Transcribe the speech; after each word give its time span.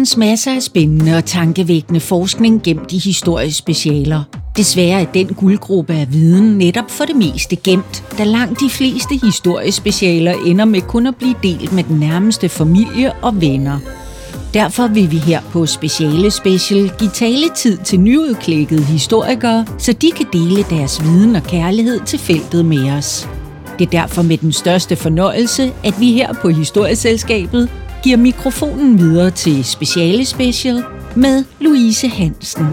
findes 0.00 0.16
masser 0.16 0.54
af 0.54 0.62
spændende 0.62 1.16
og 1.16 1.24
tankevækkende 1.24 2.00
forskning 2.00 2.62
gemt 2.62 2.92
i 2.92 2.98
historiespecialer. 2.98 4.22
Desværre 4.56 5.00
er 5.00 5.04
den 5.04 5.26
guldgruppe 5.26 5.92
af 5.92 6.12
viden 6.12 6.58
netop 6.58 6.90
for 6.90 7.04
det 7.04 7.16
meste 7.16 7.56
gemt, 7.56 8.04
da 8.18 8.24
langt 8.24 8.60
de 8.60 8.70
fleste 8.70 9.14
historiespecialer 9.24 10.34
ender 10.46 10.64
med 10.64 10.80
kun 10.80 11.06
at 11.06 11.16
blive 11.16 11.34
delt 11.42 11.72
med 11.72 11.84
den 11.84 11.96
nærmeste 11.96 12.48
familie 12.48 13.12
og 13.12 13.40
venner. 13.40 13.78
Derfor 14.54 14.86
vil 14.86 15.10
vi 15.10 15.16
her 15.16 15.40
på 15.52 15.66
Speciale 15.66 16.30
Special 16.30 16.92
give 16.98 17.10
taletid 17.10 17.78
til 17.84 18.00
nyudklækkede 18.00 18.84
historikere, 18.84 19.66
så 19.78 19.92
de 19.92 20.10
kan 20.10 20.26
dele 20.32 20.62
deres 20.70 21.02
viden 21.04 21.36
og 21.36 21.42
kærlighed 21.42 22.00
til 22.06 22.18
feltet 22.18 22.64
med 22.64 22.90
os. 22.90 23.28
Det 23.78 23.86
er 23.86 23.90
derfor 23.90 24.22
med 24.22 24.38
den 24.38 24.52
største 24.52 24.96
fornøjelse, 24.96 25.72
at 25.84 25.94
vi 26.00 26.12
her 26.12 26.32
på 26.32 26.48
Historieselskabet 26.48 27.68
giver 28.02 28.16
mikrofonen 28.16 28.98
videre 28.98 29.30
til 29.30 29.64
Speciale 29.64 30.24
Special 30.24 30.84
med 31.16 31.44
Louise 31.60 32.08
Hansen. 32.08 32.66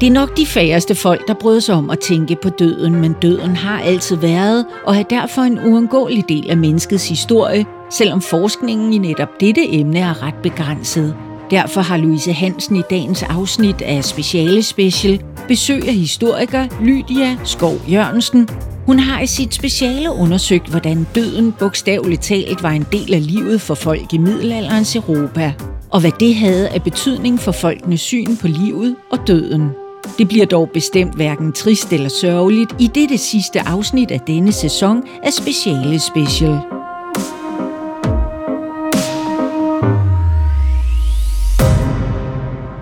Det 0.00 0.06
er 0.06 0.12
nok 0.12 0.36
de 0.36 0.46
færreste 0.46 0.94
folk, 0.94 1.28
der 1.28 1.34
bryder 1.34 1.60
sig 1.60 1.74
om 1.74 1.90
at 1.90 1.98
tænke 1.98 2.36
på 2.42 2.48
døden, 2.48 2.94
men 2.94 3.12
døden 3.22 3.56
har 3.56 3.80
altid 3.80 4.16
været 4.16 4.66
og 4.84 4.96
er 4.96 5.02
derfor 5.02 5.42
en 5.42 5.58
uundgåelig 5.58 6.24
del 6.28 6.50
af 6.50 6.56
menneskets 6.56 7.08
historie, 7.08 7.64
selvom 7.90 8.22
forskningen 8.22 8.92
i 8.92 8.98
netop 8.98 9.40
dette 9.40 9.74
emne 9.74 9.98
er 9.98 10.22
ret 10.22 10.34
begrænset. 10.42 11.25
Derfor 11.50 11.80
har 11.80 11.96
Louise 11.96 12.32
Hansen 12.32 12.76
i 12.76 12.82
dagens 12.90 13.22
afsnit 13.22 13.82
af 13.82 14.04
Speciale 14.04 14.62
Special 14.62 15.24
besøg 15.48 15.88
af 15.88 15.94
historiker 15.94 16.66
Lydia 16.82 17.36
Skov 17.44 17.74
Jørgensen. 17.90 18.48
Hun 18.86 18.98
har 18.98 19.20
i 19.20 19.26
sit 19.26 19.54
speciale 19.54 20.12
undersøgt, 20.12 20.68
hvordan 20.68 21.06
døden 21.14 21.52
bogstaveligt 21.52 22.22
talt 22.22 22.62
var 22.62 22.70
en 22.70 22.86
del 22.92 23.14
af 23.14 23.26
livet 23.26 23.60
for 23.60 23.74
folk 23.74 24.12
i 24.12 24.18
middelalderens 24.18 24.96
Europa, 24.96 25.52
og 25.90 26.00
hvad 26.00 26.12
det 26.20 26.34
havde 26.34 26.68
af 26.68 26.82
betydning 26.82 27.40
for 27.40 27.52
folkenes 27.52 28.00
syn 28.00 28.36
på 28.36 28.48
livet 28.48 28.96
og 29.12 29.18
døden. 29.26 29.70
Det 30.18 30.28
bliver 30.28 30.46
dog 30.46 30.70
bestemt 30.74 31.14
hverken 31.14 31.52
trist 31.52 31.92
eller 31.92 32.08
sørgeligt 32.08 32.74
i 32.80 32.86
dette 32.86 33.18
sidste 33.18 33.60
afsnit 33.60 34.10
af 34.10 34.20
denne 34.20 34.52
sæson 34.52 35.02
af 35.22 35.32
Speciale 35.32 35.98
Special. 35.98 36.75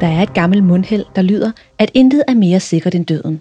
Der 0.05 0.11
er 0.11 0.23
et 0.23 0.35
gammelt 0.35 0.65
mundhæld, 0.65 1.05
der 1.17 1.23
lyder, 1.23 1.53
at 1.79 1.91
intet 1.95 2.25
er 2.29 2.35
mere 2.35 2.61
sikkert 2.61 2.95
end 2.95 3.07
døden. 3.07 3.41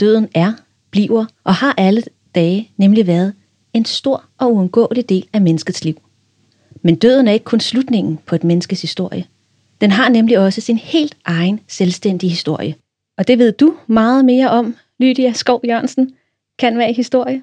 Døden 0.00 0.28
er, 0.34 0.52
bliver 0.90 1.24
og 1.44 1.54
har 1.54 1.74
alle 1.78 2.02
dage 2.34 2.70
nemlig 2.76 3.06
været 3.06 3.34
en 3.72 3.84
stor 3.84 4.24
og 4.38 4.54
uundgåelig 4.54 5.08
del 5.08 5.28
af 5.32 5.40
menneskets 5.40 5.84
liv. 5.84 5.94
Men 6.82 6.96
døden 6.96 7.28
er 7.28 7.32
ikke 7.32 7.44
kun 7.44 7.60
slutningen 7.60 8.18
på 8.26 8.34
et 8.34 8.44
menneskes 8.44 8.82
historie. 8.82 9.24
Den 9.80 9.90
har 9.90 10.08
nemlig 10.08 10.38
også 10.38 10.60
sin 10.60 10.76
helt 10.76 11.16
egen 11.24 11.60
selvstændige 11.68 12.30
historie. 12.30 12.74
Og 13.18 13.28
det 13.28 13.38
ved 13.38 13.52
du 13.52 13.76
meget 13.86 14.24
mere 14.24 14.50
om, 14.50 14.76
Lydia 15.00 15.32
Skov 15.32 15.60
Jørgensen, 15.68 16.14
kan 16.58 16.78
være 16.78 16.92
historie. 16.92 17.42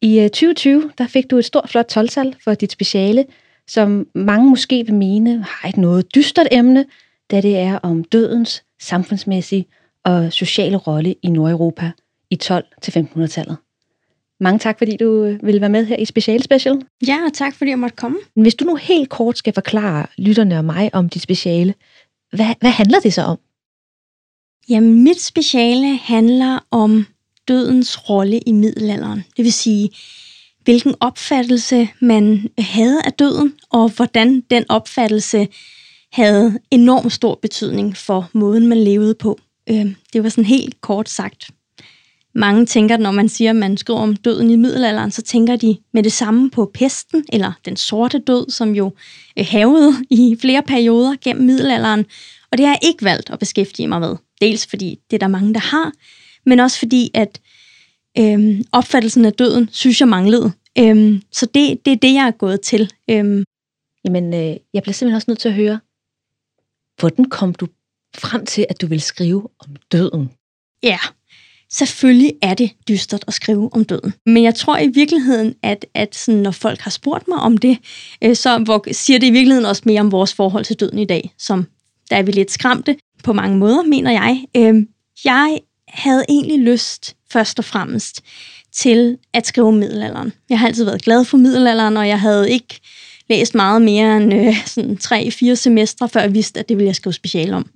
I 0.00 0.18
øh, 0.18 0.28
2020 0.28 0.90
der 0.98 1.06
fik 1.06 1.30
du 1.30 1.36
et 1.36 1.44
stort 1.44 1.68
flot 1.68 1.86
12 1.86 2.08
for 2.44 2.54
dit 2.54 2.72
speciale, 2.72 3.24
som 3.68 4.06
mange 4.14 4.50
måske 4.50 4.86
vil 4.86 4.94
mene 4.94 5.42
har 5.42 5.68
et 5.68 5.76
noget 5.76 6.14
dystert 6.14 6.48
emne, 6.52 6.84
da 7.30 7.40
det 7.40 7.56
er 7.56 7.78
om 7.78 8.04
dødens 8.04 8.64
samfundsmæssige 8.80 9.66
og 10.04 10.32
sociale 10.32 10.76
rolle 10.76 11.14
i 11.22 11.28
Nordeuropa 11.28 11.90
i 12.30 12.38
12-1500-tallet. 12.44 13.56
Mange 14.40 14.58
tak, 14.58 14.78
fordi 14.78 14.96
du 14.96 15.24
øh, 15.24 15.38
ville 15.42 15.60
være 15.60 15.70
med 15.70 15.86
her 15.86 15.96
i 15.96 16.04
Special 16.04 16.42
Special. 16.42 16.82
Ja, 17.06 17.18
og 17.26 17.32
tak 17.32 17.54
fordi 17.54 17.70
jeg 17.70 17.78
måtte 17.78 17.96
komme. 17.96 18.18
Hvis 18.36 18.54
du 18.54 18.64
nu 18.64 18.76
helt 18.76 19.08
kort 19.08 19.38
skal 19.38 19.52
forklare 19.52 20.06
lytterne 20.18 20.58
og 20.58 20.64
mig 20.64 20.94
om 20.94 21.08
dit 21.08 21.22
speciale, 21.22 21.74
hvad, 22.32 22.54
hvad 22.60 22.70
handler 22.70 23.00
det 23.00 23.12
så 23.12 23.22
om? 23.22 23.38
Jamen, 24.68 25.04
mit 25.04 25.20
speciale 25.20 25.96
handler 25.96 26.58
om 26.70 27.06
dødens 27.48 28.10
rolle 28.10 28.38
i 28.38 28.52
middelalderen. 28.52 29.24
Det 29.36 29.44
vil 29.44 29.52
sige, 29.52 29.90
hvilken 30.64 30.94
opfattelse 31.00 31.88
man 32.00 32.48
havde 32.58 33.02
af 33.04 33.12
døden, 33.12 33.54
og 33.70 33.88
hvordan 33.96 34.40
den 34.40 34.64
opfattelse 34.68 35.48
havde 36.12 36.58
enormt 36.70 37.12
stor 37.12 37.38
betydning 37.42 37.96
for 37.96 38.30
måden, 38.32 38.66
man 38.66 38.78
levede 38.78 39.14
på. 39.14 39.38
Øh, 39.70 39.94
det 40.12 40.22
var 40.22 40.28
sådan 40.28 40.44
helt 40.44 40.80
kort 40.80 41.08
sagt. 41.08 41.50
Mange 42.34 42.66
tænker, 42.66 42.96
når 42.96 43.10
man 43.10 43.28
siger, 43.28 43.50
at 43.50 43.56
man 43.56 43.76
skriver 43.76 44.00
om 44.00 44.16
døden 44.16 44.50
i 44.50 44.56
middelalderen, 44.56 45.10
så 45.10 45.22
tænker 45.22 45.56
de 45.56 45.76
med 45.92 46.02
det 46.02 46.12
samme 46.12 46.50
på 46.50 46.70
pesten, 46.74 47.24
eller 47.32 47.52
den 47.64 47.76
sorte 47.76 48.18
død, 48.18 48.50
som 48.50 48.74
jo 48.74 48.92
øh, 49.38 49.46
havede 49.50 49.92
i 50.10 50.36
flere 50.40 50.62
perioder 50.62 51.16
gennem 51.24 51.46
middelalderen. 51.46 52.06
Og 52.52 52.58
det 52.58 52.66
har 52.66 52.72
jeg 52.72 52.88
ikke 52.88 53.04
valgt 53.04 53.30
at 53.30 53.38
beskæftige 53.38 53.88
mig 53.88 54.00
med. 54.00 54.16
Dels 54.40 54.66
fordi 54.66 54.98
det 55.10 55.16
er 55.16 55.18
der 55.18 55.28
mange, 55.28 55.54
der 55.54 55.60
har, 55.60 55.92
men 56.46 56.60
også 56.60 56.78
fordi, 56.78 57.10
at 57.14 57.40
øhm, 58.18 58.64
opfattelsen 58.72 59.24
af 59.24 59.32
døden, 59.32 59.68
synes 59.72 60.00
jeg 60.00 60.08
manglede. 60.08 60.52
Øhm, 60.78 61.22
så 61.32 61.46
det, 61.46 61.84
det 61.84 61.92
er 61.92 61.96
det, 61.96 62.14
jeg 62.14 62.26
er 62.26 62.30
gået 62.30 62.60
til. 62.60 62.90
Øhm. 63.10 63.44
Jamen, 64.04 64.34
øh, 64.34 64.56
jeg 64.74 64.82
bliver 64.82 64.92
simpelthen 64.92 65.16
også 65.16 65.30
nødt 65.30 65.38
til 65.38 65.48
at 65.48 65.54
høre, 65.54 65.80
hvordan 67.00 67.24
kom 67.24 67.54
du 67.54 67.66
frem 68.16 68.46
til, 68.46 68.66
at 68.68 68.80
du 68.80 68.86
vil 68.86 69.00
skrive 69.00 69.48
om 69.58 69.76
døden? 69.92 70.30
Ja, 70.82 70.98
selvfølgelig 71.70 72.32
er 72.42 72.54
det 72.54 72.70
dystert 72.88 73.24
at 73.26 73.34
skrive 73.34 73.72
om 73.72 73.84
døden. 73.84 74.14
Men 74.26 74.42
jeg 74.42 74.54
tror 74.54 74.78
i 74.78 74.88
virkeligheden, 74.88 75.54
at, 75.62 75.86
at 75.94 76.14
sådan, 76.14 76.40
når 76.40 76.50
folk 76.50 76.80
har 76.80 76.90
spurgt 76.90 77.28
mig 77.28 77.38
om 77.38 77.58
det, 77.58 77.78
øh, 78.22 78.36
så 78.36 78.58
hvor, 78.58 78.92
siger 78.92 79.18
det 79.18 79.26
i 79.26 79.30
virkeligheden 79.30 79.66
også 79.66 79.82
mere 79.86 80.00
om 80.00 80.12
vores 80.12 80.34
forhold 80.34 80.64
til 80.64 80.80
døden 80.80 80.98
i 80.98 81.04
dag, 81.04 81.34
som 81.38 81.66
der 82.10 82.16
er 82.16 82.22
vi 82.22 82.32
lidt 82.32 82.50
skræmte 82.50 82.96
på 83.24 83.32
mange 83.32 83.58
måder, 83.58 83.82
mener 83.82 84.10
jeg. 84.10 84.44
Øh, 84.56 84.86
jeg 85.24 85.60
havde 85.88 86.24
egentlig 86.28 86.58
lyst 86.58 87.16
først 87.32 87.58
og 87.58 87.64
fremmest 87.64 88.22
til 88.72 89.18
at 89.32 89.46
skrive 89.46 89.68
om 89.68 89.74
middelalderen. 89.74 90.32
Jeg 90.48 90.58
har 90.58 90.66
altid 90.66 90.84
været 90.84 91.02
glad 91.02 91.24
for 91.24 91.36
middelalderen, 91.36 91.96
og 91.96 92.08
jeg 92.08 92.20
havde 92.20 92.50
ikke 92.50 92.80
læst 93.30 93.54
meget 93.54 93.82
mere 93.82 94.16
end 94.16 94.34
øh, 94.34 94.66
sådan 94.66 94.96
tre-fire 94.96 95.56
semestre, 95.56 96.08
før 96.08 96.20
jeg 96.20 96.34
vidste, 96.34 96.60
at 96.60 96.68
det 96.68 96.76
ville 96.76 96.86
jeg 96.86 96.96
skrive 96.96 97.12
special 97.12 97.54
om. 97.54 97.66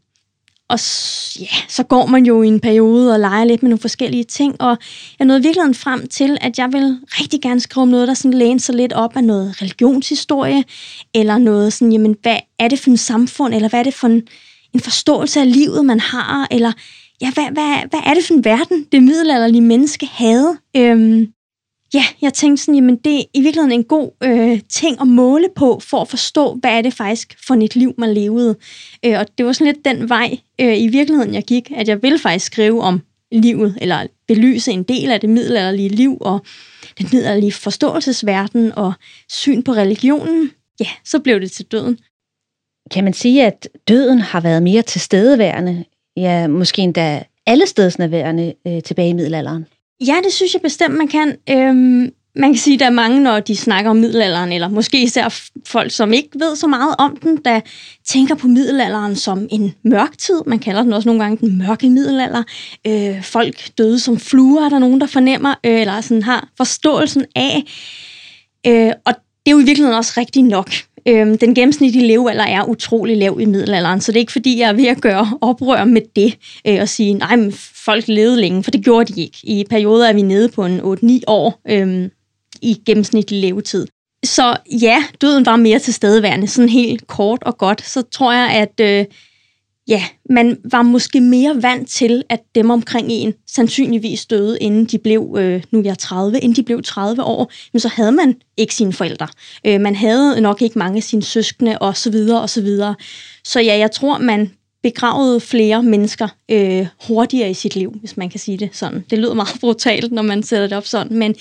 Og 0.70 0.78
ja, 1.40 1.56
så 1.68 1.82
går 1.82 2.06
man 2.06 2.26
jo 2.26 2.42
i 2.42 2.48
en 2.48 2.60
periode 2.60 3.12
og 3.12 3.20
leger 3.20 3.44
lidt 3.44 3.62
med 3.62 3.70
nogle 3.70 3.80
forskellige 3.80 4.24
ting, 4.24 4.60
og 4.60 4.76
jeg 5.18 5.26
nåede 5.26 5.42
virkelig 5.42 5.76
frem 5.76 6.08
til, 6.08 6.38
at 6.40 6.58
jeg 6.58 6.72
vil 6.72 6.98
rigtig 7.04 7.42
gerne 7.42 7.60
skrive 7.60 7.82
om 7.82 7.88
noget, 7.88 8.08
der 8.08 8.14
sådan 8.14 8.38
læner 8.38 8.60
sig 8.60 8.74
lidt 8.74 8.92
op 8.92 9.16
af 9.16 9.24
noget 9.24 9.62
religionshistorie, 9.62 10.64
eller 11.14 11.38
noget 11.38 11.72
sådan, 11.72 11.92
jamen, 11.92 12.16
hvad 12.22 12.36
er 12.58 12.68
det 12.68 12.78
for 12.78 12.90
en 12.90 12.96
samfund, 12.96 13.54
eller 13.54 13.68
hvad 13.68 13.80
er 13.80 13.84
det 13.84 13.94
for 13.94 14.06
en, 14.06 14.22
en 14.74 14.80
forståelse 14.80 15.40
af 15.40 15.52
livet, 15.52 15.84
man 15.84 16.00
har, 16.00 16.48
eller 16.50 16.72
ja, 17.20 17.32
hvad, 17.32 17.44
hvad, 17.44 17.88
hvad 17.90 18.00
er 18.06 18.14
det 18.14 18.24
for 18.24 18.34
en 18.34 18.44
verden, 18.44 18.86
det 18.92 19.02
middelalderlige 19.02 19.62
menneske 19.62 20.06
havde? 20.06 20.56
Øhm, 20.76 21.26
ja, 21.94 22.04
jeg 22.22 22.34
tænkte 22.34 22.64
sådan, 22.64 22.74
jamen 22.74 22.96
det 22.96 23.18
er 23.18 23.24
i 23.34 23.40
virkeligheden 23.40 23.72
en 23.72 23.84
god 23.84 24.10
øh, 24.22 24.60
ting 24.68 25.00
at 25.00 25.06
måle 25.06 25.48
på, 25.56 25.80
for 25.80 26.00
at 26.00 26.08
forstå, 26.08 26.54
hvad 26.54 26.70
er 26.70 26.82
det 26.82 26.94
faktisk 26.94 27.36
for 27.46 27.54
et 27.54 27.76
liv, 27.76 27.94
man 27.98 28.14
levede. 28.14 28.56
Øh, 29.04 29.18
og 29.18 29.26
det 29.38 29.46
var 29.46 29.52
sådan 29.52 29.72
lidt 29.72 29.84
den 29.84 30.08
vej 30.08 30.38
øh, 30.60 30.82
i 30.82 30.86
virkeligheden, 30.86 31.34
jeg 31.34 31.42
gik, 31.42 31.72
at 31.76 31.88
jeg 31.88 32.02
ville 32.02 32.18
faktisk 32.18 32.46
skrive 32.46 32.82
om 32.82 33.02
livet, 33.32 33.78
eller 33.80 34.06
belyse 34.28 34.72
en 34.72 34.82
del 34.82 35.10
af 35.10 35.20
det 35.20 35.30
middelalderlige 35.30 35.88
liv, 35.88 36.18
og 36.20 36.40
den 36.98 37.08
middelalderlige 37.12 37.52
forståelsesverden, 37.52 38.72
og 38.72 38.92
syn 39.28 39.62
på 39.62 39.72
religionen. 39.72 40.50
Ja, 40.80 40.88
så 41.04 41.18
blev 41.18 41.40
det 41.40 41.52
til 41.52 41.64
døden. 41.64 41.98
Kan 42.90 43.04
man 43.04 43.12
sige, 43.12 43.46
at 43.46 43.68
døden 43.88 44.20
har 44.20 44.40
været 44.40 44.62
mere 44.62 44.82
tilstedeværende, 44.82 45.84
ja, 46.16 46.46
måske 46.46 46.82
endda 46.82 47.24
alle 47.46 47.66
stedsnærværende 47.66 48.54
øh, 48.66 48.82
tilbage 48.82 49.08
i 49.08 49.12
middelalderen? 49.12 49.66
Ja, 50.06 50.16
det 50.24 50.32
synes 50.32 50.54
jeg 50.54 50.62
bestemt, 50.62 50.94
man 50.94 51.08
kan. 51.08 51.36
Øhm, 51.50 52.12
man 52.34 52.50
kan 52.50 52.58
sige, 52.58 52.74
at 52.74 52.80
der 52.80 52.86
er 52.86 52.90
mange, 52.90 53.20
når 53.20 53.40
de 53.40 53.56
snakker 53.56 53.90
om 53.90 53.96
middelalderen, 53.96 54.52
eller 54.52 54.68
måske 54.68 55.02
især 55.02 55.40
folk, 55.66 55.92
som 55.92 56.12
ikke 56.12 56.28
ved 56.34 56.56
så 56.56 56.66
meget 56.66 56.94
om 56.98 57.16
den, 57.16 57.36
der 57.44 57.60
tænker 58.08 58.34
på 58.34 58.46
middelalderen 58.48 59.16
som 59.16 59.48
en 59.50 59.74
mørk 59.84 60.18
tid. 60.18 60.42
Man 60.46 60.58
kalder 60.58 60.82
den 60.82 60.92
også 60.92 61.08
nogle 61.08 61.22
gange 61.22 61.46
den 61.46 61.58
mørke 61.58 61.90
middelalder. 61.90 62.42
Øh, 62.86 63.22
folk 63.22 63.78
døde 63.78 63.98
som 63.98 64.18
fluer, 64.18 64.64
er 64.64 64.68
der 64.68 64.78
nogen, 64.78 65.00
der 65.00 65.06
fornemmer, 65.06 65.54
øh, 65.66 65.80
eller 65.80 66.00
sådan 66.00 66.22
har 66.22 66.48
forståelsen 66.56 67.24
af. 67.36 67.62
Øh, 68.66 68.92
og 69.06 69.14
det 69.14 69.46
er 69.46 69.50
jo 69.50 69.58
i 69.58 69.64
virkeligheden 69.64 69.98
også 69.98 70.12
rigtigt 70.16 70.46
nok. 70.46 70.70
Øhm, 71.08 71.38
den 71.38 71.54
gennemsnitlige 71.54 72.06
levealder 72.06 72.44
er 72.44 72.64
utrolig 72.64 73.16
lav 73.16 73.38
i 73.40 73.44
middelalderen, 73.44 74.00
så 74.00 74.12
det 74.12 74.16
er 74.16 74.20
ikke 74.20 74.32
fordi, 74.32 74.58
jeg 74.58 74.68
er 74.68 74.72
ved 74.72 74.86
at 74.86 75.00
gøre 75.00 75.38
oprør 75.40 75.84
med 75.84 76.02
det 76.16 76.38
øh, 76.66 76.78
og 76.80 76.88
sige, 76.88 77.14
nej, 77.14 77.36
men 77.36 77.52
folk 77.84 78.08
levede 78.08 78.40
længe, 78.40 78.64
for 78.64 78.70
det 78.70 78.84
gjorde 78.84 79.12
de 79.12 79.20
ikke. 79.20 79.38
I 79.42 79.64
perioder 79.70 80.08
er 80.08 80.12
vi 80.12 80.22
nede 80.22 80.48
på 80.48 80.64
en 80.64 80.80
8-9 80.80 81.20
år 81.26 81.60
øhm, 81.68 82.10
i 82.62 82.80
gennemsnitlig 82.86 83.40
levetid. 83.40 83.86
Så 84.24 84.56
ja, 84.82 85.04
døden 85.20 85.46
var 85.46 85.56
mere 85.56 85.78
tilstedeværende, 85.78 86.48
sådan 86.48 86.68
helt 86.68 87.06
kort 87.06 87.42
og 87.42 87.58
godt. 87.58 87.86
Så 87.86 88.02
tror 88.02 88.32
jeg, 88.32 88.50
at 88.50 88.80
øh, 88.80 89.04
ja, 89.90 90.04
man 90.30 90.58
var 90.70 90.82
måske 90.82 91.20
mere 91.20 91.62
vant 91.62 91.88
til, 91.88 92.22
at 92.28 92.40
dem 92.54 92.70
omkring 92.70 93.08
en 93.10 93.34
sandsynligvis 93.46 94.26
døde, 94.26 94.58
inden 94.60 94.84
de 94.84 94.98
blev, 94.98 95.36
øh, 95.38 95.62
nu 95.70 95.78
er 95.78 95.82
jeg 95.84 95.98
30, 95.98 96.38
inden 96.38 96.56
de 96.56 96.62
blev 96.62 96.82
30 96.82 97.22
år, 97.22 97.52
men 97.72 97.80
så 97.80 97.88
havde 97.88 98.12
man 98.12 98.34
ikke 98.56 98.74
sine 98.74 98.92
forældre. 98.92 99.28
Øh, 99.66 99.80
man 99.80 99.96
havde 99.96 100.40
nok 100.40 100.62
ikke 100.62 100.78
mange 100.78 100.96
af 100.96 101.02
sine 101.02 101.22
søskende, 101.22 101.78
og 101.78 101.96
så 101.96 102.10
videre, 102.10 102.40
og 102.40 102.50
så 102.50 102.62
videre. 102.62 102.94
Så 103.44 103.60
ja, 103.60 103.78
jeg 103.78 103.90
tror, 103.90 104.18
man 104.18 104.50
begravede 104.82 105.40
flere 105.40 105.82
mennesker 105.82 106.28
øh, 106.50 106.86
hurtigere 107.06 107.50
i 107.50 107.54
sit 107.54 107.76
liv, 107.76 107.94
hvis 108.00 108.16
man 108.16 108.30
kan 108.30 108.40
sige 108.40 108.58
det 108.58 108.68
sådan. 108.72 109.04
Det 109.10 109.18
lyder 109.18 109.34
meget 109.34 109.56
brutalt, 109.60 110.12
når 110.12 110.22
man 110.22 110.42
sætter 110.42 110.66
det 110.66 110.76
op 110.76 110.86
sådan, 110.86 111.18
men 111.18 111.34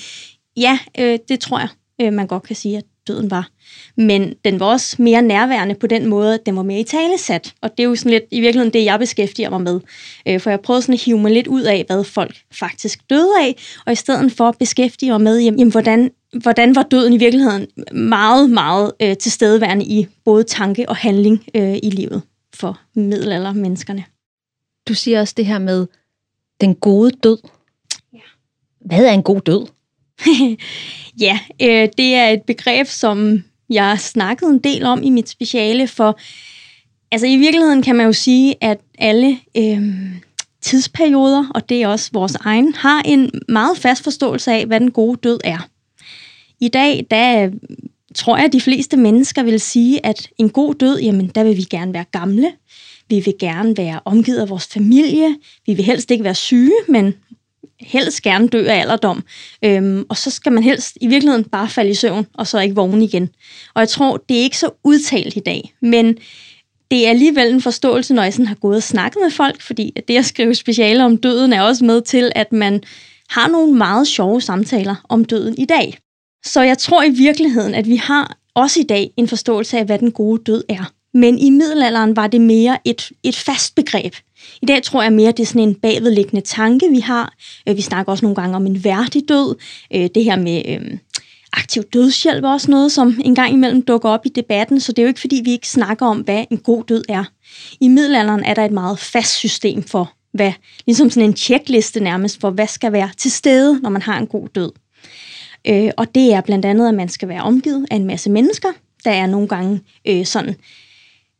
ja, 0.57 0.79
øh, 0.99 1.19
det 1.29 1.39
tror 1.39 1.59
jeg, 1.59 1.69
øh, 2.01 2.13
man 2.13 2.27
godt 2.27 2.43
kan 2.43 2.55
sige, 2.55 2.77
at 2.77 2.83
døden 3.09 3.31
var. 3.31 3.49
Men 3.95 4.33
den 4.45 4.59
var 4.59 4.65
også 4.65 4.95
mere 4.99 5.21
nærværende 5.21 5.75
på 5.75 5.87
den 5.87 6.05
måde, 6.05 6.33
at 6.33 6.45
den 6.45 6.55
var 6.55 6.63
mere 6.63 6.79
i 6.79 6.83
talesat. 6.83 7.53
Og 7.61 7.71
det 7.71 7.83
er 7.83 7.87
jo 7.87 7.95
sådan 7.95 8.11
lidt 8.11 8.23
i 8.31 8.39
virkeligheden 8.39 8.73
det, 8.73 8.85
jeg 8.85 8.99
beskæftiger 8.99 9.49
mig 9.49 9.61
med. 9.61 9.79
Øh, 10.27 10.39
for 10.39 10.49
jeg 10.49 10.59
prøvede 10.59 10.81
sådan 10.81 10.93
at 10.93 11.01
hive 11.01 11.19
mig 11.19 11.31
lidt 11.31 11.47
ud 11.47 11.61
af, 11.61 11.83
hvad 11.87 12.03
folk 12.03 12.35
faktisk 12.51 13.09
døde 13.09 13.31
af, 13.41 13.55
og 13.85 13.91
i 13.91 13.95
stedet 13.95 14.31
for 14.31 14.49
at 14.49 14.57
beskæftige 14.57 15.11
mig 15.11 15.21
med, 15.21 15.39
jamen, 15.39 15.71
hvordan, 15.71 16.11
hvordan 16.41 16.75
var 16.75 16.83
døden 16.83 17.13
i 17.13 17.17
virkeligheden 17.17 17.67
meget, 17.91 18.49
meget 18.49 18.91
øh, 19.01 19.17
tilstedeværende 19.17 19.85
i 19.85 20.07
både 20.25 20.43
tanke 20.43 20.89
og 20.89 20.95
handling 20.95 21.43
øh, 21.55 21.75
i 21.83 21.89
livet 21.89 22.21
for 22.53 22.79
middelaldermenneskerne. 22.93 24.03
Du 24.87 24.93
siger 24.93 25.19
også 25.19 25.33
det 25.37 25.45
her 25.45 25.59
med 25.59 25.87
den 26.61 26.75
gode 26.75 27.11
død. 27.11 27.37
Ja. 28.13 28.19
Hvad 28.85 29.05
er 29.05 29.11
en 29.11 29.23
god 29.23 29.41
død? 29.41 29.67
ja, 31.25 31.39
øh, 31.61 31.89
det 31.97 32.15
er 32.15 32.27
et 32.27 32.41
begreb, 32.41 32.87
som 32.87 33.43
jeg 33.69 33.99
snakkede 33.99 34.51
en 34.51 34.59
del 34.59 34.85
om 34.85 35.03
i 35.03 35.09
mit 35.09 35.29
speciale, 35.29 35.87
for 35.87 36.19
altså 37.11 37.27
i 37.27 37.37
virkeligheden 37.37 37.81
kan 37.81 37.95
man 37.95 38.05
jo 38.05 38.13
sige, 38.13 38.55
at 38.61 38.79
alle 38.97 39.39
øh, 39.57 39.81
tidsperioder, 40.61 41.51
og 41.55 41.69
det 41.69 41.83
er 41.83 41.87
også 41.87 42.09
vores 42.13 42.35
egen, 42.35 42.73
har 42.73 43.01
en 43.01 43.31
meget 43.49 43.77
fast 43.77 44.03
forståelse 44.03 44.51
af, 44.51 44.65
hvad 44.65 44.79
den 44.79 44.91
gode 44.91 45.19
død 45.23 45.39
er. 45.43 45.67
I 46.59 46.67
dag, 46.67 47.07
der 47.11 47.49
tror 48.15 48.37
jeg, 48.37 48.45
at 48.45 48.53
de 48.53 48.61
fleste 48.61 48.97
mennesker 48.97 49.43
vil 49.43 49.59
sige, 49.59 50.05
at 50.05 50.29
en 50.37 50.49
god 50.49 50.75
død, 50.75 50.99
jamen 50.99 51.27
der 51.27 51.43
vil 51.43 51.57
vi 51.57 51.63
gerne 51.63 51.93
være 51.93 52.05
gamle, 52.11 52.51
vi 53.09 53.19
vil 53.19 53.33
gerne 53.39 53.77
være 53.77 53.99
omgivet 54.05 54.39
af 54.39 54.49
vores 54.49 54.67
familie, 54.67 55.35
vi 55.65 55.73
vil 55.73 55.85
helst 55.85 56.11
ikke 56.11 56.23
være 56.23 56.35
syge, 56.35 56.73
men 56.87 57.13
helst 57.81 58.21
gerne 58.21 58.47
dø 58.47 58.65
af 58.67 58.79
alderdom. 58.79 59.23
Øhm, 59.65 60.05
og 60.09 60.17
så 60.17 60.29
skal 60.29 60.51
man 60.51 60.63
helst 60.63 60.97
i 61.01 61.07
virkeligheden 61.07 61.45
bare 61.45 61.69
falde 61.69 61.91
i 61.91 61.93
søvn, 61.93 62.27
og 62.33 62.47
så 62.47 62.59
ikke 62.59 62.75
vågne 62.75 63.03
igen. 63.03 63.29
Og 63.73 63.79
jeg 63.79 63.89
tror, 63.89 64.17
det 64.29 64.37
er 64.37 64.41
ikke 64.41 64.57
så 64.57 64.69
udtalt 64.83 65.35
i 65.35 65.39
dag, 65.39 65.73
men 65.81 66.17
det 66.91 67.05
er 67.05 67.09
alligevel 67.09 67.53
en 67.53 67.61
forståelse, 67.61 68.13
når 68.13 68.23
jeg 68.23 68.33
sådan 68.33 68.47
har 68.47 68.55
gået 68.55 68.75
og 68.75 68.83
snakket 68.83 69.21
med 69.23 69.31
folk, 69.31 69.61
fordi 69.61 69.93
det 70.07 70.17
at 70.17 70.25
skrive 70.25 70.55
speciale 70.55 71.05
om 71.05 71.17
døden 71.17 71.53
er 71.53 71.61
også 71.61 71.85
med 71.85 72.01
til, 72.01 72.31
at 72.35 72.51
man 72.51 72.83
har 73.29 73.47
nogle 73.47 73.73
meget 73.73 74.07
sjove 74.07 74.41
samtaler 74.41 74.95
om 75.09 75.25
døden 75.25 75.55
i 75.57 75.65
dag. 75.65 75.97
Så 76.45 76.61
jeg 76.61 76.77
tror 76.77 77.03
i 77.03 77.09
virkeligheden, 77.09 77.75
at 77.75 77.87
vi 77.87 77.95
har 77.95 78.37
også 78.55 78.79
i 78.79 78.83
dag 78.83 79.11
en 79.17 79.27
forståelse 79.27 79.77
af, 79.77 79.85
hvad 79.85 79.99
den 79.99 80.11
gode 80.11 80.41
død 80.45 80.63
er. 80.69 80.91
Men 81.13 81.39
i 81.39 81.49
middelalderen 81.49 82.15
var 82.15 82.27
det 82.27 82.41
mere 82.41 82.77
et, 82.85 83.11
et 83.23 83.35
fast 83.35 83.75
begreb. 83.75 84.13
I 84.61 84.65
dag 84.65 84.83
tror 84.83 85.03
jeg 85.03 85.13
mere, 85.13 85.31
det 85.31 85.39
er 85.39 85.45
sådan 85.45 85.61
en 85.61 85.75
bagvedliggende 85.75 86.41
tanke, 86.41 86.89
vi 86.89 86.99
har. 86.99 87.33
Øh, 87.69 87.77
vi 87.77 87.81
snakker 87.81 88.11
også 88.11 88.25
nogle 88.25 88.35
gange 88.35 88.55
om 88.55 88.65
en 88.65 88.83
værdig 88.83 89.29
død. 89.29 89.55
Øh, 89.95 90.09
det 90.15 90.23
her 90.23 90.35
med 90.35 90.61
øh, 90.67 90.97
aktiv 91.53 91.83
dødshjælp 91.83 92.43
er 92.43 92.49
også 92.49 92.71
noget, 92.71 92.91
som 92.91 93.21
en 93.25 93.35
gang 93.35 93.53
imellem 93.53 93.81
dukker 93.81 94.09
op 94.09 94.25
i 94.25 94.29
debatten, 94.29 94.79
så 94.79 94.91
det 94.91 94.99
er 94.99 95.03
jo 95.03 95.07
ikke, 95.07 95.19
fordi 95.19 95.41
vi 95.43 95.51
ikke 95.51 95.69
snakker 95.69 96.05
om, 96.05 96.17
hvad 96.17 96.45
en 96.51 96.57
god 96.57 96.83
død 96.83 97.03
er. 97.09 97.23
I 97.81 97.87
middelalderen 97.87 98.43
er 98.43 98.53
der 98.53 98.65
et 98.65 98.71
meget 98.71 98.99
fast 98.99 99.35
system 99.35 99.83
for, 99.83 100.13
hvad, 100.33 100.51
ligesom 100.85 101.09
sådan 101.09 101.29
en 101.29 101.35
checkliste 101.35 101.99
nærmest, 101.99 102.41
for 102.41 102.49
hvad 102.49 102.67
skal 102.67 102.91
være 102.91 103.09
til 103.17 103.31
stede, 103.31 103.79
når 103.81 103.89
man 103.89 104.01
har 104.01 104.17
en 104.17 104.27
god 104.27 104.47
død. 104.47 104.71
Øh, 105.67 105.91
og 105.97 106.15
det 106.15 106.33
er 106.33 106.41
blandt 106.41 106.65
andet, 106.65 106.87
at 106.87 106.93
man 106.93 107.09
skal 107.09 107.27
være 107.27 107.41
omgivet 107.41 107.85
af 107.91 107.95
en 107.95 108.05
masse 108.05 108.29
mennesker. 108.29 108.69
Der 109.05 109.11
er 109.11 109.25
nogle 109.25 109.47
gange 109.47 109.81
øh, 110.07 110.25
sådan 110.25 110.55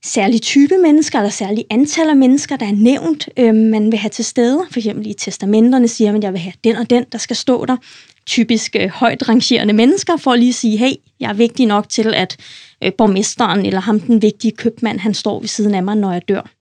særlig 0.06 0.42
type 0.42 0.78
mennesker, 0.78 1.20
eller 1.20 1.32
særlig 1.32 1.66
antal 1.70 2.10
af 2.10 2.16
mennesker, 2.16 2.56
der 2.56 2.66
er 2.66 2.76
nævnt, 2.76 3.30
øh, 3.38 3.56
man 3.56 3.92
vil 3.92 4.00
have 4.00 4.10
til 4.10 4.26
stede. 4.26 4.66
For 4.72 4.80
eksempel 4.80 5.08
i 5.08 5.14
testamenterne 5.14 5.88
siger 5.88 6.12
man, 6.12 6.20
at 6.20 6.24
jeg 6.24 6.34
vil 6.34 6.42
have 6.42 6.54
den 6.64 6.76
og 6.76 6.90
den, 6.90 7.06
der 7.12 7.18
skal 7.18 7.36
stå 7.36 7.66
der. 7.66 7.78
Typisk 8.26 8.76
øh, 8.80 8.90
højt 8.90 9.30
rangerende 9.30 9.74
mennesker, 9.74 10.18
for 10.18 10.32
at 10.32 10.40
lige 10.40 10.54
sige, 10.54 10.78
hey, 10.78 10.92
jeg 11.20 11.30
er 11.30 11.34
vigtig 11.34 11.66
nok 11.66 11.90
til, 11.90 12.14
at 12.14 12.38
øh, 12.84 12.92
borgmesteren 12.98 13.66
eller 13.66 13.80
ham, 13.82 14.00
den 14.00 14.22
vigtige 14.22 14.52
købmand, 14.52 15.00
han 15.00 15.14
står 15.14 15.40
ved 15.40 15.48
siden 15.48 15.76
af 15.76 15.84
mig, 15.84 15.96
når 15.96 16.12
jeg 16.12 16.22
dør. 16.28 16.59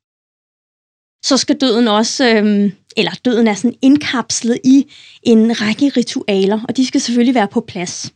Så 1.25 1.37
skal 1.37 1.56
døden 1.56 1.88
også, 1.88 2.29
øhm, 2.29 2.73
eller 2.97 3.12
døden 3.25 3.47
er 3.49 3.55
sådan 3.55 3.76
indkapslet 3.82 4.59
i 4.65 4.87
en 5.23 5.61
række 5.61 5.93
ritualer, 5.97 6.61
og 6.69 6.76
de 6.76 6.87
skal 6.87 7.00
selvfølgelig 7.00 7.35
være 7.35 7.49
på 7.49 7.61
plads. 7.61 8.12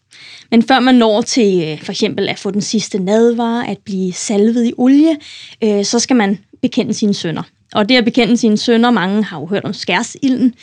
Men 0.51 0.63
før 0.63 0.81
man 0.81 0.95
når 0.95 1.21
til 1.21 1.65
øh, 1.69 1.83
for 1.83 1.93
eksempel 1.93 2.29
at 2.29 2.39
få 2.39 2.51
den 2.51 2.61
sidste 2.61 2.99
nadvar, 2.99 3.63
at 3.63 3.79
blive 3.85 4.13
salvet 4.13 4.67
i 4.67 4.73
olie, 4.79 5.17
øh, 5.65 5.85
så 5.85 5.99
skal 5.99 6.17
man 6.17 6.39
bekende 6.63 6.95
sine 6.95 7.15
sønder. 7.15 7.43
Og 7.75 7.89
det 7.89 7.97
at 7.97 8.05
bekende 8.05 8.37
sine 8.37 8.59
sønder, 8.59 8.91
mange 8.91 9.25
har 9.25 9.41
jo 9.41 9.47
hørt 9.47 9.65
om 9.65 9.73
skærsilden, 9.73 10.55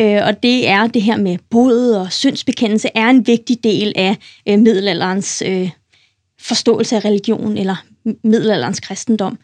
øh, 0.00 0.20
og 0.26 0.42
det 0.42 0.68
er 0.68 0.86
det 0.86 1.02
her 1.02 1.16
med 1.16 1.38
bod 1.50 1.92
og 1.92 2.12
syndsbekendelse, 2.12 2.88
er 2.94 3.06
en 3.06 3.26
vigtig 3.26 3.64
del 3.64 3.92
af 3.96 4.16
øh, 4.48 4.58
middelalderens 4.58 5.42
øh, 5.46 5.70
forståelse 6.40 6.96
af 6.96 7.04
religion, 7.04 7.56
eller 7.58 7.76
middelalderens 8.04 8.80
kristendom. 8.80 9.38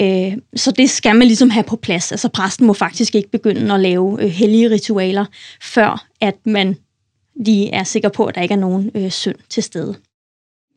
Øh, 0.00 0.36
så 0.56 0.70
det 0.70 0.90
skal 0.90 1.16
man 1.16 1.26
ligesom 1.26 1.50
have 1.50 1.64
på 1.64 1.76
plads. 1.76 2.12
Altså 2.12 2.28
præsten 2.28 2.66
må 2.66 2.72
faktisk 2.72 3.14
ikke 3.14 3.30
begynde 3.30 3.74
at 3.74 3.80
lave 3.80 4.22
øh, 4.22 4.28
hellige 4.28 4.70
ritualer, 4.70 5.24
før 5.62 6.06
at 6.20 6.46
man 6.46 6.76
lige 7.36 7.70
er 7.70 7.84
sikker 7.84 8.08
på, 8.08 8.26
at 8.26 8.34
der 8.34 8.42
ikke 8.42 8.54
er 8.54 8.58
nogen 8.58 8.90
øh, 8.94 9.10
synd 9.10 9.36
til 9.48 9.62
stede. 9.62 9.94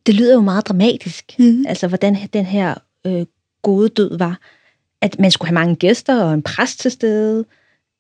Det 0.06 0.16
lyder 0.16 0.34
jo 0.34 0.42
meget 0.42 0.68
dramatisk, 0.68 1.36
mm. 1.40 1.66
altså 1.68 1.88
hvordan 1.88 2.18
den 2.34 2.46
her 2.46 2.76
øh, 3.08 3.26
gode 3.62 3.90
død 3.90 4.18
var. 4.18 4.40
At 5.02 5.20
man 5.20 5.32
skulle 5.32 5.48
have 5.48 5.54
mange 5.54 5.76
gæster 5.76 6.24
og 6.24 6.34
en 6.34 6.42
præst 6.42 6.80
til 6.80 6.92
stede. 6.92 7.46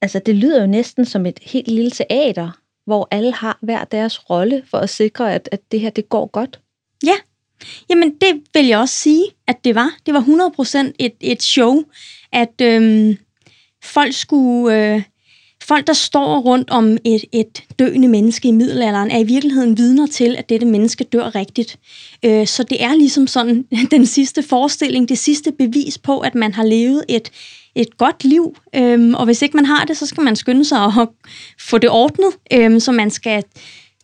Altså 0.01 0.21
det 0.25 0.35
lyder 0.35 0.61
jo 0.61 0.67
næsten 0.67 1.05
som 1.05 1.25
et 1.25 1.39
helt 1.41 1.67
lille 1.67 1.91
teater, 1.91 2.51
hvor 2.85 3.07
alle 3.11 3.33
har 3.33 3.57
hver 3.61 3.83
deres 3.83 4.29
rolle 4.29 4.63
for 4.71 4.77
at 4.77 4.89
sikre, 4.89 5.33
at, 5.33 5.49
at 5.51 5.59
det 5.71 5.79
her 5.79 5.89
det 5.89 6.09
går 6.09 6.25
godt. 6.25 6.59
Ja, 7.03 7.15
jamen 7.89 8.13
det 8.21 8.41
vil 8.53 8.65
jeg 8.65 8.79
også 8.79 8.95
sige, 8.95 9.23
at 9.47 9.55
det 9.63 9.75
var. 9.75 9.95
Det 10.05 10.13
var 10.13 10.21
100% 10.89 10.91
et, 10.99 11.13
et 11.21 11.43
show, 11.43 11.83
at 12.31 12.61
øhm, 12.61 13.17
folk 13.83 14.13
skulle... 14.13 14.93
Øh, 14.93 15.01
folk, 15.69 15.87
der 15.87 15.93
står 15.93 16.39
rundt 16.39 16.69
om 16.69 16.97
et, 17.05 17.25
et 17.31 17.63
døende 17.79 18.07
menneske 18.07 18.47
i 18.47 18.51
middelalderen, 18.51 19.11
er 19.11 19.19
i 19.19 19.23
virkeligheden 19.23 19.77
vidner 19.77 20.07
til, 20.07 20.35
at 20.37 20.49
dette 20.49 20.65
menneske 20.65 21.03
dør 21.03 21.35
rigtigt. 21.35 21.79
Øh, 22.25 22.47
så 22.47 22.63
det 22.63 22.83
er 22.83 22.95
ligesom 22.95 23.27
sådan 23.27 23.65
den 23.91 24.05
sidste 24.05 24.43
forestilling, 24.43 25.09
det 25.09 25.17
sidste 25.17 25.51
bevis 25.51 25.97
på, 25.97 26.19
at 26.19 26.35
man 26.35 26.53
har 26.53 26.63
levet 26.63 27.03
et, 27.07 27.31
et 27.75 27.97
godt 27.97 28.23
liv. 28.23 28.55
Øhm, 28.75 29.13
og 29.13 29.25
hvis 29.25 29.41
ikke 29.41 29.55
man 29.55 29.65
har 29.65 29.85
det, 29.85 29.97
så 29.97 30.05
skal 30.05 30.23
man 30.23 30.35
skynde 30.35 30.65
sig 30.65 30.83
at 30.83 31.07
få 31.59 31.77
det 31.77 31.89
ordnet, 31.89 32.31
øhm, 32.53 32.79
så 32.79 32.91
man 32.91 33.11
skal 33.11 33.43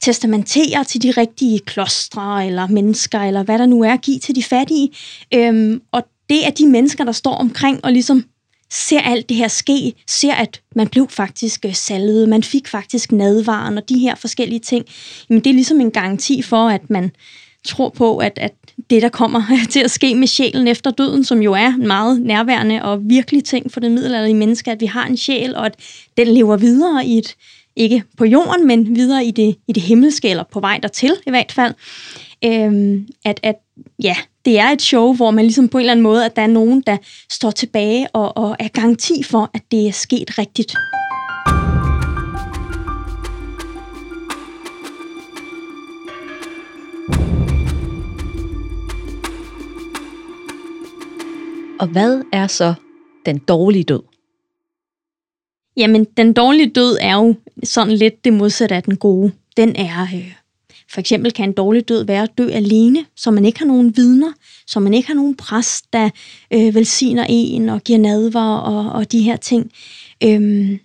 testamentere 0.06 0.84
til 0.84 1.04
de 1.04 1.12
rigtige 1.12 1.60
klostre 1.60 2.48
eller 2.48 2.68
mennesker, 2.68 3.20
eller 3.20 3.44
hvad 3.44 3.60
der 3.60 3.66
nu 3.66 3.84
er, 3.84 3.94
at 3.94 4.02
give 4.02 4.20
til 4.20 4.36
de 4.36 4.44
fattige. 4.44 4.90
Øhm, 5.34 5.82
og 5.92 6.04
det 6.30 6.46
er 6.46 6.50
de 6.50 6.68
mennesker, 6.68 7.04
der 7.04 7.12
står 7.12 7.36
omkring 7.36 7.86
og 7.86 7.92
ligesom 7.92 8.24
ser 8.72 9.00
alt 9.00 9.30
det 9.30 9.38
her 9.38 9.48
ske, 9.48 9.94
ser 10.08 10.34
at 10.34 10.62
man 10.76 10.88
blev 10.88 11.08
faktisk 11.10 11.66
øh, 11.66 11.76
salvet, 11.76 12.30
man 12.30 12.44
fik 12.44 12.68
faktisk 12.68 13.12
nadvaren 13.12 13.78
og 13.78 13.90
de 13.90 14.00
her 14.00 14.16
forskellige 14.16 14.60
ting, 14.60 14.86
jamen 15.30 15.44
det 15.44 15.50
er 15.50 15.54
ligesom 15.54 15.82
en 15.82 15.92
garanti 15.92 16.42
for, 16.42 16.70
at 16.70 16.90
man 16.90 17.12
tror 17.66 17.90
på, 17.90 18.18
at, 18.18 18.34
at 18.42 18.54
det, 18.90 19.02
der 19.02 19.10
kommer 19.10 19.42
til 19.72 19.80
at 19.80 19.92
ske 19.92 20.16
med 20.16 20.28
sjælen 20.28 20.68
efter 20.68 20.92
døden, 20.92 21.24
som 21.24 21.42
jo 21.42 21.54
er 21.54 21.68
en 21.68 21.88
meget 21.88 22.22
nærværende 22.22 22.84
og 22.84 23.00
virkelig 23.04 23.44
ting 23.44 23.72
for 23.72 23.80
den 23.80 23.94
middelalderlige 23.94 24.36
menneske, 24.36 24.72
at 24.72 24.82
vi 24.82 24.86
har 24.86 25.06
en 25.06 25.18
sjæl, 25.18 25.56
og 25.56 25.66
at 25.66 25.76
den 26.18 26.28
lever 26.28 26.58
videre 26.58 27.06
i 27.06 27.18
et, 27.18 27.36
ikke 27.76 28.04
på 28.18 28.26
jorden, 28.26 28.68
men 28.68 28.96
videre 28.96 29.26
i 29.26 29.32
det, 29.32 29.56
i 29.68 29.74
det 29.74 29.84
himmelske, 29.84 30.30
eller 30.30 30.44
på 30.52 30.60
vej 30.60 30.78
dertil 30.78 31.14
i 31.28 31.30
hvert 31.30 31.52
fald. 31.52 31.74
Øhm, 32.46 33.08
at, 33.26 33.40
at 33.44 33.56
ja, 34.04 34.16
det 34.46 34.60
er 34.60 34.68
et 34.68 34.82
show, 34.82 35.14
hvor 35.14 35.32
man 35.32 35.46
ligesom 35.46 35.70
på 35.70 35.78
en 35.78 35.82
eller 35.82 35.92
anden 35.92 36.04
måde, 36.04 36.26
at 36.26 36.36
der 36.36 36.42
er 36.42 36.48
nogen, 36.48 36.82
der 36.82 36.98
står 37.30 37.52
tilbage 37.52 38.08
og, 38.14 38.38
og 38.38 38.56
er 38.60 38.68
garanti 38.68 39.24
for, 39.24 39.50
at 39.54 39.62
det 39.72 39.88
er 39.88 39.92
sket 39.92 40.38
rigtigt. 40.38 40.76
Og 51.80 51.88
hvad 51.88 52.24
er 52.34 52.48
så 52.48 52.74
den 53.26 53.38
dårlige 53.38 53.84
død? 53.84 54.15
Jamen, 55.78 56.06
den 56.18 56.34
dårlige 56.34 56.70
død 56.70 56.98
er 57.02 57.16
jo 57.16 57.36
sådan 57.64 57.94
lidt 57.94 58.26
det 58.26 58.34
modsatte 58.34 58.76
af 58.76 58.84
den 58.84 58.98
gode. 58.98 59.32
Den 59.58 59.76
er 59.76 60.02
øh, 60.02 60.34
For 60.94 61.00
eksempel 61.00 61.32
kan 61.32 61.50
en 61.50 61.54
dårlig 61.54 61.90
død 61.90 62.06
være 62.06 62.24
at 62.24 62.38
dø 62.38 62.50
alene, 62.50 63.06
så 63.16 63.32
man 63.32 63.46
ikke 63.46 63.60
har 63.60 63.66
nogen 63.66 63.98
vidner, 63.98 64.32
så 64.68 64.80
man 64.80 64.94
ikke 64.94 65.08
har 65.08 65.16
nogen 65.16 65.36
præst, 65.36 65.94
der 65.94 66.10
øh, 66.54 66.76
velsigner 66.76 67.26
en 67.30 67.70
og 67.70 67.82
giver 67.82 68.00
nadver 68.00 68.56
og, 68.56 68.92
og 68.92 69.12
de 69.12 69.22
her 69.22 69.36
ting. 69.36 69.72
Øhm, 70.24 70.80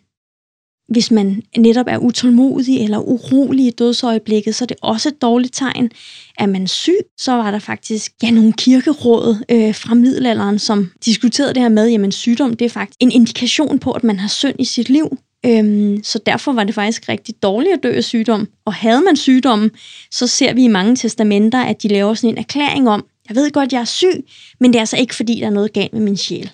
hvis 0.91 1.11
man 1.11 1.43
netop 1.57 1.87
er 1.89 1.99
utålmodig 1.99 2.85
eller 2.85 2.99
urolig 2.99 3.67
i 3.67 3.71
dødsøjeblikket, 3.71 4.55
så 4.55 4.65
er 4.65 4.67
det 4.67 4.77
også 4.83 5.09
et 5.09 5.23
dårligt 5.23 5.55
tegn. 5.55 5.91
Er 6.39 6.47
man 6.47 6.67
syg, 6.67 6.99
så 7.19 7.33
var 7.33 7.51
der 7.51 7.59
faktisk 7.59 8.13
ja, 8.23 8.31
nogle 8.31 8.53
kirkeråd 8.53 9.45
øh, 9.49 9.75
fra 9.75 9.95
middelalderen, 9.95 10.59
som 10.59 10.91
diskuterede 11.05 11.55
det 11.55 11.63
her 11.63 11.69
med, 11.69 12.05
at 12.05 12.15
sygdom 12.15 12.57
det 12.57 12.65
er 12.65 12.69
faktisk 12.69 12.97
en 13.01 13.13
indikation 13.13 13.79
på, 13.79 13.93
at 13.93 14.05
man 14.05 14.19
har 14.19 14.29
synd 14.29 14.55
i 14.59 14.65
sit 14.65 14.89
liv. 14.89 15.19
Øhm, 15.47 16.01
så 16.05 16.19
derfor 16.27 16.53
var 16.53 16.65
det 16.65 16.75
faktisk 16.75 17.09
rigtig 17.09 17.43
dårligt 17.43 17.75
at 17.75 17.83
dø 17.83 17.93
af 17.93 18.05
sygdom. 18.05 18.49
Og 18.65 18.75
havde 18.75 19.01
man 19.01 19.17
sygdommen, 19.17 19.71
så 20.11 20.27
ser 20.27 20.55
vi 20.55 20.65
i 20.65 20.69
mange 20.69 20.97
testamenter, 20.97 21.59
at 21.59 21.83
de 21.83 21.89
laver 21.89 22.15
sådan 22.15 22.31
en 22.31 22.39
erklæring 22.39 22.89
om, 22.89 23.05
jeg 23.29 23.37
ved 23.37 23.51
godt, 23.51 23.73
jeg 23.73 23.81
er 23.81 23.85
syg, 23.85 24.25
men 24.61 24.73
det 24.73 24.79
er 24.79 24.83
altså 24.83 24.97
ikke, 24.97 25.15
fordi 25.15 25.41
der 25.41 25.47
er 25.47 25.51
noget 25.51 25.73
galt 25.73 25.93
med 25.93 26.01
min 26.01 26.17
sjæl. 26.17 26.51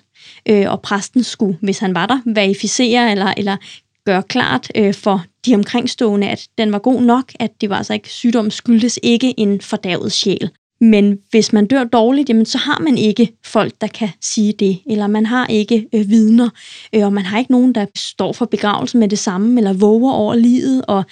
Øh, 0.49 0.71
og 0.71 0.81
præsten 0.81 1.23
skulle, 1.23 1.57
hvis 1.61 1.79
han 1.79 1.95
var 1.95 2.05
der, 2.05 2.19
verificere 2.25 3.11
eller, 3.11 3.33
eller 3.37 3.57
gøre 4.07 4.23
klart 4.23 4.71
øh, 4.75 4.93
for 4.93 5.23
de 5.45 5.55
omkringstående, 5.55 6.29
at 6.29 6.47
den 6.57 6.71
var 6.71 6.79
god 6.79 7.01
nok, 7.01 7.31
at 7.39 7.51
det 7.61 7.69
var 7.69 7.75
altså 7.75 7.93
ikke 7.93 8.09
sygdom 8.09 8.51
skyldtes 8.51 8.99
ikke 9.03 9.33
en 9.39 9.61
fordavet 9.61 10.11
sjæl. 10.11 10.49
Men 10.81 11.17
hvis 11.29 11.53
man 11.53 11.65
dør 11.65 11.83
dårligt, 11.83 12.29
jamen, 12.29 12.45
så 12.45 12.57
har 12.57 12.79
man 12.79 12.97
ikke 12.97 13.31
folk, 13.45 13.73
der 13.81 13.87
kan 13.87 14.09
sige 14.21 14.53
det, 14.53 14.79
eller 14.85 15.07
man 15.07 15.25
har 15.25 15.47
ikke 15.47 15.87
øh, 15.93 16.09
vidner, 16.09 16.49
øh, 16.95 17.05
og 17.05 17.13
man 17.13 17.25
har 17.25 17.39
ikke 17.39 17.51
nogen, 17.51 17.75
der 17.75 17.85
står 17.95 18.33
for 18.33 18.45
begravelsen 18.45 18.99
med 18.99 19.09
det 19.09 19.19
samme, 19.19 19.59
eller 19.59 19.73
våger 19.73 20.11
over 20.11 20.35
livet, 20.35 20.85
og 20.87 21.03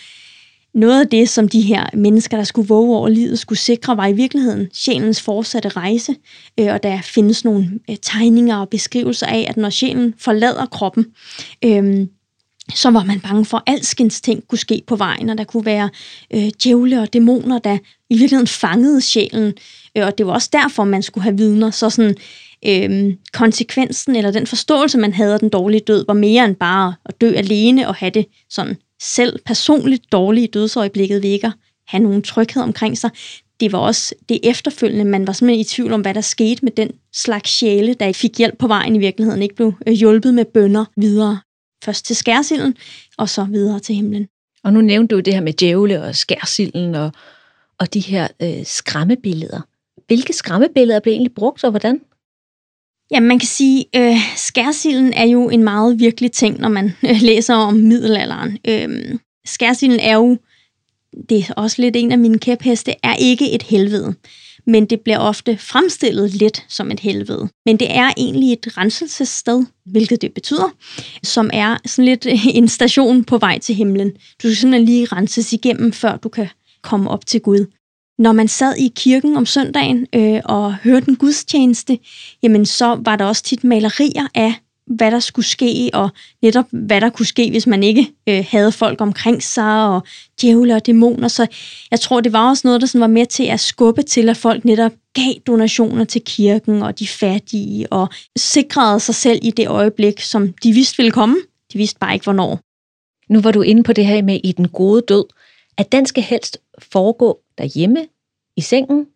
noget 0.74 1.02
af 1.02 1.08
det, 1.08 1.30
som 1.30 1.50
de 1.50 1.62
her 1.62 1.86
mennesker, 1.94 2.38
der 2.38 2.44
skulle 2.44 2.68
våge 2.68 2.98
over 2.98 3.10
livet, 3.10 3.40
skulle 3.40 3.60
sikre, 3.60 3.98
var 3.98 4.08
i 4.08 4.14
virkeligheden 4.14 4.68
sjælens 4.74 5.22
fortsatte 5.22 5.70
rejse, 5.70 6.16
øh, 6.60 6.74
og 6.74 6.84
der 6.84 7.02
findes 7.02 7.46
nogle 7.46 7.80
øh, 7.90 7.96
tegninger 8.02 8.58
og 8.58 8.70
beskrivelser 8.70 9.28
af, 9.28 9.46
at 9.50 9.58
når 9.58 9.70
sjælen 9.70 10.14
forlader 10.18 10.66
kroppen, 10.66 11.06
øh, 11.66 12.08
så 12.74 12.90
var 12.90 13.04
man 13.04 13.20
bange 13.20 13.46
for, 13.46 13.58
at 13.58 13.74
alskens 13.74 14.22
ting 14.22 14.48
kunne 14.48 14.60
ske 14.60 14.82
på 14.88 14.96
vejen, 14.96 15.30
og 15.30 15.38
der 15.38 15.44
kunne 15.44 15.66
være 15.66 15.90
øh, 16.34 16.50
djævle 16.64 17.02
og 17.02 17.14
dæmoner, 17.14 17.60
der 17.60 17.78
i 18.10 18.18
virkeligheden 18.18 18.48
fangede 18.48 19.02
sjælen. 19.02 19.54
Øh, 19.98 20.06
og 20.06 20.18
det 20.18 20.28
var 20.28 20.34
også 20.34 20.50
derfor, 20.54 20.84
man 20.84 21.04
skulle 21.04 21.24
have 21.24 21.38
vidner. 21.38 21.72
Så 21.72 21.90
sådan, 21.90 22.16
øh, 22.66 23.14
konsekvensen 23.34 24.16
eller 24.16 24.32
den 24.32 24.48
forståelse, 24.48 24.98
man 24.98 25.14
havde 25.14 25.34
af 25.34 25.40
den 25.40 25.50
dårlige 25.50 25.82
død, 25.88 26.06
var 26.08 26.14
mere 26.14 26.46
end 26.46 26.56
bare 26.56 26.94
at 27.06 27.22
dø 27.22 27.34
alene 27.36 27.88
og 27.88 27.96
have 27.96 28.12
det 28.12 28.26
sådan 28.50 28.78
selv 29.02 29.40
personligt 29.46 30.12
dårlige 30.12 30.48
dødsøjeblikket 30.48 31.24
ved 31.24 31.30
ikke 31.30 31.48
at 31.48 31.54
have 31.88 32.04
nogen 32.04 32.22
tryghed 32.22 32.64
omkring 32.64 32.98
sig. 32.98 33.10
Det 33.60 33.72
var 33.72 33.80
også 33.80 34.16
det 34.30 34.40
efterfølgende, 34.44 35.06
man 35.06 35.28
var 35.28 35.34
simpelthen 35.34 35.62
i 35.62 35.64
tvivl 35.64 35.94
om, 35.94 36.02
hvad 36.02 36.14
der 36.14 36.22
skete 36.22 36.66
med 36.66 36.72
den 36.72 36.92
slags 37.14 37.50
sjæle, 37.50 37.94
der 37.94 38.06
ikke 38.06 38.20
fik 38.20 38.38
hjælp 38.38 38.58
på 38.60 38.68
vejen 38.68 38.96
i 38.96 39.00
virkeligheden, 39.00 39.42
ikke 39.42 39.56
blev 39.56 39.74
øh, 39.88 39.94
hjulpet 39.94 40.34
med 40.34 40.46
bønder 40.46 40.86
videre 40.98 41.40
først 41.86 42.06
til 42.06 42.16
skærsilden, 42.16 42.78
og 43.18 43.30
så 43.30 43.44
videre 43.44 43.80
til 43.80 43.96
himlen. 43.96 44.28
Og 44.64 44.74
nu 44.74 44.82
nævnte 44.82 45.16
du 45.16 45.20
det 45.20 45.34
her 45.34 45.42
med 45.42 45.54
djævle 45.54 46.04
og 46.04 46.16
skærsilden 46.16 46.96
og, 46.96 47.12
og 47.80 47.94
de 47.94 48.00
her 48.00 48.28
øh, 48.42 48.66
skræmmebilleder. 48.66 49.62
Hvilke 50.08 50.34
skræmmebilleder 50.34 51.00
blev 51.00 51.14
egentlig 51.14 51.34
brugt, 51.34 51.64
og 51.64 51.70
hvordan? 51.70 52.02
Ja, 53.12 53.20
man 53.20 53.40
kan 53.40 53.48
sige, 53.48 53.86
øh, 53.96 54.18
skærsilden 54.36 55.14
er 55.14 55.26
jo 55.26 55.50
en 55.50 55.64
meget 55.64 56.00
virkelig 56.00 56.32
ting, 56.32 56.60
når 56.60 56.70
man 56.70 56.94
øh, 57.10 57.22
læser 57.22 57.56
om 57.56 57.74
middelalderen. 57.74 58.58
Øh, 58.68 59.20
skærsilden 59.46 60.00
er 60.00 60.16
jo, 60.16 60.38
det 61.30 61.50
er 61.50 61.54
også 61.54 61.82
lidt 61.82 61.96
en 61.96 62.12
af 62.12 62.18
mine 62.18 62.40
kæpheste, 62.40 62.94
er 63.04 63.16
ikke 63.16 63.52
et 63.52 63.64
helvede 63.64 64.16
men 64.68 64.86
det 64.86 65.02
bliver 65.02 65.20
ofte 65.20 65.58
fremstillet 65.58 66.34
lidt 66.34 66.66
som 66.68 66.92
et 66.92 67.00
helvede. 67.00 67.50
Men 67.66 67.78
det 67.78 67.96
er 67.96 68.12
egentlig 68.18 68.54
et 68.54 68.78
renselsessted, 68.78 69.66
hvilket 69.86 70.22
det 70.22 70.34
betyder, 70.34 70.70
som 71.24 71.50
er 71.54 71.78
sådan 71.86 72.06
lidt 72.06 72.28
en 72.60 72.68
station 72.68 73.24
på 73.24 73.38
vej 73.38 73.60
til 73.60 73.76
himlen. 73.76 74.12
Du 74.12 74.18
skal 74.40 74.56
simpelthen 74.56 74.86
lige 74.86 75.06
renses 75.06 75.54
igennem, 75.54 75.92
før 75.92 76.18
du 76.18 76.30
kan 76.30 76.48
komme 76.84 77.10
op 77.10 77.26
til 77.26 77.42
Gud. 77.42 77.66
Når 78.20 78.32
man 78.32 78.48
sad 78.48 78.76
i 78.76 78.92
kirken 78.96 79.38
om 79.38 79.46
søndagen 79.46 80.08
øh, 80.16 80.42
og 80.46 80.76
hørte 80.76 81.10
en 81.10 81.16
gudstjeneste, 81.16 82.00
jamen 82.44 82.66
så 82.66 83.00
var 83.06 83.16
der 83.16 83.26
også 83.26 83.44
tit 83.44 83.64
malerier 83.64 84.28
af 84.36 84.54
hvad 84.88 85.12
der 85.12 85.20
skulle 85.20 85.46
ske, 85.46 85.90
og 85.94 86.10
netop 86.42 86.66
hvad 86.72 87.02
der 87.02 87.10
kunne 87.10 87.26
ske, 87.26 87.50
hvis 87.50 87.68
man 87.68 87.84
ikke 87.84 88.08
øh, 88.30 88.46
havde 88.50 88.72
folk 88.72 89.02
omkring 89.02 89.44
sig, 89.44 89.88
og 89.88 90.04
djævle 90.42 90.76
og 90.76 90.86
dæmoner. 90.86 91.28
Så 91.28 91.48
jeg 91.92 92.00
tror, 92.00 92.22
det 92.22 92.34
var 92.34 92.50
også 92.50 92.68
noget, 92.68 92.82
der 92.82 92.88
sådan 92.88 93.02
var 93.02 93.08
med 93.08 93.26
til 93.26 93.44
at 93.44 93.60
skubbe 93.60 94.04
til, 94.04 94.30
at 94.30 94.38
folk 94.38 94.66
netop 94.66 94.92
gav 95.14 95.34
donationer 95.48 96.04
til 96.04 96.22
kirken 96.26 96.82
og 96.82 97.00
de 97.00 97.08
fattige, 97.08 97.94
og 97.94 98.10
sikrede 98.38 99.00
sig 99.00 99.16
selv 99.16 99.40
i 99.42 99.52
det 99.52 99.68
øjeblik, 99.68 100.22
som 100.22 100.54
de 100.64 100.72
vidste 100.72 100.98
ville 100.98 101.12
komme. 101.12 101.38
De 101.74 101.78
vidste 101.78 102.00
bare 102.00 102.14
ikke, 102.14 102.24
hvornår. 102.24 102.60
Nu 103.34 103.42
var 103.42 103.52
du 103.52 103.62
inde 103.62 103.84
på 103.84 103.94
det 103.94 104.06
her 104.06 104.22
med 104.22 104.40
i 104.44 104.52
den 104.52 104.68
gode 104.68 105.02
død, 105.02 105.26
at 105.78 105.92
den 105.92 106.06
skal 106.06 106.24
helst 106.24 106.58
foregå 106.80 107.40
derhjemme, 107.58 108.08
i 108.58 108.62
sengen, 108.62 109.08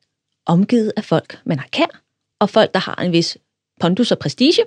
omgivet 0.45 0.93
af 0.97 1.03
folk, 1.03 1.39
man 1.45 1.59
har 1.59 1.67
kær, 1.71 2.01
og 2.39 2.49
folk, 2.49 2.73
der 2.73 2.79
har 2.79 2.95
en 2.95 3.11
vis 3.11 3.37
pondus 3.79 4.11
og 4.11 4.19
prestige, 4.19 4.63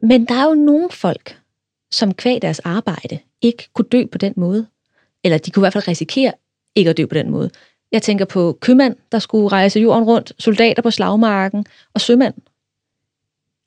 men 0.00 0.24
der 0.24 0.34
er 0.34 0.44
jo 0.44 0.54
nogle 0.54 0.90
folk, 0.90 1.40
som 1.90 2.14
kvæg 2.14 2.42
deres 2.42 2.58
arbejde 2.58 3.18
ikke 3.42 3.68
kunne 3.72 3.88
dø 3.92 4.04
på 4.12 4.18
den 4.18 4.32
måde. 4.36 4.66
Eller 5.24 5.38
de 5.38 5.50
kunne 5.50 5.60
i 5.60 5.64
hvert 5.64 5.72
fald 5.72 5.88
risikere 5.88 6.32
ikke 6.74 6.90
at 6.90 6.96
dø 6.96 7.06
på 7.06 7.14
den 7.14 7.30
måde. 7.30 7.50
Jeg 7.92 8.02
tænker 8.02 8.24
på 8.24 8.58
købmand, 8.60 8.96
der 9.12 9.18
skulle 9.18 9.48
rejse 9.48 9.80
jorden 9.80 10.04
rundt, 10.04 10.32
soldater 10.38 10.82
på 10.82 10.90
slagmarken 10.90 11.66
og 11.94 12.00
sømand. 12.00 12.34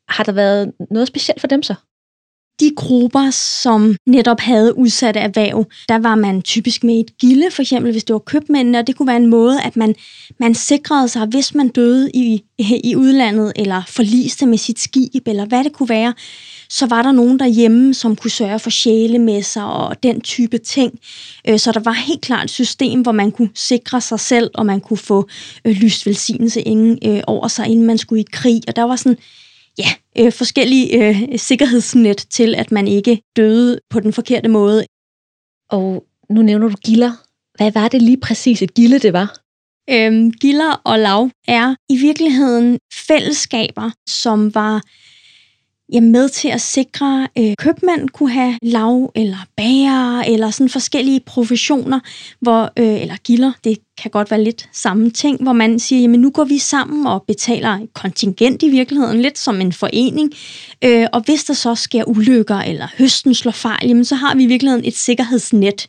Har 0.07 0.24
der 0.24 0.31
været 0.31 0.74
noget 0.91 1.07
specielt 1.07 1.41
for 1.41 1.48
dem 1.48 1.63
så? 1.63 1.75
De 2.60 2.72
grupper, 2.75 3.30
som 3.30 3.96
netop 4.06 4.39
havde 4.39 4.78
udsatte 4.78 5.20
erhverv, 5.20 5.66
der 5.89 5.98
var 5.98 6.16
man 6.16 6.42
typisk 6.42 6.84
med 6.84 7.00
et 7.00 7.18
gilde, 7.18 7.51
for 7.51 7.62
eksempel 7.62 7.92
hvis 7.92 8.04
det 8.04 8.13
var 8.13 8.20
købmændene, 8.20 8.80
og 8.80 8.88
det 8.88 8.96
kunne 8.96 9.08
være 9.08 9.18
en 9.18 9.30
måde, 9.30 9.62
at 9.62 9.78
man, 9.78 9.96
man 10.39 10.56
sikrede 10.56 11.08
sig, 11.08 11.25
hvis 11.25 11.56
man 11.56 11.68
døde 11.68 12.12
i, 12.13 12.44
i 12.84 12.96
udlandet, 12.96 13.54
eller 13.56 13.82
forliste 13.88 14.46
med 14.46 14.58
sit 14.58 14.80
skib, 14.80 15.28
eller 15.28 15.46
hvad 15.46 15.63
det 15.63 15.74
kunne 15.74 15.89
være, 15.89 16.13
så 16.70 16.86
var 16.86 17.01
der 17.01 17.12
nogen 17.12 17.39
derhjemme, 17.39 17.94
som 17.94 18.16
kunne 18.16 18.32
sørge 18.32 18.60
for 18.60 18.70
sjælemesser 18.70 19.62
og 19.62 20.04
den 20.04 20.22
type 20.22 20.58
ting. 20.58 21.00
Øh, 21.48 21.60
så 21.60 21.72
der 21.72 21.80
var 21.80 21.92
helt 21.92 22.22
klart 22.22 22.44
et 22.44 22.50
system, 22.50 23.01
hvor 23.01 23.12
man 23.12 23.32
kunne 23.32 23.50
sikre 23.56 24.01
sig 24.01 24.20
selv, 24.20 24.51
og 24.54 24.66
man 24.66 24.80
kunne 24.80 24.98
få 24.98 25.28
øh, 25.66 25.75
lyst 25.75 26.06
velsignelse 26.06 26.62
inden, 26.62 27.00
øh, 27.06 27.22
over 27.28 27.48
sig, 27.48 27.68
inden 27.68 27.86
man 27.86 27.98
skulle 27.98 28.22
i 28.22 28.25
krig. 28.32 28.62
Og 28.68 28.75
der 28.75 28.84
var 28.84 28.96
sådan 28.96 29.18
ja, 29.79 29.89
øh, 30.19 30.31
forskellige 30.33 31.07
øh, 31.09 31.39
sikkerhedsnet 31.39 32.17
til, 32.17 32.55
at 32.55 32.71
man 32.71 32.88
ikke 32.88 33.21
døde 33.36 33.79
på 33.89 34.00
den 34.00 34.13
forkerte 34.13 34.50
måde. 34.50 34.86
Og 35.69 36.05
nu 36.29 36.41
nævner 36.41 36.67
du 36.67 36.75
gilder. 36.75 37.12
Hvad 37.57 37.71
var 37.71 37.88
det 37.88 38.01
lige 38.01 38.19
præcis 38.19 38.62
et 38.62 38.74
gilde, 38.74 39.00
det 39.00 39.13
var? 39.13 39.39
Øhm, 39.89 40.31
gilder 40.31 40.81
og 40.86 41.00
lav 41.00 41.29
er 41.48 41.75
i 41.89 41.98
virkeligheden 41.98 42.79
fællesskaber, 43.07 43.91
som 44.09 44.55
var 44.55 44.81
ja, 45.93 46.00
med 46.00 46.29
til 46.29 46.48
at 46.48 46.62
sikre, 46.62 47.27
at 47.36 47.50
øh, 47.50 47.53
købmænd 47.60 48.10
kunne 48.10 48.31
have 48.31 48.58
lav 48.62 49.12
eller 49.15 49.38
bager 49.58 50.22
eller 50.22 50.51
sådan 50.51 50.69
forskellige 50.69 51.19
professioner, 51.19 52.00
hvor, 52.39 52.72
øh, 52.77 53.01
eller 53.01 53.15
gilder, 53.24 53.51
det 53.63 53.77
kan 54.01 54.12
godt 54.12 54.31
være 54.31 54.43
lidt 54.43 54.69
samme 54.74 55.10
ting, 55.10 55.43
hvor 55.43 55.53
man 55.53 55.79
siger, 55.79 56.01
jamen 56.01 56.19
nu 56.19 56.29
går 56.29 56.43
vi 56.43 56.58
sammen 56.58 57.08
og 57.08 57.24
betaler 57.27 57.69
et 57.69 57.93
kontingent 57.93 58.63
i 58.63 58.69
virkeligheden, 58.69 59.22
lidt 59.22 59.38
som 59.38 59.62
en 59.62 59.74
forening, 59.74 60.31
øh, 60.84 61.08
og 61.13 61.22
hvis 61.22 61.43
der 61.43 61.53
så 61.53 61.75
sker 61.75 62.03
ulykker 62.08 62.55
eller 62.55 62.88
høsten 62.98 63.34
slår 63.34 63.51
fejl, 63.51 63.88
jamen 63.88 64.05
så 64.05 64.15
har 64.15 64.36
vi 64.36 64.43
i 64.43 64.48
virkeligheden 64.48 64.86
et 64.86 64.96
sikkerhedsnet. 64.96 65.88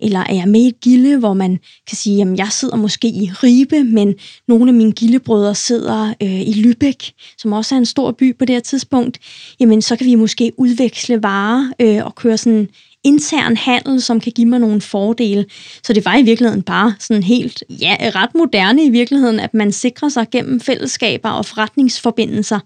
Eller 0.00 0.20
er 0.20 0.34
jeg 0.34 0.48
med 0.48 0.60
i 0.60 0.68
et 0.68 0.80
gilde, 0.80 1.18
hvor 1.18 1.34
man 1.34 1.58
kan 1.86 1.96
sige, 1.96 2.22
at 2.22 2.38
jeg 2.38 2.48
sidder 2.50 2.76
måske 2.76 3.08
i 3.08 3.30
Ribe, 3.42 3.84
men 3.84 4.14
nogle 4.48 4.70
af 4.70 4.74
mine 4.74 4.92
gildebrødre 4.92 5.54
sidder 5.54 6.14
øh, 6.22 6.40
i 6.40 6.52
Lübeck, 6.52 7.34
som 7.38 7.52
også 7.52 7.74
er 7.74 7.78
en 7.78 7.86
stor 7.86 8.12
by 8.12 8.38
på 8.38 8.44
det 8.44 8.54
her 8.54 8.60
tidspunkt. 8.60 9.18
Jamen, 9.60 9.82
så 9.82 9.96
kan 9.96 10.06
vi 10.06 10.14
måske 10.14 10.52
udveksle 10.56 11.22
varer 11.22 11.72
øh, 11.80 12.04
og 12.04 12.14
køre 12.14 12.38
sådan 12.38 12.68
intern 13.04 13.56
handel, 13.56 14.02
som 14.02 14.20
kan 14.20 14.32
give 14.32 14.48
mig 14.48 14.58
nogle 14.58 14.80
fordele. 14.80 15.44
Så 15.82 15.92
det 15.92 16.04
var 16.04 16.16
i 16.16 16.22
virkeligheden 16.22 16.62
bare 16.62 16.94
sådan 16.98 17.22
helt, 17.22 17.64
ja, 17.70 17.96
ret 18.00 18.34
moderne 18.34 18.84
i 18.84 18.90
virkeligheden, 18.90 19.40
at 19.40 19.54
man 19.54 19.72
sikrer 19.72 20.08
sig 20.08 20.26
gennem 20.30 20.60
fællesskaber 20.60 21.30
og 21.30 21.46
forretningsforbindelser. 21.46 22.60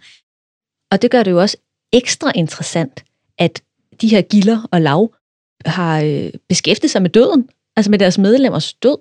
Og 0.90 1.02
det 1.02 1.10
gør 1.10 1.22
det 1.22 1.30
jo 1.30 1.40
også 1.40 1.56
ekstra 1.92 2.32
interessant, 2.34 3.04
at 3.38 3.62
de 4.00 4.08
her 4.08 4.22
gilder 4.22 4.68
og 4.72 4.80
lav 4.80 5.14
har 5.66 6.00
øh, 6.00 6.30
beskæftiget 6.48 6.90
sig 6.90 7.02
med 7.02 7.10
døden, 7.10 7.48
altså 7.76 7.90
med 7.90 7.98
deres 7.98 8.18
medlemmers 8.18 8.74
død. 8.74 8.96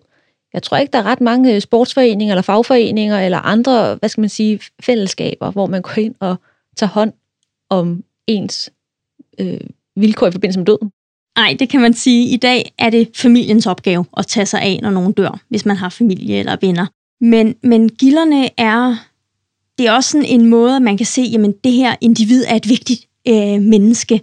Jeg 0.54 0.64
tror 0.64 0.78
ikke, 0.78 0.92
der 0.92 1.00
er 1.00 1.04
ret 1.04 1.22
mange 1.22 1.56
øh, 1.56 1.62
sportsforeninger 1.62 2.34
eller 2.34 2.42
fagforeninger 2.42 3.20
eller 3.20 3.38
andre, 3.38 3.96
hvad 3.96 4.10
skal 4.10 4.22
man 4.22 4.30
sige, 4.30 4.60
fællesskaber, 4.82 5.52
hvor 5.52 5.66
man 5.66 5.82
går 5.82 5.98
ind 5.98 6.16
og 6.20 6.36
tager 6.78 6.90
hånd 6.90 7.14
om 7.70 8.04
ens 8.28 8.70
øh, 9.40 9.60
vilkår 9.96 10.28
i 10.28 10.32
forbindelse 10.32 10.60
med 10.60 10.66
døden. 10.66 10.92
Nej, 11.38 11.56
det 11.60 11.70
kan 11.70 11.82
man 11.82 11.94
sige. 11.94 12.30
I 12.30 12.38
dag 12.38 12.74
er 12.78 12.90
det 12.90 13.10
familiens 13.16 13.68
opgave 13.68 14.06
at 14.18 14.28
tage 14.28 14.46
sig 14.46 14.62
af, 14.62 14.80
når 14.82 14.90
nogen 14.90 15.14
dør, 15.14 15.40
hvis 15.50 15.66
man 15.66 15.76
har 15.76 15.90
familie 15.90 16.40
eller 16.40 16.58
venner. 16.62 16.86
Men, 17.22 17.56
men 17.64 17.90
gilderne 17.90 18.50
er, 18.60 18.96
det 19.78 19.88
er 19.88 19.92
også 19.92 20.10
sådan 20.10 20.26
en 20.26 20.46
måde, 20.46 20.76
at 20.76 20.82
man 20.82 20.98
kan 20.98 21.06
se, 21.06 21.22
jamen 21.22 21.54
det 21.64 21.72
her 21.72 21.96
individ 22.02 22.44
er 22.48 22.56
et 22.56 22.70
vigtigt 22.70 23.08
øh, 23.28 23.62
menneske. 23.62 24.22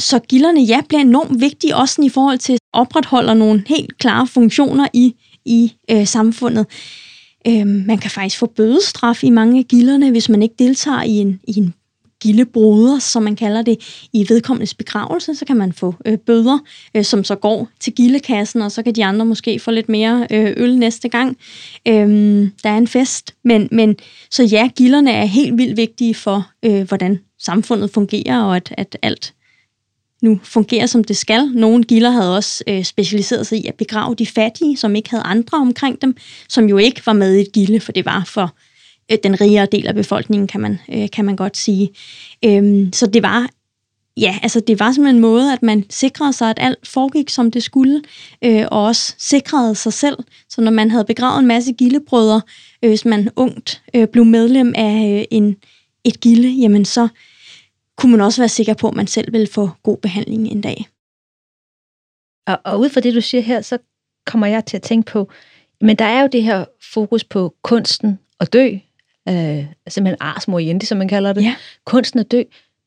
Så 0.00 0.18
gilderne, 0.18 0.62
ja, 0.62 0.80
bliver 0.88 1.00
enormt 1.00 1.40
vigtige, 1.40 1.76
også 1.76 2.02
i 2.02 2.08
forhold 2.08 2.38
til 2.38 2.52
at 2.52 2.58
opretholde 2.72 3.34
nogle 3.34 3.64
helt 3.66 3.98
klare 3.98 4.26
funktioner 4.26 4.88
i, 4.92 5.14
i 5.44 5.72
øh, 5.90 6.06
samfundet. 6.06 6.66
Øh, 7.46 7.66
man 7.66 7.98
kan 7.98 8.10
faktisk 8.10 8.38
få 8.38 8.46
bødestraf 8.46 9.24
i 9.24 9.30
mange 9.30 9.58
af 9.58 9.64
gilderne, 9.64 10.10
hvis 10.10 10.28
man 10.28 10.42
ikke 10.42 10.54
deltager 10.58 11.02
i 11.02 11.10
en, 11.10 11.40
i 11.48 11.58
en 11.58 11.74
gildebroder, 12.20 12.98
som 12.98 13.22
man 13.22 13.36
kalder 13.36 13.62
det, 13.62 14.06
i 14.12 14.26
vedkommendes 14.28 14.74
begravelse, 14.74 15.34
så 15.34 15.44
kan 15.44 15.56
man 15.56 15.72
få 15.72 15.94
øh, 16.06 16.18
bøder, 16.18 16.58
øh, 16.94 17.04
som 17.04 17.24
så 17.24 17.34
går 17.34 17.68
til 17.80 17.92
gildekassen, 17.92 18.62
og 18.62 18.72
så 18.72 18.82
kan 18.82 18.94
de 18.94 19.04
andre 19.04 19.26
måske 19.26 19.58
få 19.58 19.70
lidt 19.70 19.88
mere 19.88 20.26
øh, 20.30 20.52
øl 20.56 20.78
næste 20.78 21.08
gang. 21.08 21.36
Øh, 21.88 22.08
der 22.62 22.70
er 22.70 22.76
en 22.76 22.88
fest. 22.88 23.34
Men, 23.44 23.68
men 23.72 23.96
så 24.30 24.42
ja, 24.42 24.68
gilderne 24.76 25.12
er 25.12 25.24
helt 25.24 25.58
vildt 25.58 25.76
vigtige 25.76 26.14
for, 26.14 26.50
øh, 26.62 26.82
hvordan 26.88 27.20
samfundet 27.40 27.90
fungerer, 27.90 28.42
og 28.42 28.56
at, 28.56 28.74
at 28.76 28.98
alt 29.02 29.34
nu 30.24 30.40
fungerer, 30.42 30.86
som 30.86 31.04
det 31.04 31.16
skal. 31.16 31.50
Nogle 31.54 31.84
gilder 31.84 32.10
havde 32.10 32.36
også 32.36 32.64
øh, 32.66 32.84
specialiseret 32.84 33.46
sig 33.46 33.58
i 33.58 33.66
at 33.66 33.74
begrave 33.74 34.14
de 34.14 34.26
fattige, 34.26 34.76
som 34.76 34.96
ikke 34.96 35.10
havde 35.10 35.24
andre 35.24 35.58
omkring 35.58 36.02
dem, 36.02 36.16
som 36.48 36.68
jo 36.68 36.78
ikke 36.78 37.02
var 37.06 37.12
med 37.12 37.36
i 37.36 37.40
et 37.40 37.52
gilde, 37.52 37.80
for 37.80 37.92
det 37.92 38.04
var 38.04 38.24
for 38.26 38.54
øh, 39.12 39.18
den 39.22 39.40
rigere 39.40 39.66
del 39.72 39.86
af 39.86 39.94
befolkningen, 39.94 40.46
kan 40.46 40.60
man, 40.60 40.78
øh, 40.92 41.10
kan 41.12 41.24
man 41.24 41.36
godt 41.36 41.56
sige. 41.56 41.90
Øhm, 42.44 42.92
så 42.92 43.06
det 43.06 43.22
var 43.22 43.48
ja, 44.16 44.38
altså 44.42 44.60
det 44.60 44.80
var 44.80 44.92
simpelthen 44.92 45.16
en 45.16 45.22
måde, 45.22 45.52
at 45.52 45.62
man 45.62 45.84
sikrede 45.90 46.32
sig, 46.32 46.50
at 46.50 46.58
alt 46.60 46.88
foregik, 46.88 47.30
som 47.30 47.50
det 47.50 47.62
skulle, 47.62 48.02
øh, 48.44 48.64
og 48.70 48.84
også 48.84 49.14
sikrede 49.18 49.74
sig 49.74 49.92
selv. 49.92 50.16
Så 50.48 50.60
når 50.60 50.70
man 50.70 50.90
havde 50.90 51.04
begravet 51.04 51.40
en 51.40 51.46
masse 51.46 51.72
gildebrødre, 51.72 52.40
øh, 52.82 52.90
hvis 52.90 53.04
man 53.04 53.28
ungt 53.36 53.82
øh, 53.94 54.08
blev 54.08 54.24
medlem 54.24 54.72
af 54.76 55.18
øh, 55.18 55.24
en, 55.30 55.56
et 56.04 56.20
gilde, 56.20 56.48
jamen 56.48 56.84
så 56.84 57.08
kunne 57.98 58.12
man 58.12 58.20
også 58.20 58.40
være 58.40 58.48
sikker 58.48 58.74
på, 58.74 58.88
at 58.88 58.94
man 58.94 59.06
selv 59.06 59.32
ville 59.32 59.46
få 59.46 59.70
god 59.82 59.96
behandling 59.96 60.48
en 60.48 60.60
dag. 60.60 60.86
Og, 62.46 62.72
og 62.72 62.80
ud 62.80 62.88
fra 62.88 63.00
det, 63.00 63.14
du 63.14 63.20
siger 63.20 63.42
her, 63.42 63.60
så 63.60 63.78
kommer 64.26 64.46
jeg 64.46 64.64
til 64.64 64.76
at 64.76 64.82
tænke 64.82 65.12
på, 65.12 65.30
men 65.80 65.96
der 65.96 66.04
er 66.04 66.22
jo 66.22 66.28
det 66.32 66.42
her 66.42 66.64
fokus 66.92 67.24
på 67.24 67.54
kunsten 67.62 68.18
at 68.40 68.52
dø, 68.52 68.66
øh, 69.28 69.66
simpelthen 69.88 70.16
ars 70.20 70.48
moriendi, 70.48 70.86
som 70.86 70.98
man 70.98 71.08
kalder 71.08 71.32
det, 71.32 71.42
Ja. 71.42 71.56
kunsten 71.84 72.20
at 72.20 72.32
dø, 72.32 72.42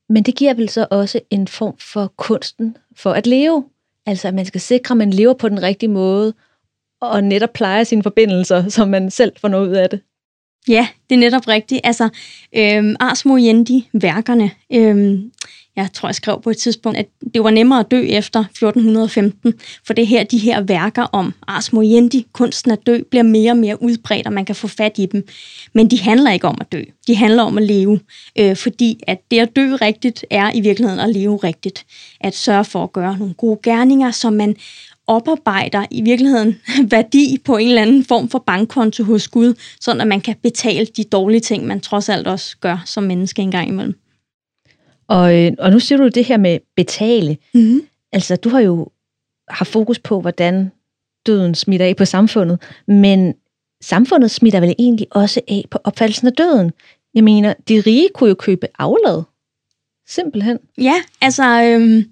men 0.09 0.23
det 0.23 0.35
giver 0.35 0.53
vel 0.53 0.69
så 0.69 0.87
også 0.91 1.19
en 1.29 1.47
form 1.47 1.77
for 1.77 2.13
kunsten 2.17 2.77
for 2.95 3.11
at 3.11 3.27
leve. 3.27 3.69
Altså, 4.05 4.27
at 4.27 4.33
man 4.33 4.45
skal 4.45 4.61
sikre, 4.61 4.93
at 4.93 4.97
man 4.97 5.11
lever 5.11 5.33
på 5.33 5.49
den 5.49 5.61
rigtige 5.63 5.89
måde, 5.89 6.33
og 7.01 7.23
netop 7.23 7.53
plejer 7.53 7.83
sine 7.83 8.03
forbindelser, 8.03 8.69
så 8.69 8.85
man 8.85 9.11
selv 9.11 9.33
får 9.37 9.47
noget 9.47 9.69
ud 9.69 9.73
af 9.75 9.89
det. 9.89 10.01
Ja, 10.67 10.87
det 11.09 11.15
er 11.15 11.19
netop 11.19 11.47
rigtigt. 11.47 11.81
Altså, 11.83 12.09
øhm, 12.55 12.95
Ars 12.99 13.25
Moriendi, 13.25 13.89
værkerne, 13.93 14.51
øhm, 14.73 15.31
jeg 15.77 15.89
tror, 15.93 16.09
jeg 16.09 16.15
skrev 16.15 16.41
på 16.41 16.49
et 16.49 16.57
tidspunkt, 16.57 16.97
at 16.97 17.07
det 17.33 17.43
var 17.43 17.49
nemmere 17.49 17.79
at 17.79 17.91
dø 17.91 18.01
efter 18.01 18.39
1415, 18.39 19.53
for 19.87 19.93
det 19.93 20.07
her, 20.07 20.23
de 20.23 20.37
her 20.37 20.61
værker 20.61 21.03
om 21.03 21.33
Ars 21.47 21.73
Moriendi, 21.73 22.27
kunsten 22.33 22.71
at 22.71 22.79
dø, 22.85 22.99
bliver 23.09 23.23
mere 23.23 23.51
og 23.51 23.57
mere 23.57 23.83
udbredt, 23.83 24.27
og 24.27 24.33
man 24.33 24.45
kan 24.45 24.55
få 24.55 24.67
fat 24.67 24.97
i 24.97 25.05
dem. 25.05 25.27
Men 25.73 25.87
de 25.87 26.01
handler 26.01 26.31
ikke 26.31 26.47
om 26.47 26.57
at 26.61 26.71
dø. 26.71 26.81
De 27.07 27.15
handler 27.15 27.43
om 27.43 27.57
at 27.57 27.63
leve, 27.63 27.99
øh, 28.39 28.55
fordi 28.55 28.99
at 29.07 29.17
det 29.31 29.39
at 29.39 29.55
dø 29.55 29.75
rigtigt 29.81 30.25
er 30.29 30.51
i 30.55 30.61
virkeligheden 30.61 30.99
at 30.99 31.09
leve 31.09 31.37
rigtigt. 31.37 31.85
At 32.21 32.35
sørge 32.35 32.65
for 32.65 32.83
at 32.83 32.93
gøre 32.93 33.17
nogle 33.17 33.33
gode 33.33 33.59
gerninger, 33.63 34.11
som 34.11 34.33
man 34.33 34.55
oparbejder 35.07 35.85
i 35.91 36.01
virkeligheden 36.01 36.61
værdi 36.91 37.37
på 37.45 37.57
en 37.57 37.67
eller 37.67 37.81
anden 37.81 38.03
form 38.03 38.29
for 38.29 38.39
bankkonto 38.39 39.03
hos 39.03 39.27
Gud, 39.27 39.53
sådan 39.81 40.01
at 40.01 40.07
man 40.07 40.21
kan 40.21 40.35
betale 40.43 40.85
de 40.85 41.03
dårlige 41.03 41.41
ting, 41.41 41.65
man 41.65 41.79
trods 41.79 42.09
alt 42.09 42.27
også 42.27 42.57
gør 42.57 42.83
som 42.85 43.03
menneske 43.03 43.41
en 43.41 43.51
gang 43.51 43.67
imellem. 43.69 43.99
Og, 45.07 45.35
øh, 45.35 45.51
og 45.59 45.71
nu 45.71 45.79
siger 45.79 45.99
du 45.99 46.07
det 46.07 46.25
her 46.25 46.37
med 46.37 46.59
betale. 46.75 47.37
Mm-hmm. 47.53 47.81
Altså, 48.11 48.35
du 48.35 48.49
har 48.49 48.59
jo 48.59 48.87
har 49.49 49.65
fokus 49.65 49.99
på, 49.99 50.21
hvordan 50.21 50.71
døden 51.25 51.55
smitter 51.55 51.85
af 51.85 51.95
på 51.95 52.05
samfundet, 52.05 52.61
men 52.87 53.33
samfundet 53.81 54.31
smitter 54.31 54.59
vel 54.59 54.75
egentlig 54.79 55.07
også 55.11 55.41
af 55.47 55.65
på 55.71 55.79
opfattelsen 55.83 56.27
af 56.27 56.33
døden. 56.33 56.71
Jeg 57.13 57.23
mener, 57.23 57.53
de 57.67 57.81
rige 57.81 58.09
kunne 58.13 58.27
jo 58.27 58.35
købe 58.35 58.67
aflad. 58.79 59.23
Simpelthen. 60.07 60.59
Ja, 60.77 60.95
altså, 61.21 61.63
øhm, 61.63 62.03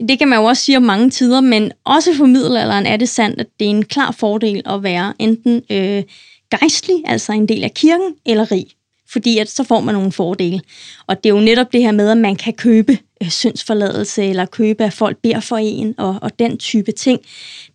det 0.00 0.18
kan 0.18 0.28
man 0.28 0.38
jo 0.38 0.44
også 0.44 0.62
sige 0.62 0.76
om 0.76 0.82
mange 0.82 1.10
tider, 1.10 1.40
men 1.40 1.72
også 1.84 2.14
for 2.14 2.26
middelalderen 2.26 2.86
er 2.86 2.96
det 2.96 3.08
sandt, 3.08 3.40
at 3.40 3.46
det 3.60 3.66
er 3.66 3.70
en 3.70 3.84
klar 3.84 4.10
fordel 4.10 4.62
at 4.66 4.82
være 4.82 5.12
enten 5.18 5.62
øh, 5.70 6.02
gejstlig, 6.50 7.02
altså 7.04 7.32
en 7.32 7.48
del 7.48 7.64
af 7.64 7.74
kirken, 7.74 8.14
eller 8.26 8.52
rig. 8.52 8.66
Fordi 9.08 9.38
at 9.38 9.50
så 9.50 9.64
får 9.64 9.80
man 9.80 9.94
nogle 9.94 10.12
fordele. 10.12 10.60
Og 11.06 11.24
det 11.24 11.30
er 11.30 11.34
jo 11.34 11.40
netop 11.40 11.72
det 11.72 11.82
her 11.82 11.92
med, 11.92 12.10
at 12.10 12.16
man 12.16 12.36
kan 12.36 12.52
købe 12.52 12.98
øh, 13.22 13.30
syndsforladelse, 13.30 14.24
eller 14.24 14.46
købe, 14.46 14.84
at 14.84 14.92
folk 14.92 15.16
beder 15.22 15.40
for 15.40 15.56
en, 15.56 15.94
og, 15.98 16.18
og 16.22 16.38
den 16.38 16.58
type 16.58 16.92
ting, 16.92 17.20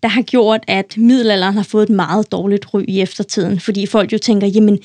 der 0.04 0.10
har 0.10 0.22
gjort, 0.22 0.64
at 0.68 0.98
middelalderen 0.98 1.56
har 1.56 1.64
fået 1.64 1.84
et 1.84 1.96
meget 1.96 2.32
dårligt 2.32 2.74
ry 2.74 2.84
i 2.88 3.02
eftertiden. 3.02 3.60
Fordi 3.60 3.86
folk 3.86 4.14
jo 4.14 4.18
tænker, 4.18 4.48
jamen, 4.48 4.80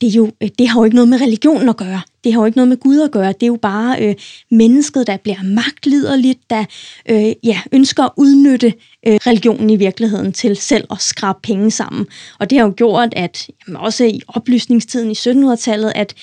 det, 0.00 0.08
er 0.08 0.12
jo, 0.12 0.30
øh, 0.42 0.48
det 0.58 0.68
har 0.68 0.80
jo 0.80 0.84
ikke 0.84 0.94
noget 0.94 1.08
med 1.08 1.20
religionen 1.20 1.68
at 1.68 1.76
gøre. 1.76 2.00
Det 2.24 2.32
har 2.32 2.40
jo 2.40 2.46
ikke 2.46 2.58
noget 2.58 2.68
med 2.68 2.76
Gud 2.76 3.00
at 3.00 3.10
gøre. 3.10 3.32
Det 3.32 3.42
er 3.42 3.46
jo 3.46 3.58
bare 3.62 4.02
øh, 4.04 4.14
mennesket, 4.50 5.06
der 5.06 5.16
bliver 5.16 5.42
magtliderligt, 5.42 6.38
der 6.50 6.64
øh, 7.10 7.32
ja, 7.44 7.60
ønsker 7.72 8.04
at 8.04 8.10
udnytte 8.16 8.74
øh, 9.06 9.14
religionen 9.14 9.70
i 9.70 9.76
virkeligheden 9.76 10.32
til 10.32 10.56
selv 10.56 10.84
at 10.90 11.00
skrabe 11.00 11.38
penge 11.42 11.70
sammen. 11.70 12.06
Og 12.38 12.50
det 12.50 12.58
har 12.58 12.66
jo 12.66 12.74
gjort, 12.76 13.14
at 13.16 13.48
jamen, 13.66 13.76
også 13.76 14.04
i 14.04 14.20
oplysningstiden 14.28 15.10
i 15.10 15.14
1700-tallet, 15.14 15.92
at 15.94 16.14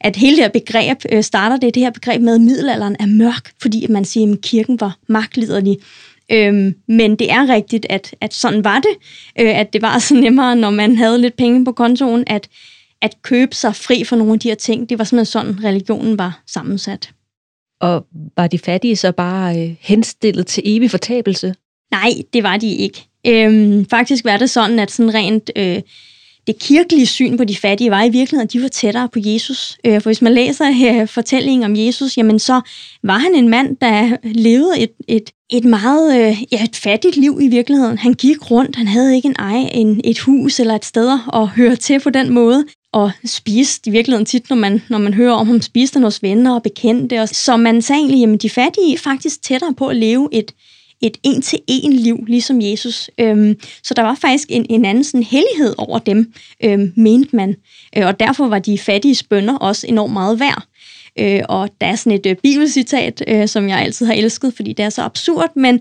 at 0.00 0.16
hele 0.16 0.36
det 0.36 0.44
her 0.44 0.50
begreb 0.50 0.98
øh, 1.12 1.22
starter 1.22 1.56
det, 1.56 1.74
det 1.74 1.82
her 1.82 1.90
begreb 1.90 2.22
med, 2.22 2.34
at 2.34 2.40
middelalderen 2.40 2.96
er 3.00 3.06
mørk, 3.06 3.52
fordi 3.62 3.84
at 3.84 3.90
man 3.90 4.04
siger, 4.04 4.32
at 4.32 4.40
kirken 4.40 4.80
var 4.80 4.96
magtliderlig. 5.06 5.78
Øhm, 6.32 6.74
men 6.88 7.16
det 7.16 7.32
er 7.32 7.48
rigtigt, 7.48 7.86
at, 7.90 8.14
at 8.20 8.34
sådan 8.34 8.64
var 8.64 8.78
det, 8.78 8.96
øh, 9.40 9.58
at 9.58 9.72
det 9.72 9.82
var 9.82 9.98
så 9.98 10.14
nemmere, 10.14 10.56
når 10.56 10.70
man 10.70 10.96
havde 10.96 11.20
lidt 11.20 11.36
penge 11.36 11.64
på 11.64 11.72
kontoen, 11.72 12.24
at 12.26 12.48
at 13.04 13.22
købe 13.22 13.54
sig 13.54 13.76
fri 13.76 14.04
for 14.04 14.16
nogle 14.16 14.32
af 14.32 14.40
de 14.40 14.48
her 14.48 14.54
ting. 14.54 14.88
Det 14.88 14.98
var 14.98 15.04
simpelthen 15.04 15.32
sådan, 15.32 15.64
religionen 15.64 16.18
var 16.18 16.42
sammensat. 16.46 17.10
Og 17.80 18.06
var 18.36 18.46
de 18.46 18.58
fattige 18.58 18.96
så 18.96 19.12
bare 19.12 19.62
øh, 19.62 19.74
henstillet 19.80 20.46
til 20.46 20.62
evig 20.66 20.90
fortabelse? 20.90 21.54
Nej, 21.90 22.10
det 22.32 22.42
var 22.42 22.56
de 22.56 22.74
ikke. 22.74 23.08
Øhm, 23.26 23.86
faktisk 23.90 24.24
var 24.24 24.36
det 24.36 24.50
sådan, 24.50 24.78
at 24.78 24.90
sådan 24.90 25.14
rent 25.14 25.50
øh, 25.56 25.80
det 26.46 26.58
kirkelige 26.58 27.06
syn 27.06 27.36
på 27.36 27.44
de 27.44 27.56
fattige 27.56 27.90
var 27.90 28.04
i 28.04 28.08
virkeligheden, 28.08 28.46
at 28.46 28.52
de 28.52 28.62
var 28.62 28.68
tættere 28.68 29.08
på 29.08 29.18
Jesus. 29.24 29.78
Øh, 29.84 30.00
for 30.00 30.08
hvis 30.08 30.22
man 30.22 30.32
læser 30.32 31.00
øh, 31.00 31.08
fortællingen 31.08 31.64
om 31.64 31.76
Jesus, 31.76 32.16
jamen 32.16 32.38
så 32.38 32.60
var 33.02 33.18
han 33.18 33.34
en 33.34 33.48
mand, 33.48 33.76
der 33.76 34.16
levede 34.24 34.78
et, 34.78 34.92
et, 35.08 35.30
et 35.50 35.64
meget 35.64 36.20
øh, 36.20 36.36
ja, 36.52 36.64
et 36.64 36.76
fattigt 36.76 37.16
liv 37.16 37.38
i 37.40 37.48
virkeligheden. 37.48 37.98
Han 37.98 38.14
gik 38.14 38.50
rundt, 38.50 38.76
han 38.76 38.86
havde 38.86 39.16
ikke 39.16 39.28
en 39.28 39.36
ej, 39.38 39.68
en, 39.72 40.00
et 40.04 40.18
hus 40.18 40.60
eller 40.60 40.74
et 40.74 40.84
sted 40.84 41.18
at 41.32 41.48
høre 41.48 41.76
til 41.76 42.00
på 42.00 42.10
den 42.10 42.32
måde 42.32 42.64
og 42.94 43.10
spiste 43.24 43.88
i 43.88 43.92
virkeligheden 43.92 44.26
tit, 44.26 44.50
når 44.50 44.56
man, 44.56 44.82
når 44.88 44.98
man 44.98 45.14
hører 45.14 45.32
om 45.32 45.46
ham, 45.46 45.60
spiste 45.60 45.96
han 45.96 46.02
hos 46.02 46.22
venner 46.22 46.54
og 46.54 46.62
bekendte. 46.62 47.20
Og, 47.20 47.28
så 47.28 47.56
man 47.56 47.82
sagde 47.82 48.00
egentlig, 48.00 48.20
jamen 48.20 48.38
de 48.38 48.50
fattige 48.50 48.94
er 48.94 48.98
faktisk 48.98 49.42
tættere 49.42 49.74
på 49.74 49.86
at 49.86 49.96
leve 49.96 50.28
et, 50.32 50.52
et 51.00 51.16
en-til-en 51.22 51.92
liv, 51.92 52.24
ligesom 52.28 52.60
Jesus. 52.60 53.10
Øhm, 53.20 53.56
så 53.82 53.94
der 53.94 54.02
var 54.02 54.14
faktisk 54.14 54.48
en, 54.50 54.66
en 54.70 54.84
anden 54.84 55.04
sådan 55.04 55.22
hellighed 55.22 55.74
over 55.78 55.98
dem, 55.98 56.32
øhm, 56.64 56.92
mente 56.96 57.36
man. 57.36 57.56
Øh, 57.96 58.06
og 58.06 58.20
derfor 58.20 58.48
var 58.48 58.58
de 58.58 58.78
fattige 58.78 59.24
bønder 59.30 59.56
også 59.56 59.86
enormt 59.86 60.12
meget 60.12 60.40
værd. 60.40 60.62
Øh, 61.18 61.42
og 61.48 61.68
der 61.80 61.86
er 61.86 61.96
sådan 61.96 62.18
et 62.18 62.26
øh, 62.26 62.36
bibelcitat, 62.42 63.24
øh, 63.28 63.48
som 63.48 63.68
jeg 63.68 63.78
altid 63.78 64.06
har 64.06 64.14
elsket, 64.14 64.54
fordi 64.56 64.72
det 64.72 64.84
er 64.84 64.90
så 64.90 65.02
absurd, 65.02 65.56
men 65.56 65.80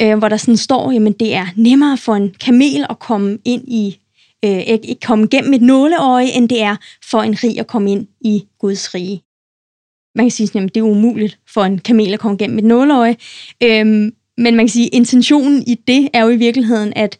øh, 0.00 0.18
hvor 0.18 0.28
der 0.28 0.36
sådan 0.36 0.56
står, 0.56 0.92
jamen 0.92 1.12
det 1.12 1.34
er 1.34 1.46
nemmere 1.56 1.96
for 1.96 2.14
en 2.14 2.34
kamel 2.40 2.86
at 2.90 2.98
komme 2.98 3.38
ind 3.44 3.62
i 3.68 3.98
øh, 4.44 4.60
ikke 4.60 4.96
komme 5.06 5.26
gennem 5.26 5.52
et 5.52 5.62
nåleøje, 5.62 6.26
end 6.26 6.48
det 6.48 6.62
er 6.62 6.76
for 7.10 7.22
en 7.22 7.36
rig 7.44 7.60
at 7.60 7.66
komme 7.66 7.92
ind 7.92 8.06
i 8.20 8.44
Guds 8.58 8.94
rige. 8.94 9.22
Man 10.14 10.24
kan 10.26 10.30
sige, 10.30 10.60
at 10.60 10.74
det 10.74 10.80
er 10.80 10.84
umuligt 10.84 11.38
for 11.54 11.64
en 11.64 11.78
kamel 11.78 12.12
at 12.12 12.20
komme 12.20 12.38
gennem 12.38 12.58
et 12.58 12.64
nåleøje. 12.64 13.16
Øhm, 13.62 14.12
men 14.38 14.56
man 14.56 14.58
kan 14.58 14.68
sige, 14.68 14.86
at 14.86 14.94
intentionen 14.94 15.64
i 15.66 15.74
det 15.74 16.08
er 16.12 16.22
jo 16.22 16.28
i 16.28 16.36
virkeligheden, 16.36 16.92
at 16.96 17.18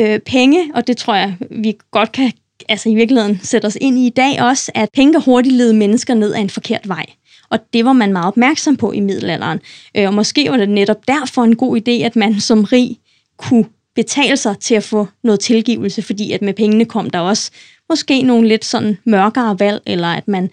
øh, 0.00 0.18
penge, 0.18 0.70
og 0.74 0.86
det 0.86 0.96
tror 0.96 1.14
jeg, 1.14 1.36
vi 1.50 1.76
godt 1.90 2.12
kan 2.12 2.32
altså 2.68 2.88
i 2.88 2.94
virkeligheden 2.94 3.40
sætte 3.42 3.66
os 3.66 3.78
ind 3.80 3.98
i 3.98 4.06
i 4.06 4.10
dag 4.10 4.42
også, 4.42 4.72
at 4.74 4.88
penge 4.94 5.12
kan 5.12 5.22
hurtigt 5.22 5.54
lede 5.54 5.74
mennesker 5.74 6.14
ned 6.14 6.34
ad 6.34 6.40
en 6.40 6.50
forkert 6.50 6.88
vej. 6.88 7.06
Og 7.50 7.58
det 7.72 7.84
var 7.84 7.92
man 7.92 8.12
meget 8.12 8.26
opmærksom 8.26 8.76
på 8.76 8.92
i 8.92 9.00
middelalderen. 9.00 9.60
Øh, 9.96 10.06
og 10.06 10.14
måske 10.14 10.50
var 10.50 10.56
det 10.56 10.68
netop 10.68 11.08
derfor 11.08 11.42
en 11.42 11.56
god 11.56 11.80
idé, 11.80 12.04
at 12.04 12.16
man 12.16 12.40
som 12.40 12.64
rig 12.64 12.98
kunne 13.36 13.64
betale 13.96 14.36
sig 14.36 14.58
til 14.58 14.74
at 14.74 14.84
få 14.84 15.06
noget 15.24 15.40
tilgivelse, 15.40 16.02
fordi 16.02 16.32
at 16.32 16.42
med 16.42 16.54
pengene 16.54 16.84
kom 16.84 17.10
der 17.10 17.18
også 17.18 17.50
måske 17.88 18.22
nogle 18.22 18.48
lidt 18.48 18.64
sådan 18.64 18.98
mørkere 19.04 19.60
valg, 19.60 19.82
eller 19.86 20.08
at 20.08 20.28
man 20.28 20.50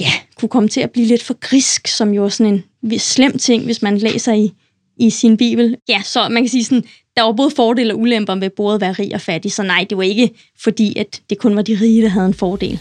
ja, 0.00 0.12
kunne 0.36 0.48
komme 0.48 0.68
til 0.68 0.80
at 0.80 0.90
blive 0.90 1.06
lidt 1.06 1.22
for 1.22 1.34
grisk, 1.40 1.88
som 1.88 2.14
jo 2.14 2.24
er 2.24 2.28
sådan 2.28 2.64
en 2.82 2.98
slem 2.98 3.38
ting, 3.38 3.64
hvis 3.64 3.82
man 3.82 3.98
læser 3.98 4.32
i, 4.32 4.52
i 4.96 5.10
sin 5.10 5.36
bibel. 5.36 5.76
Ja, 5.88 6.02
så 6.04 6.28
man 6.28 6.42
kan 6.42 6.50
sige 6.50 6.64
sådan, 6.64 6.84
der 7.16 7.22
var 7.22 7.32
både 7.32 7.50
fordele 7.50 7.94
og 7.94 8.00
ulemper 8.00 8.34
ved 8.34 8.50
både 8.50 8.74
at 8.74 8.80
være 8.80 8.92
rig 8.92 9.14
og 9.14 9.20
fattig, 9.20 9.52
så 9.52 9.62
nej, 9.62 9.86
det 9.90 9.98
var 9.98 10.04
ikke 10.04 10.30
fordi, 10.62 10.98
at 10.98 11.20
det 11.30 11.38
kun 11.38 11.56
var 11.56 11.62
de 11.62 11.78
rige, 11.80 12.02
der 12.02 12.08
havde 12.08 12.26
en 12.26 12.34
fordel. 12.34 12.80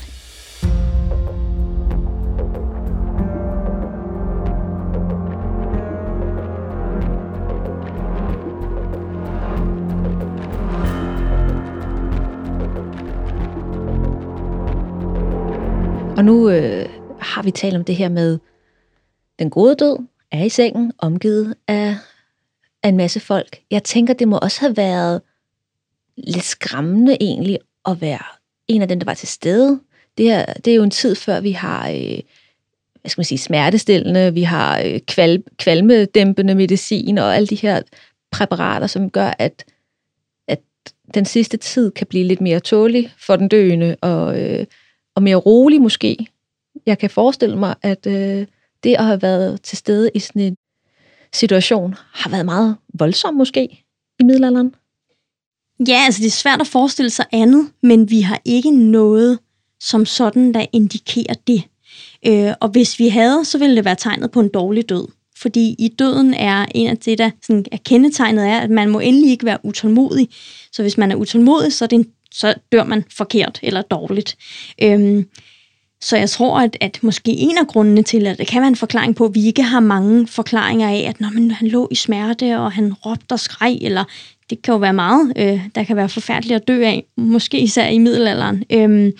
Og 16.21 16.25
nu 16.25 16.49
øh, 16.49 16.89
har 17.19 17.43
vi 17.43 17.51
talt 17.51 17.75
om 17.75 17.83
det 17.83 17.95
her 17.95 18.09
med 18.09 18.39
den 19.39 19.49
gode 19.49 19.75
død, 19.75 19.97
er 20.31 20.43
i 20.43 20.49
sengen, 20.49 20.93
omgivet 20.97 21.55
af, 21.67 21.95
af 22.83 22.89
en 22.89 22.97
masse 22.97 23.19
folk. 23.19 23.61
Jeg 23.71 23.83
tænker, 23.83 24.13
det 24.13 24.27
må 24.27 24.37
også 24.37 24.59
have 24.59 24.77
været 24.77 25.21
lidt 26.17 26.43
skræmmende 26.43 27.17
egentlig 27.21 27.59
at 27.85 28.01
være 28.01 28.23
en 28.67 28.81
af 28.81 28.87
dem, 28.87 28.99
der 28.99 29.05
var 29.05 29.13
til 29.13 29.27
stede. 29.27 29.79
Det, 30.17 30.25
her, 30.25 30.45
det 30.45 30.71
er 30.71 30.75
jo 30.75 30.83
en 30.83 30.91
tid 30.91 31.15
før 31.15 31.39
vi 31.39 31.51
har 31.51 31.89
øh, 31.89 32.19
hvad 33.01 33.09
skal 33.09 33.19
man 33.19 33.25
sige, 33.25 33.37
smertestillende, 33.37 34.33
vi 34.33 34.43
har 34.43 34.81
øh, 34.85 34.99
kval, 35.07 35.43
kvalmedæmpende 35.57 36.55
medicin 36.55 37.17
og 37.17 37.35
alle 37.35 37.47
de 37.47 37.55
her 37.55 37.81
præparater, 38.31 38.87
som 38.87 39.09
gør, 39.09 39.33
at, 39.39 39.65
at 40.47 40.61
den 41.13 41.25
sidste 41.25 41.57
tid 41.57 41.91
kan 41.91 42.07
blive 42.07 42.23
lidt 42.23 42.41
mere 42.41 42.59
tålig 42.59 43.13
for 43.17 43.35
den 43.35 43.47
døende 43.47 43.95
og, 44.01 44.41
øh, 44.41 44.65
og 45.15 45.23
mere 45.23 45.35
rolig 45.35 45.81
måske. 45.81 46.27
Jeg 46.85 46.97
kan 46.97 47.09
forestille 47.09 47.57
mig, 47.57 47.75
at 47.81 48.07
øh, 48.07 48.47
det 48.83 48.95
at 48.95 49.05
have 49.05 49.21
været 49.21 49.61
til 49.61 49.77
stede 49.77 50.11
i 50.15 50.19
sådan 50.19 50.41
en 50.41 50.55
situation 51.33 51.95
har 52.13 52.29
været 52.29 52.45
meget 52.45 52.75
voldsom 52.93 53.33
måske 53.33 53.85
i 54.19 54.23
middelalderen. 54.23 54.75
Ja, 55.87 56.01
altså 56.05 56.19
det 56.19 56.27
er 56.27 56.31
svært 56.31 56.61
at 56.61 56.67
forestille 56.67 57.09
sig 57.09 57.25
andet, 57.31 57.71
men 57.83 58.09
vi 58.09 58.21
har 58.21 58.41
ikke 58.45 58.71
noget 58.71 59.39
som 59.79 60.05
sådan, 60.05 60.53
der 60.53 60.65
indikerer 60.73 61.33
det. 61.47 61.63
Øh, 62.27 62.53
og 62.59 62.69
hvis 62.69 62.99
vi 62.99 63.07
havde, 63.07 63.45
så 63.45 63.57
ville 63.57 63.75
det 63.75 63.85
være 63.85 63.95
tegnet 63.95 64.31
på 64.31 64.39
en 64.39 64.49
dårlig 64.49 64.89
død. 64.89 65.07
Fordi 65.37 65.75
i 65.79 65.87
døden 65.87 66.33
er 66.33 66.65
en 66.75 66.87
af 66.87 66.97
det, 66.97 67.17
der 67.17 67.29
sådan 67.41 67.65
er 67.71 67.77
kendetegnet, 67.85 68.47
er, 68.47 68.59
at 68.59 68.69
man 68.69 68.89
må 68.89 68.99
endelig 68.99 69.29
ikke 69.31 69.45
være 69.45 69.57
utålmodig. 69.63 70.29
Så 70.71 70.81
hvis 70.81 70.97
man 70.97 71.11
er 71.11 71.15
utålmodig, 71.15 71.73
så, 71.73 71.85
er 71.85 71.87
det 71.87 71.95
en, 71.95 72.07
så 72.31 72.53
dør 72.71 72.83
man 72.83 73.03
forkert 73.17 73.59
eller 73.63 73.81
dårligt. 73.81 74.37
Øhm, 74.83 75.25
så 76.01 76.17
jeg 76.17 76.29
tror, 76.29 76.59
at, 76.59 76.77
at 76.81 76.99
måske 77.01 77.31
en 77.31 77.57
af 77.57 77.67
grundene 77.67 78.03
til, 78.03 78.27
at 78.27 78.37
det 78.37 78.47
kan 78.47 78.61
være 78.61 78.67
en 78.67 78.75
forklaring 78.75 79.15
på, 79.15 79.25
at 79.25 79.35
vi 79.35 79.45
ikke 79.45 79.63
har 79.63 79.79
mange 79.79 80.27
forklaringer 80.27 80.89
af, 80.89 81.05
at 81.07 81.19
når 81.19 81.29
man, 81.33 81.51
han 81.51 81.67
lå 81.67 81.87
i 81.91 81.95
smerte, 81.95 82.57
og 82.57 82.71
han 82.71 82.93
råbte 82.93 83.33
og 83.33 83.39
skreg, 83.39 83.77
eller 83.81 84.03
det 84.49 84.61
kan 84.61 84.71
jo 84.71 84.77
være 84.77 84.93
meget, 84.93 85.33
øh, 85.37 85.61
der 85.75 85.83
kan 85.83 85.95
være 85.95 86.09
forfærdeligt 86.09 86.61
at 86.61 86.67
dø 86.67 86.83
af, 86.83 87.05
måske 87.17 87.59
især 87.59 87.87
i 87.87 87.97
middelalderen. 87.97 88.63
Øhm, 88.69 89.11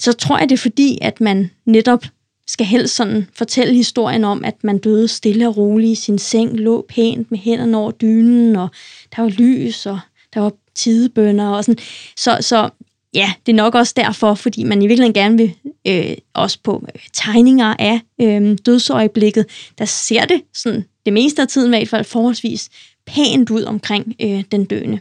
så 0.00 0.12
tror 0.12 0.38
jeg, 0.38 0.48
det 0.48 0.54
er 0.54 0.62
fordi, 0.62 0.98
at 1.02 1.20
man 1.20 1.50
netop 1.66 2.04
skal 2.46 2.66
helst 2.66 2.94
sådan 2.94 3.28
fortælle 3.34 3.74
historien 3.74 4.24
om, 4.24 4.44
at 4.44 4.64
man 4.64 4.78
døde 4.78 5.08
stille 5.08 5.48
og 5.48 5.56
roligt 5.56 5.98
i 5.98 6.02
sin 6.02 6.18
seng, 6.18 6.58
lå 6.58 6.86
pænt 6.88 7.30
med 7.30 7.38
hænderne 7.38 7.76
over 7.76 7.90
dynen, 7.90 8.56
og 8.56 8.68
der 9.16 9.22
var 9.22 9.28
lys, 9.28 9.86
og 9.86 9.98
der 10.34 10.40
var 10.40 10.52
tidebønder 10.74 11.48
og 11.48 11.64
sådan. 11.64 11.84
Så, 12.16 12.38
så 12.40 12.70
ja, 13.14 13.32
det 13.46 13.52
er 13.52 13.56
nok 13.56 13.74
også 13.74 13.92
derfor, 13.96 14.34
fordi 14.34 14.64
man 14.64 14.82
i 14.82 14.86
virkeligheden 14.86 15.14
gerne 15.14 15.36
vil, 15.36 15.54
øh, 15.86 16.16
også 16.34 16.58
på 16.62 16.86
øh, 16.94 17.00
tegninger 17.12 17.74
af 17.78 18.00
øh, 18.20 18.58
dødsøjeblikket, 18.66 19.46
der 19.78 19.84
ser 19.84 20.24
det 20.24 20.42
sådan, 20.54 20.84
det 21.04 21.12
meste 21.12 21.42
af 21.42 21.48
tiden 21.48 21.74
i 21.74 21.76
hvert 21.76 21.88
fald 21.88 22.04
forholdsvis 22.04 22.70
pænt 23.06 23.50
ud 23.50 23.62
omkring 23.62 24.14
øh, 24.20 24.44
den 24.52 24.64
døende. 24.64 25.00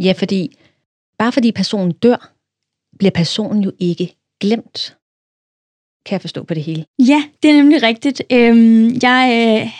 Ja, 0.00 0.12
fordi 0.12 0.56
bare 1.18 1.32
fordi 1.32 1.52
personen 1.52 1.92
dør, 1.92 2.32
bliver 2.98 3.10
personen 3.10 3.62
jo 3.62 3.72
ikke 3.78 4.16
glemt. 4.40 4.96
Kan 6.06 6.12
jeg 6.12 6.20
forstå 6.20 6.42
på 6.42 6.54
det 6.54 6.62
hele? 6.62 6.84
Ja, 6.98 7.24
det 7.42 7.50
er 7.50 7.54
nemlig 7.54 7.82
rigtigt. 7.82 8.22
Øhm, 8.30 8.98
jeg, 9.02 9.60
øh, 9.62 9.72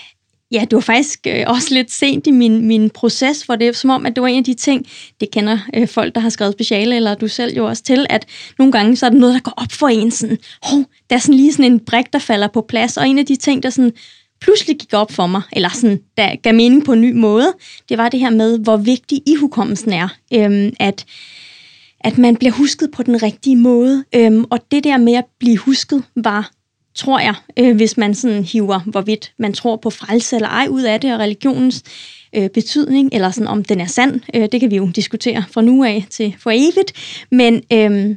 ja, 0.53 0.61
det 0.61 0.73
var 0.73 0.81
faktisk 0.81 1.27
øh, 1.27 1.45
også 1.47 1.75
lidt 1.75 1.91
sent 1.91 2.27
i 2.27 2.31
min, 2.31 2.67
min 2.67 2.91
proces, 2.91 3.45
for 3.45 3.57
det 3.57 3.69
er 3.69 3.73
som 3.73 3.91
om, 3.91 4.07
at 4.07 4.17
det 4.17 4.23
var 4.23 4.29
en 4.29 4.39
af 4.39 4.45
de 4.45 4.55
ting, 4.55 4.87
det 5.21 5.31
kender 5.31 5.59
øh, 5.75 5.89
folk, 5.89 6.15
der 6.15 6.21
har 6.21 6.29
skrevet 6.29 6.55
speciale, 6.55 6.97
eller 6.97 7.15
du 7.15 7.29
selv 7.29 7.57
jo 7.57 7.67
også 7.67 7.83
til, 7.83 8.07
at 8.11 8.27
nogle 8.59 8.73
gange 8.73 8.97
så 8.97 9.07
er 9.07 9.11
det 9.11 9.21
noget, 9.21 9.35
der 9.35 9.41
går 9.41 9.55
op 9.57 9.73
for 9.73 9.89
en, 9.89 10.11
sådan, 10.11 10.39
hov, 10.63 10.79
der 11.11 11.17
er 11.17 11.21
sådan 11.21 11.35
lige 11.35 11.53
sådan 11.53 11.73
en 11.73 11.81
brik, 11.81 12.13
der 12.13 12.19
falder 12.19 12.49
på 12.49 12.61
plads, 12.69 12.97
og 12.97 13.09
en 13.09 13.19
af 13.19 13.27
de 13.27 13.37
ting, 13.37 13.63
der 13.63 13.71
sådan 13.71 13.93
pludselig 14.41 14.79
gik 14.79 14.93
op 14.93 15.13
for 15.13 15.27
mig, 15.27 15.43
eller 15.53 15.69
sådan, 15.69 16.01
der 16.17 16.37
gav 16.43 16.55
mening 16.55 16.85
på 16.85 16.93
en 16.93 17.01
ny 17.01 17.13
måde, 17.13 17.53
det 17.89 17.99
var 17.99 18.09
det 18.09 18.21
her 18.21 18.31
med, 18.31 18.59
hvor 18.59 18.77
vigtig 18.77 19.23
ihukommelsen 19.27 19.93
er. 19.93 20.09
Øhm, 20.35 20.73
at 20.81 21.05
at 22.05 22.19
man 22.19 22.37
bliver 22.37 22.53
husket 22.53 22.91
på 22.91 23.03
den 23.03 23.23
rigtige 23.23 23.57
måde. 23.57 24.05
Øhm, 24.15 24.45
og 24.51 24.59
det 24.71 24.85
der 24.85 24.97
med 24.97 25.15
at 25.15 25.25
blive 25.41 25.57
husket 25.57 26.05
var, 26.17 26.51
tror 26.95 27.21
jeg, 27.21 27.35
øh, 27.59 27.77
hvis 27.77 27.97
man 27.97 28.15
sådan 28.15 28.45
hiver, 28.45 28.81
hvorvidt 28.87 29.33
man 29.39 29.53
tror 29.53 29.77
på 29.77 29.91
frelse 29.91 30.37
eller 30.37 30.49
ej 30.49 30.67
ud 30.71 30.83
af 30.83 31.01
det, 31.01 31.15
og 31.15 31.21
religionens 31.21 31.83
øh, 32.37 32.51
betydning, 32.51 33.11
eller 33.13 33.31
sådan 33.31 33.49
om 33.49 33.65
den 33.65 33.81
er 33.81 33.87
sand, 33.87 34.21
øh, 34.35 34.49
det 34.53 34.61
kan 34.61 34.71
vi 34.71 34.77
jo 34.77 34.91
diskutere 34.95 35.45
fra 35.51 35.63
nu 35.63 35.85
af 35.85 36.07
til 36.11 36.37
for 36.39 36.51
evigt. 36.51 36.93
Men 37.31 37.63
øh, 37.73 38.17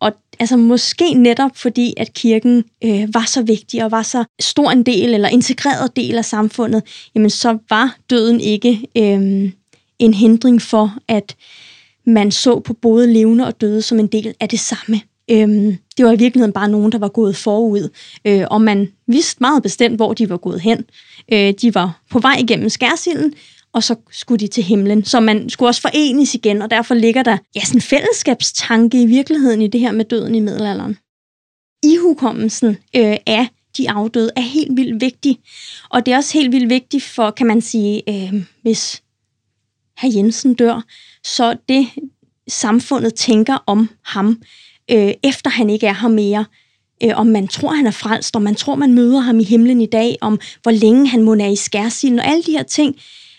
og 0.00 0.12
altså 0.38 0.56
måske 0.56 1.14
netop 1.14 1.50
fordi, 1.56 1.94
at 1.96 2.14
kirken 2.14 2.64
øh, 2.84 3.14
var 3.14 3.24
så 3.26 3.42
vigtig 3.42 3.84
og 3.84 3.90
var 3.90 4.02
så 4.02 4.24
stor 4.40 4.70
en 4.70 4.82
del 4.82 5.14
eller 5.14 5.28
integreret 5.28 5.96
del 5.96 6.18
af 6.18 6.24
samfundet, 6.24 6.82
jamen 7.14 7.30
så 7.30 7.58
var 7.70 7.96
døden 8.10 8.40
ikke 8.40 8.80
øh, 8.96 9.52
en 9.98 10.14
hindring 10.14 10.62
for, 10.62 10.96
at 11.08 11.36
man 12.06 12.30
så 12.30 12.60
på 12.60 12.72
både 12.72 13.12
levende 13.12 13.46
og 13.46 13.60
døde 13.60 13.82
som 13.82 13.98
en 13.98 14.06
del 14.06 14.34
af 14.40 14.48
det 14.48 14.60
samme. 14.60 15.00
Øhm, 15.30 15.76
det 15.96 16.04
var 16.04 16.12
i 16.12 16.16
virkeligheden 16.16 16.52
bare 16.52 16.68
nogen, 16.68 16.92
der 16.92 16.98
var 16.98 17.08
gået 17.08 17.36
forud, 17.36 17.88
øh, 18.24 18.44
og 18.50 18.60
man 18.60 18.92
vidste 19.06 19.36
meget 19.40 19.62
bestemt, 19.62 19.96
hvor 19.96 20.14
de 20.14 20.30
var 20.30 20.36
gået 20.36 20.60
hen. 20.60 20.84
Øh, 21.32 21.54
de 21.62 21.74
var 21.74 22.00
på 22.10 22.18
vej 22.18 22.36
igennem 22.40 22.68
skærsilden, 22.68 23.34
og 23.72 23.82
så 23.82 23.96
skulle 24.10 24.40
de 24.40 24.46
til 24.46 24.62
himlen. 24.62 25.04
Så 25.04 25.20
man 25.20 25.50
skulle 25.50 25.68
også 25.68 25.80
forenes 25.80 26.34
igen, 26.34 26.62
og 26.62 26.70
derfor 26.70 26.94
ligger 26.94 27.22
der 27.22 27.38
ja, 27.56 27.60
sådan 27.60 27.76
en 27.76 27.82
fællesskabstanke 27.82 29.02
i 29.02 29.06
virkeligheden 29.06 29.62
i 29.62 29.68
det 29.68 29.80
her 29.80 29.92
med 29.92 30.04
døden 30.04 30.34
i 30.34 30.40
middelalderen. 30.40 30.98
Ihukommelsen 31.82 32.68
øh, 32.96 33.16
af 33.26 33.48
de 33.76 33.90
afdøde 33.90 34.30
er 34.36 34.40
helt 34.40 34.76
vildt 34.76 35.00
vigtig, 35.00 35.38
og 35.90 36.06
det 36.06 36.12
er 36.12 36.16
også 36.16 36.38
helt 36.38 36.52
vildt 36.52 36.68
vigtigt 36.68 37.04
for, 37.04 37.30
kan 37.30 37.46
man 37.46 37.60
sige, 37.60 38.02
øh, 38.08 38.42
hvis 38.62 39.02
herr 39.98 40.12
Jensen 40.14 40.54
dør, 40.54 40.84
så 41.24 41.56
det 41.68 41.88
samfundet 42.48 43.14
tænker 43.14 43.58
om 43.66 43.90
ham, 44.02 44.42
øh, 44.90 45.12
efter 45.22 45.50
han 45.50 45.70
ikke 45.70 45.86
er 45.86 45.94
her 45.94 46.08
mere, 46.08 46.44
øh, 47.04 47.10
om 47.14 47.26
man 47.26 47.48
tror, 47.48 47.72
han 47.72 47.86
er 47.86 47.90
frelst, 47.90 48.36
om 48.36 48.42
man 48.42 48.54
tror, 48.54 48.74
man 48.74 48.94
møder 48.94 49.20
ham 49.20 49.40
i 49.40 49.44
himlen 49.44 49.80
i 49.80 49.86
dag, 49.86 50.16
om 50.20 50.40
hvor 50.62 50.70
længe 50.70 51.08
han 51.08 51.22
må 51.22 51.34
er 51.34 51.46
i 51.46 51.56
skærsilden, 51.56 52.18
og 52.18 52.26
alle 52.26 52.42
de 52.42 52.52
her 52.52 52.62
ting 52.62 52.96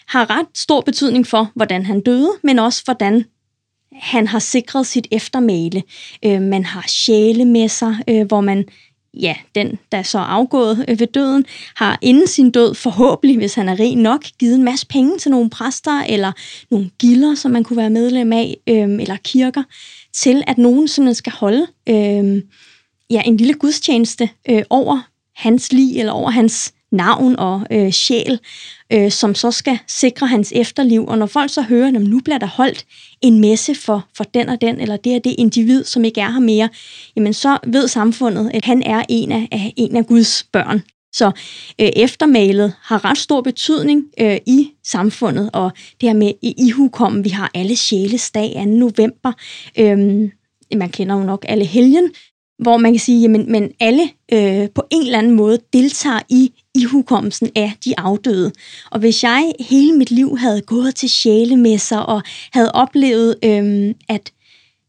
har 0.07 0.29
ret 0.29 0.47
stor 0.53 0.81
betydning 0.81 1.27
for, 1.27 1.51
hvordan 1.55 1.85
han 1.85 2.01
døde, 2.01 2.31
men 2.43 2.59
også 2.59 2.81
hvordan 2.85 3.25
han 3.93 4.27
har 4.27 4.39
sikret 4.39 4.87
sit 4.87 5.07
eftermæle. 5.11 5.83
Øh, 6.25 6.41
man 6.41 6.65
har 6.65 6.85
sjæle 6.87 7.45
med 7.45 7.67
sig, 7.67 7.95
øh, 8.09 8.25
hvor 8.25 8.41
man 8.41 8.65
ja, 9.21 9.35
den, 9.55 9.79
der 9.91 9.97
er 9.97 10.03
så 10.03 10.17
afgået 10.17 10.85
øh, 10.87 10.99
ved 10.99 11.07
døden, 11.07 11.45
har 11.75 11.99
inden 12.01 12.27
sin 12.27 12.51
død 12.51 12.75
forhåbentlig, 12.75 13.37
hvis 13.37 13.53
han 13.53 13.69
er 13.69 13.79
rig 13.79 13.95
nok, 13.95 14.25
givet 14.39 14.55
en 14.55 14.63
masse 14.63 14.87
penge 14.87 15.17
til 15.17 15.31
nogle 15.31 15.49
præster 15.49 16.03
eller 16.09 16.31
nogle 16.71 16.89
gilder, 16.99 17.35
som 17.35 17.51
man 17.51 17.63
kunne 17.63 17.77
være 17.77 17.89
medlem 17.89 18.33
af, 18.33 18.57
øh, 18.67 18.75
eller 18.75 19.17
kirker, 19.23 19.63
til 20.13 20.43
at 20.47 20.57
nogen 20.57 20.87
simpelthen 20.87 21.15
skal 21.15 21.33
holde 21.33 21.67
øh, 21.89 22.41
ja, 23.09 23.21
en 23.25 23.37
lille 23.37 23.53
gudstjeneste 23.53 24.29
øh, 24.49 24.63
over 24.69 25.01
hans 25.35 25.73
liv 25.73 25.99
eller 25.99 26.11
over 26.11 26.29
hans 26.29 26.73
navn 26.95 27.35
og 27.35 27.61
øh, 27.71 27.91
sjæl, 27.91 28.39
øh, 28.93 29.11
som 29.11 29.35
så 29.35 29.51
skal 29.51 29.79
sikre 29.87 30.27
hans 30.27 30.53
efterliv. 30.55 31.05
Og 31.07 31.17
når 31.17 31.25
folk 31.25 31.53
så 31.53 31.61
hører, 31.61 31.87
at 31.87 32.01
nu 32.01 32.19
bliver 32.19 32.37
der 32.37 32.47
holdt 32.47 32.85
en 33.21 33.39
messe 33.39 33.75
for, 33.75 34.07
for 34.17 34.23
den 34.23 34.49
og 34.49 34.61
den, 34.61 34.79
eller 34.79 34.97
det 34.97 35.15
er 35.15 35.19
det 35.19 35.35
individ, 35.37 35.83
som 35.83 36.05
ikke 36.05 36.21
er 36.21 36.31
her 36.31 36.39
mere, 36.39 36.69
jamen 37.15 37.33
så 37.33 37.57
ved 37.67 37.87
samfundet, 37.87 38.51
at 38.53 38.65
han 38.65 38.83
er 38.83 39.03
en 39.09 39.31
af, 39.31 39.47
af, 39.51 39.73
en 39.77 39.95
af 39.95 40.05
Guds 40.05 40.43
børn. 40.43 40.81
Så 41.13 41.25
øh, 41.81 41.89
eftermalet 41.95 42.73
har 42.81 43.05
ret 43.05 43.17
stor 43.17 43.41
betydning 43.41 44.05
øh, 44.19 44.37
i 44.45 44.71
samfundet, 44.83 45.49
og 45.53 45.71
det 46.01 46.09
her 46.09 46.13
med 46.13 46.31
i 46.41 46.53
ihukommen, 46.57 47.23
vi 47.23 47.29
har 47.29 47.51
alle 47.53 47.75
sjælesdag 47.75 48.53
2. 48.55 48.65
november, 48.65 49.31
øh, 49.79 49.97
man 50.77 50.89
kender 50.89 51.15
jo 51.15 51.23
nok 51.23 51.45
alle 51.47 51.65
helgen, 51.65 52.11
hvor 52.59 52.77
man 52.77 52.93
kan 52.93 52.99
sige, 52.99 53.21
jamen 53.21 53.51
men 53.51 53.71
alle 53.79 54.03
øh, 54.33 54.69
på 54.75 54.83
en 54.91 55.01
eller 55.01 55.17
anden 55.17 55.35
måde 55.35 55.59
deltager 55.73 56.19
i 56.29 56.51
i 56.75 56.83
hukommelsen 56.83 57.49
af 57.55 57.73
de 57.85 57.99
afdøde. 57.99 58.51
Og 58.91 58.99
hvis 58.99 59.23
jeg 59.23 59.53
hele 59.59 59.97
mit 59.97 60.11
liv 60.11 60.37
havde 60.37 60.61
gået 60.61 60.95
til 60.95 61.09
sjælemesser 61.09 61.97
og 61.97 62.21
havde 62.51 62.71
oplevet 62.71 63.35
øhm, 63.43 63.93
at 64.09 64.31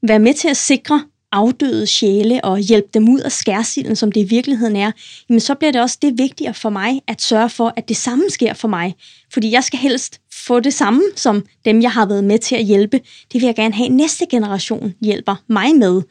være 0.03 0.19
med 0.19 0.35
til 0.35 0.49
at 0.49 0.57
sikre 0.57 1.03
afdøde 1.33 1.87
sjæle 1.87 2.45
og 2.45 2.59
hjælpe 2.59 2.89
dem 2.95 3.09
ud 3.09 3.21
af 3.21 3.33
skærsilden, 3.33 3.97
som 3.97 4.13
det 4.13 4.21
i 4.21 4.25
virkeligheden 4.25 4.77
er, 4.77 4.93
jamen 5.29 5.41
så 5.41 5.55
bliver 5.55 5.73
det 5.73 5.81
også 5.81 5.99
det 6.03 6.19
vigtigere 6.19 6.55
for 6.55 6.71
mig 6.71 7.01
at 7.09 7.23
sørge 7.23 7.51
for, 7.51 7.73
at 7.77 7.89
det 7.89 7.97
samme 7.97 8.25
sker 8.29 8.55
for 8.55 8.69
mig. 8.69 8.95
Fordi 9.33 9.51
jeg 9.51 9.65
skal 9.65 9.79
helst 9.79 10.21
få 10.47 10.61
det 10.61 10.75
samme 10.75 11.03
som 11.17 11.45
dem, 11.65 11.83
jeg 11.83 11.93
har 11.93 12.07
været 12.07 12.25
med 12.25 12.39
til 12.39 12.57
at 12.57 12.65
hjælpe. 12.65 13.01
Det 13.33 13.41
vil 13.41 13.43
jeg 13.43 13.55
gerne 13.55 13.75
have, 13.75 13.87
at 13.87 13.93
næste 13.93 14.27
generation 14.31 14.95
hjælper 15.01 15.35
mig 15.49 15.77
med. 15.77 16.03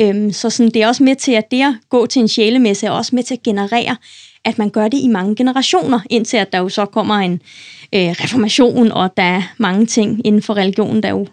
Øhm, 0.00 0.32
så 0.32 0.50
sådan, 0.50 0.70
det 0.70 0.82
er 0.82 0.88
også 0.88 1.02
med 1.02 1.16
til, 1.16 1.32
at 1.32 1.50
det 1.50 1.62
at 1.62 1.74
gå 1.90 2.06
til 2.06 2.20
en 2.22 2.28
sjælemesse 2.28 2.86
er 2.86 2.90
også 2.90 3.16
med 3.16 3.22
til 3.22 3.34
at 3.34 3.42
generere, 3.42 3.96
at 4.44 4.58
man 4.58 4.70
gør 4.70 4.88
det 4.88 4.98
i 4.98 5.08
mange 5.08 5.36
generationer, 5.36 6.00
indtil 6.10 6.36
at 6.36 6.52
der 6.52 6.58
jo 6.58 6.68
så 6.68 6.86
kommer 6.86 7.14
en 7.14 7.32
øh, 7.94 8.10
reformation, 8.10 8.92
og 8.92 9.16
der 9.16 9.22
er 9.22 9.42
mange 9.58 9.86
ting 9.86 10.26
inden 10.26 10.42
for 10.42 10.54
religionen, 10.54 11.02
der 11.02 11.10
jo 11.10 11.26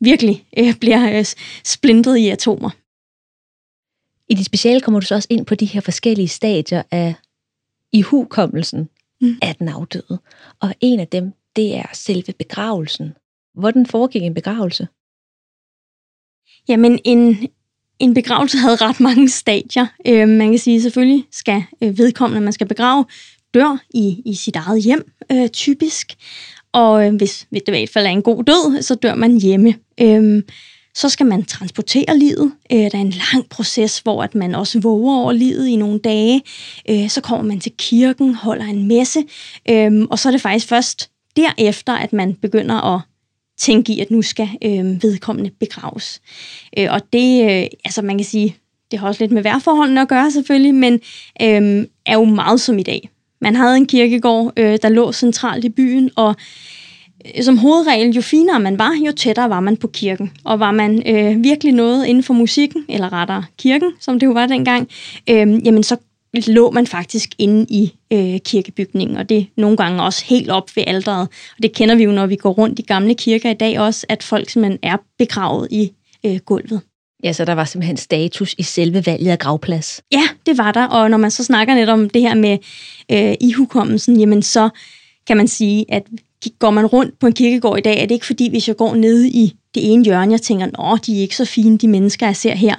virkelig 0.00 0.46
øh, 0.58 0.76
bliver 0.80 1.18
øh, 1.18 1.24
splintet 1.64 2.16
i 2.16 2.28
atomer. 2.28 2.70
I 4.28 4.34
dit 4.34 4.46
speciale 4.46 4.80
kommer 4.80 5.00
du 5.00 5.06
så 5.06 5.14
også 5.14 5.28
ind 5.30 5.46
på 5.46 5.54
de 5.54 5.66
her 5.66 5.80
forskellige 5.80 6.28
stadier 6.28 6.82
af 6.90 7.14
ihukommelsen 7.92 8.88
mm. 9.20 9.38
af 9.42 9.56
den 9.56 9.68
afdøde. 9.68 10.18
Og 10.60 10.74
en 10.80 11.00
af 11.00 11.08
dem, 11.08 11.32
det 11.56 11.76
er 11.76 11.86
selve 11.92 12.32
begravelsen. 12.38 13.14
Hvordan 13.54 13.86
foregik 13.86 14.22
en 14.22 14.34
begravelse? 14.34 14.88
Jamen, 16.68 16.98
en, 17.04 17.48
en 18.00 18.14
begravelse 18.14 18.58
havde 18.58 18.76
ret 18.76 19.00
mange 19.00 19.28
stadier. 19.28 19.86
Øh, 20.06 20.28
man 20.28 20.50
kan 20.50 20.58
sige, 20.58 20.82
selvfølgelig 20.82 21.24
skal 21.32 21.64
øh, 21.82 21.98
vedkommende, 21.98 22.40
man 22.40 22.52
skal 22.52 22.68
begrave, 22.68 23.04
dør 23.54 23.78
i, 23.94 24.22
i 24.26 24.34
sit 24.34 24.56
eget 24.56 24.82
hjem, 24.82 25.12
øh, 25.32 25.48
typisk. 25.48 26.14
Og 26.72 27.06
øh, 27.06 27.16
hvis, 27.16 27.46
hvis 27.50 27.62
det 27.62 27.74
i 27.74 27.78
hvert 27.78 27.90
fald 27.90 28.06
er 28.06 28.10
en 28.10 28.22
god 28.22 28.44
død, 28.44 28.82
så 28.82 28.94
dør 28.94 29.14
man 29.14 29.40
hjemme. 29.40 29.74
Øh, 30.00 30.42
så 30.94 31.08
skal 31.08 31.26
man 31.26 31.44
transportere 31.44 32.18
livet. 32.18 32.52
Øh, 32.72 32.78
der 32.78 32.90
er 32.94 33.00
en 33.00 33.14
lang 33.32 33.48
proces, 33.50 33.98
hvor 33.98 34.22
at 34.22 34.34
man 34.34 34.54
også 34.54 34.80
våger 34.80 35.16
over 35.16 35.32
livet 35.32 35.66
i 35.66 35.76
nogle 35.76 35.98
dage. 35.98 36.42
Øh, 36.90 37.08
så 37.08 37.20
kommer 37.20 37.44
man 37.44 37.60
til 37.60 37.72
kirken, 37.78 38.34
holder 38.34 38.64
en 38.64 38.88
messe, 38.88 39.24
øh, 39.70 40.06
og 40.10 40.18
så 40.18 40.28
er 40.28 40.30
det 40.30 40.40
faktisk 40.40 40.68
først 40.68 41.10
derefter, 41.36 41.92
at 41.92 42.12
man 42.12 42.34
begynder 42.34 42.94
at 42.94 43.00
tænke 43.58 43.92
i, 43.92 44.00
at 44.00 44.10
nu 44.10 44.22
skal 44.22 44.48
øh, 44.64 45.02
vedkommende 45.02 45.50
begraves. 45.50 46.20
Øh, 46.78 46.86
og 46.90 47.00
det, 47.12 47.42
øh, 47.42 47.66
altså 47.84 48.02
man 48.02 48.18
kan 48.18 48.24
sige, 48.24 48.56
det 48.90 48.98
har 48.98 49.08
også 49.08 49.22
lidt 49.22 49.32
med 49.32 49.42
værforholdene 49.42 50.00
at 50.00 50.08
gøre 50.08 50.30
selvfølgelig, 50.30 50.74
men 50.74 50.94
øh, 51.42 51.86
er 52.06 52.14
jo 52.14 52.24
meget 52.24 52.60
som 52.60 52.78
i 52.78 52.82
dag. 52.82 53.08
Man 53.40 53.56
havde 53.56 53.76
en 53.76 53.86
kirkegård, 53.86 54.52
øh, 54.56 54.78
der 54.82 54.88
lå 54.88 55.12
centralt 55.12 55.64
i 55.64 55.68
byen, 55.68 56.10
og 56.16 56.34
øh, 57.36 57.42
som 57.42 57.58
hovedregel, 57.58 58.14
jo 58.14 58.20
finere 58.20 58.60
man 58.60 58.78
var, 58.78 58.92
jo 59.06 59.12
tættere 59.12 59.50
var 59.50 59.60
man 59.60 59.76
på 59.76 59.86
kirken. 59.86 60.32
Og 60.44 60.60
var 60.60 60.70
man 60.70 61.02
øh, 61.06 61.44
virkelig 61.44 61.72
noget 61.72 62.06
inden 62.06 62.22
for 62.22 62.34
musikken, 62.34 62.84
eller 62.88 63.12
rettere 63.12 63.44
kirken, 63.58 63.92
som 64.00 64.20
det 64.20 64.26
jo 64.26 64.32
var 64.32 64.46
dengang, 64.46 64.88
øh, 65.30 65.66
jamen 65.66 65.82
så 65.82 65.96
lå 66.32 66.70
man 66.70 66.86
faktisk 66.86 67.28
inde 67.38 67.66
i 67.68 67.94
øh, 68.12 68.40
kirkebygningen, 68.40 69.16
og 69.16 69.28
det 69.28 69.46
nogle 69.56 69.76
gange 69.76 70.02
også 70.02 70.24
helt 70.24 70.50
op 70.50 70.70
ved 70.76 70.84
alderet. 70.86 71.28
Og 71.56 71.62
det 71.62 71.72
kender 71.72 71.94
vi 71.94 72.04
jo, 72.04 72.10
når 72.10 72.26
vi 72.26 72.36
går 72.36 72.50
rundt 72.50 72.78
i 72.78 72.82
gamle 72.82 73.14
kirker 73.14 73.50
i 73.50 73.54
dag 73.54 73.80
også, 73.80 74.06
at 74.08 74.22
folk 74.22 74.50
simpelthen 74.50 74.78
er 74.82 74.96
begravet 75.18 75.68
i 75.70 75.92
øh, 76.26 76.36
gulvet. 76.36 76.80
Ja, 77.24 77.32
så 77.32 77.44
der 77.44 77.52
var 77.52 77.64
simpelthen 77.64 77.96
status 77.96 78.54
i 78.58 78.62
selve 78.62 79.06
valget 79.06 79.30
af 79.30 79.38
gravplads. 79.38 80.00
Ja, 80.12 80.22
det 80.46 80.58
var 80.58 80.72
der, 80.72 80.86
og 80.86 81.10
når 81.10 81.18
man 81.18 81.30
så 81.30 81.44
snakker 81.44 81.74
lidt 81.74 81.90
om 81.90 82.10
det 82.10 82.22
her 82.22 82.34
med 82.34 82.58
øh, 83.12 83.34
ihukommelsen, 83.40 84.20
jamen 84.20 84.42
så 84.42 84.68
kan 85.26 85.36
man 85.36 85.48
sige, 85.48 85.84
at 85.88 86.02
går 86.58 86.70
man 86.70 86.86
rundt 86.86 87.18
på 87.18 87.26
en 87.26 87.32
kirkegård 87.32 87.78
i 87.78 87.80
dag, 87.80 88.02
er 88.02 88.06
det 88.06 88.14
ikke 88.14 88.26
fordi, 88.26 88.50
hvis 88.50 88.68
jeg 88.68 88.76
går 88.76 88.94
ned 88.94 89.24
i 89.24 89.54
det 89.74 89.92
ene 89.92 90.04
hjørne, 90.04 90.32
jeg 90.32 90.42
tænker, 90.42 90.66
nå, 90.66 90.96
de 90.96 91.16
er 91.16 91.20
ikke 91.20 91.36
så 91.36 91.44
fine, 91.44 91.78
de 91.78 91.88
mennesker, 91.88 92.26
jeg 92.26 92.36
ser 92.36 92.54
her. 92.54 92.74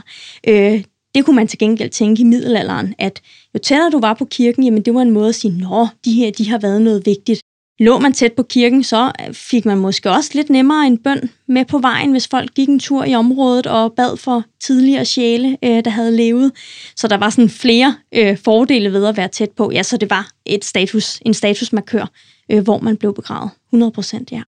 Øh, 0.48 0.84
det 1.16 1.26
kunne 1.26 1.36
man 1.36 1.48
til 1.48 1.60
gengæld 1.60 1.90
tænke 1.90 2.22
i 2.22 2.26
middelalderen, 2.26 2.96
at 2.98 3.22
jo 3.54 3.60
tættere 3.60 3.90
du 3.90 4.00
var 4.00 4.14
på 4.14 4.26
kirken, 4.26 4.64
jamen 4.64 4.82
det 4.82 4.94
var 4.94 5.02
en 5.02 5.12
måde 5.12 5.30
at 5.30 5.36
sige, 5.36 5.58
nå, 5.58 5.88
de 6.06 6.14
her, 6.14 6.32
de 6.32 6.50
har 6.50 6.58
været 6.58 6.82
noget 6.82 7.06
vigtigt. 7.06 7.42
Lå 7.80 8.00
man 8.00 8.14
tæt 8.14 8.34
på 8.34 8.44
kirken, 8.44 8.84
så 8.84 9.12
øh, 9.22 9.34
fik 9.34 9.66
man 9.66 9.78
måske 9.78 10.12
også 10.12 10.32
lidt 10.34 10.50
nemmere 10.50 10.88
en 10.88 10.98
bøn 10.98 11.30
med 11.48 11.66
på 11.66 11.78
vejen, 11.78 12.12
hvis 12.12 12.28
folk 12.28 12.54
gik 12.54 12.70
en 12.70 12.80
tur 12.80 13.04
i 13.04 13.16
området 13.16 13.68
og 13.68 13.94
bad 13.94 14.18
for 14.18 14.44
tidligere 14.60 15.06
sjæle, 15.06 15.58
øh, 15.64 15.86
der 15.86 15.90
havde 15.90 16.16
levet. 16.16 16.52
Så 16.96 17.08
der 17.08 17.18
var 17.18 17.30
sådan 17.30 17.50
flere 17.50 17.96
øh, 18.12 18.38
fordele 18.38 18.94
ved 18.94 19.06
at 19.06 19.18
være 19.18 19.28
tæt 19.28 19.50
på. 19.52 19.72
Ja, 19.72 19.84
så 19.84 19.98
det 19.98 20.10
var 20.10 20.32
et 20.46 20.66
status, 20.66 21.20
en 21.26 21.34
statusmarkør, 21.34 22.12
øh, 22.52 22.64
hvor 22.64 22.80
man 22.80 22.98
blev 22.98 23.14
begravet. 23.14 23.52
100 23.70 23.92
procent, 23.92 24.32
ja. 24.32 24.42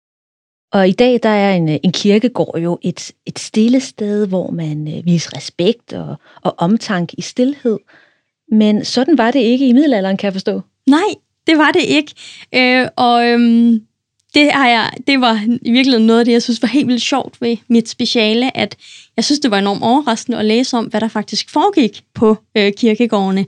Og 0.71 0.87
i 0.87 0.91
dag 0.91 1.19
der 1.23 1.29
er 1.29 1.53
en, 1.53 1.69
øh, 1.69 1.77
en 1.83 1.91
kirkegård 1.91 2.59
jo 2.59 2.79
et, 2.81 3.11
et 3.25 3.39
stille 3.39 3.79
sted, 3.79 4.27
hvor 4.27 4.51
man 4.51 4.87
øh, 4.87 5.05
viser 5.05 5.37
respekt 5.37 5.93
og, 5.93 6.15
og 6.41 6.55
omtanke 6.57 7.15
i 7.17 7.21
stillhed. 7.21 7.79
Men 8.51 8.85
sådan 8.85 9.17
var 9.17 9.31
det 9.31 9.39
ikke 9.39 9.67
i 9.67 9.73
middelalderen, 9.73 10.17
kan 10.17 10.25
jeg 10.25 10.33
forstå. 10.33 10.61
Nej, 10.89 11.15
det 11.47 11.57
var 11.57 11.71
det 11.71 11.83
ikke. 11.83 12.13
Øh, 12.55 12.87
og 12.95 13.27
øhm, 13.27 13.81
det, 14.33 14.51
har 14.51 14.67
jeg, 14.67 14.91
det 15.07 15.21
var 15.21 15.41
i 15.61 15.71
virkeligheden 15.71 16.07
noget 16.07 16.19
af 16.19 16.25
det, 16.25 16.31
jeg 16.31 16.41
synes 16.41 16.61
var 16.61 16.67
helt 16.67 16.87
vildt 16.87 17.01
sjovt 17.01 17.41
ved 17.41 17.57
mit 17.67 17.89
speciale, 17.89 18.57
at 18.57 18.77
jeg 19.15 19.25
synes, 19.25 19.39
det 19.39 19.51
var 19.51 19.59
enormt 19.59 19.83
overraskende 19.83 20.37
at 20.37 20.45
læse 20.45 20.77
om, 20.77 20.85
hvad 20.85 21.01
der 21.01 21.07
faktisk 21.07 21.49
foregik 21.49 22.01
på 22.13 22.37
øh, 22.57 22.73
kirkegårdene. 22.77 23.45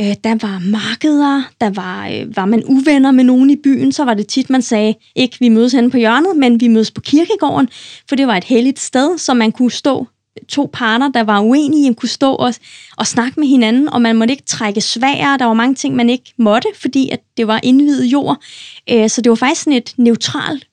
Øh, 0.00 0.14
der 0.24 0.46
var 0.46 0.58
markeder, 0.58 1.42
der 1.60 1.70
var, 1.70 2.08
øh, 2.08 2.36
var 2.36 2.44
man 2.44 2.64
uvenner 2.64 3.10
med 3.10 3.24
nogen 3.24 3.50
i 3.50 3.56
byen, 3.56 3.92
så 3.92 4.04
var 4.04 4.14
det 4.14 4.26
tit, 4.26 4.50
man 4.50 4.62
sagde, 4.62 4.94
ikke 5.16 5.36
vi 5.40 5.48
mødes 5.48 5.72
henne 5.72 5.90
på 5.90 5.96
hjørnet, 5.96 6.36
men 6.36 6.60
vi 6.60 6.68
mødes 6.68 6.90
på 6.90 7.00
kirkegården, 7.00 7.68
for 8.08 8.16
det 8.16 8.26
var 8.26 8.36
et 8.36 8.44
helligt 8.44 8.78
sted, 8.78 9.18
så 9.18 9.34
man 9.34 9.52
kunne 9.52 9.70
stå 9.70 10.06
to 10.48 10.70
parter, 10.72 11.08
der 11.08 11.22
var 11.22 11.40
uenige, 11.40 11.94
kunne 11.94 12.08
stå 12.08 12.34
og, 12.34 12.54
og 12.96 13.06
snakke 13.06 13.40
med 13.40 13.48
hinanden, 13.48 13.88
og 13.88 14.02
man 14.02 14.16
måtte 14.16 14.32
ikke 14.32 14.44
trække 14.44 14.80
svære. 14.80 15.38
Der 15.38 15.44
var 15.44 15.54
mange 15.54 15.74
ting, 15.74 15.96
man 15.96 16.10
ikke 16.10 16.34
måtte, 16.38 16.68
fordi 16.80 17.08
at 17.10 17.20
det 17.36 17.46
var 17.46 17.60
indvidet 17.62 18.04
jord. 18.04 18.42
Øh, 18.90 19.08
så 19.08 19.20
det 19.20 19.30
var 19.30 19.36
faktisk 19.36 19.62
sådan 19.62 19.76
et 19.76 19.94
neutralt 19.96 20.66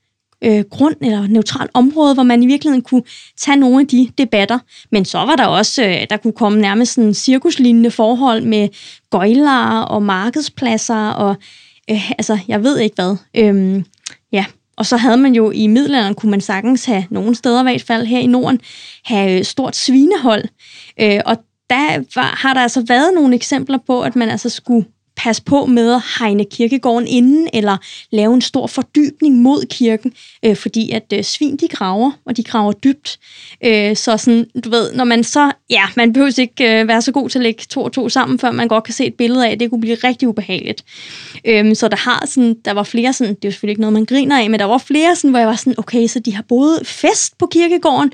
øh, 0.43 0.63
grund 0.69 0.95
eller 1.01 1.27
neutralt 1.27 1.71
område, 1.73 2.13
hvor 2.13 2.23
man 2.23 2.43
i 2.43 2.47
virkeligheden 2.47 2.81
kunne 2.81 3.03
tage 3.37 3.57
nogle 3.57 3.79
af 3.81 3.87
de 3.87 4.09
debatter. 4.17 4.59
Men 4.91 5.05
så 5.05 5.17
var 5.17 5.35
der 5.35 5.45
også, 5.45 5.83
øh, 5.83 6.07
der 6.09 6.17
kunne 6.17 6.33
komme 6.33 6.61
nærmest 6.61 6.93
sådan 6.93 7.13
cirkuslignende 7.13 7.91
forhold 7.91 8.41
med 8.41 8.69
gøjlere 9.09 9.87
og 9.87 10.03
markedspladser 10.03 11.09
og 11.09 11.35
øh, 11.91 12.11
altså, 12.11 12.39
jeg 12.47 12.63
ved 12.63 12.79
ikke 12.79 12.95
hvad. 12.95 13.15
Øhm, 13.35 13.85
og 14.79 14.85
så 14.85 14.97
havde 14.97 15.17
man 15.17 15.35
jo 15.35 15.51
i 15.51 15.67
middelalderen, 15.67 16.15
kunne 16.15 16.31
man 16.31 16.41
sagtens 16.41 16.85
have, 16.85 17.05
nogle 17.09 17.35
steder 17.35 17.59
i 17.59 17.63
hvert 17.63 17.81
fald 17.81 18.05
her 18.05 18.19
i 18.19 18.27
Norden, 18.27 18.59
have 19.05 19.39
øh, 19.39 19.45
stort 19.45 19.75
svinehold. 19.75 20.43
Øh, 21.01 21.19
og 21.25 21.37
der 21.69 22.03
var, 22.15 22.37
har 22.41 22.53
der 22.53 22.61
altså 22.61 22.85
været 22.87 23.13
nogle 23.15 23.35
eksempler 23.35 23.77
på, 23.87 24.01
at 24.01 24.15
man 24.15 24.29
altså 24.29 24.49
skulle 24.49 24.85
passe 25.23 25.43
på 25.43 25.65
med 25.65 25.93
at 25.93 26.01
hegne 26.19 26.45
kirkegården 26.45 27.07
inden, 27.07 27.49
eller 27.53 27.77
lave 28.11 28.33
en 28.33 28.41
stor 28.41 28.67
fordybning 28.67 29.35
mod 29.35 29.65
kirken, 29.65 30.13
øh, 30.45 30.55
fordi 30.55 30.91
at 30.91 31.13
øh, 31.13 31.23
svin, 31.23 31.57
de 31.57 31.67
graver, 31.67 32.11
og 32.25 32.37
de 32.37 32.43
graver 32.43 32.71
dybt. 32.71 33.19
Øh, 33.65 33.95
så 33.95 34.17
sådan, 34.17 34.45
du 34.63 34.69
ved, 34.69 34.93
når 34.93 35.03
man 35.03 35.23
så, 35.23 35.51
ja, 35.69 35.83
man 35.95 36.13
behøver 36.13 36.39
ikke 36.39 36.79
øh, 36.79 36.87
være 36.87 37.01
så 37.01 37.11
god 37.11 37.29
til 37.29 37.39
at 37.39 37.43
lægge 37.43 37.63
to 37.69 37.83
og 37.83 37.91
to 37.91 38.09
sammen, 38.09 38.39
før 38.39 38.51
man 38.51 38.67
godt 38.67 38.83
kan 38.83 38.93
se 38.93 39.05
et 39.05 39.13
billede 39.13 39.47
af, 39.47 39.51
at 39.51 39.59
det 39.59 39.69
kunne 39.69 39.81
blive 39.81 39.97
rigtig 40.03 40.27
ubehageligt. 40.27 40.83
Øh, 41.45 41.75
så 41.75 41.87
der 41.87 41.97
har 41.97 42.25
sådan, 42.27 42.55
der 42.65 42.71
var 42.71 42.83
flere 42.83 43.13
sådan, 43.13 43.35
det 43.35 43.45
er 43.45 43.49
jo 43.49 43.51
selvfølgelig 43.51 43.71
ikke 43.71 43.81
noget, 43.81 43.93
man 43.93 44.05
griner 44.05 44.39
af, 44.39 44.49
men 44.49 44.59
der 44.59 44.65
var 44.65 44.77
flere 44.77 45.15
sådan, 45.15 45.29
hvor 45.29 45.39
jeg 45.39 45.47
var 45.47 45.55
sådan, 45.55 45.75
okay, 45.77 46.07
så 46.07 46.19
de 46.19 46.35
har 46.35 46.43
både 46.49 46.79
fest 46.85 47.37
på 47.37 47.45
kirkegården, 47.45 48.11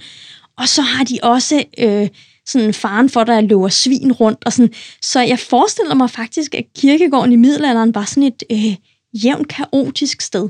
og 0.58 0.68
så 0.68 0.82
har 0.82 1.04
de 1.04 1.20
også... 1.24 1.63
Øh, 1.78 2.08
sådan 2.45 2.73
faren 2.73 3.10
for, 3.10 3.23
der 3.23 3.41
løber 3.41 3.69
svin 3.69 4.12
rundt. 4.12 4.45
Og 4.45 4.53
sådan. 4.53 4.73
Så 5.01 5.21
jeg 5.21 5.39
forestiller 5.39 5.95
mig 5.95 6.10
faktisk, 6.10 6.55
at 6.55 6.65
kirkegården 6.75 7.31
i 7.31 7.36
middelalderen 7.36 7.95
var 7.95 8.05
sådan 8.05 8.23
et 8.23 8.43
øh, 8.51 8.75
jævnt 9.23 9.47
kaotisk 9.47 10.21
sted. 10.21 10.49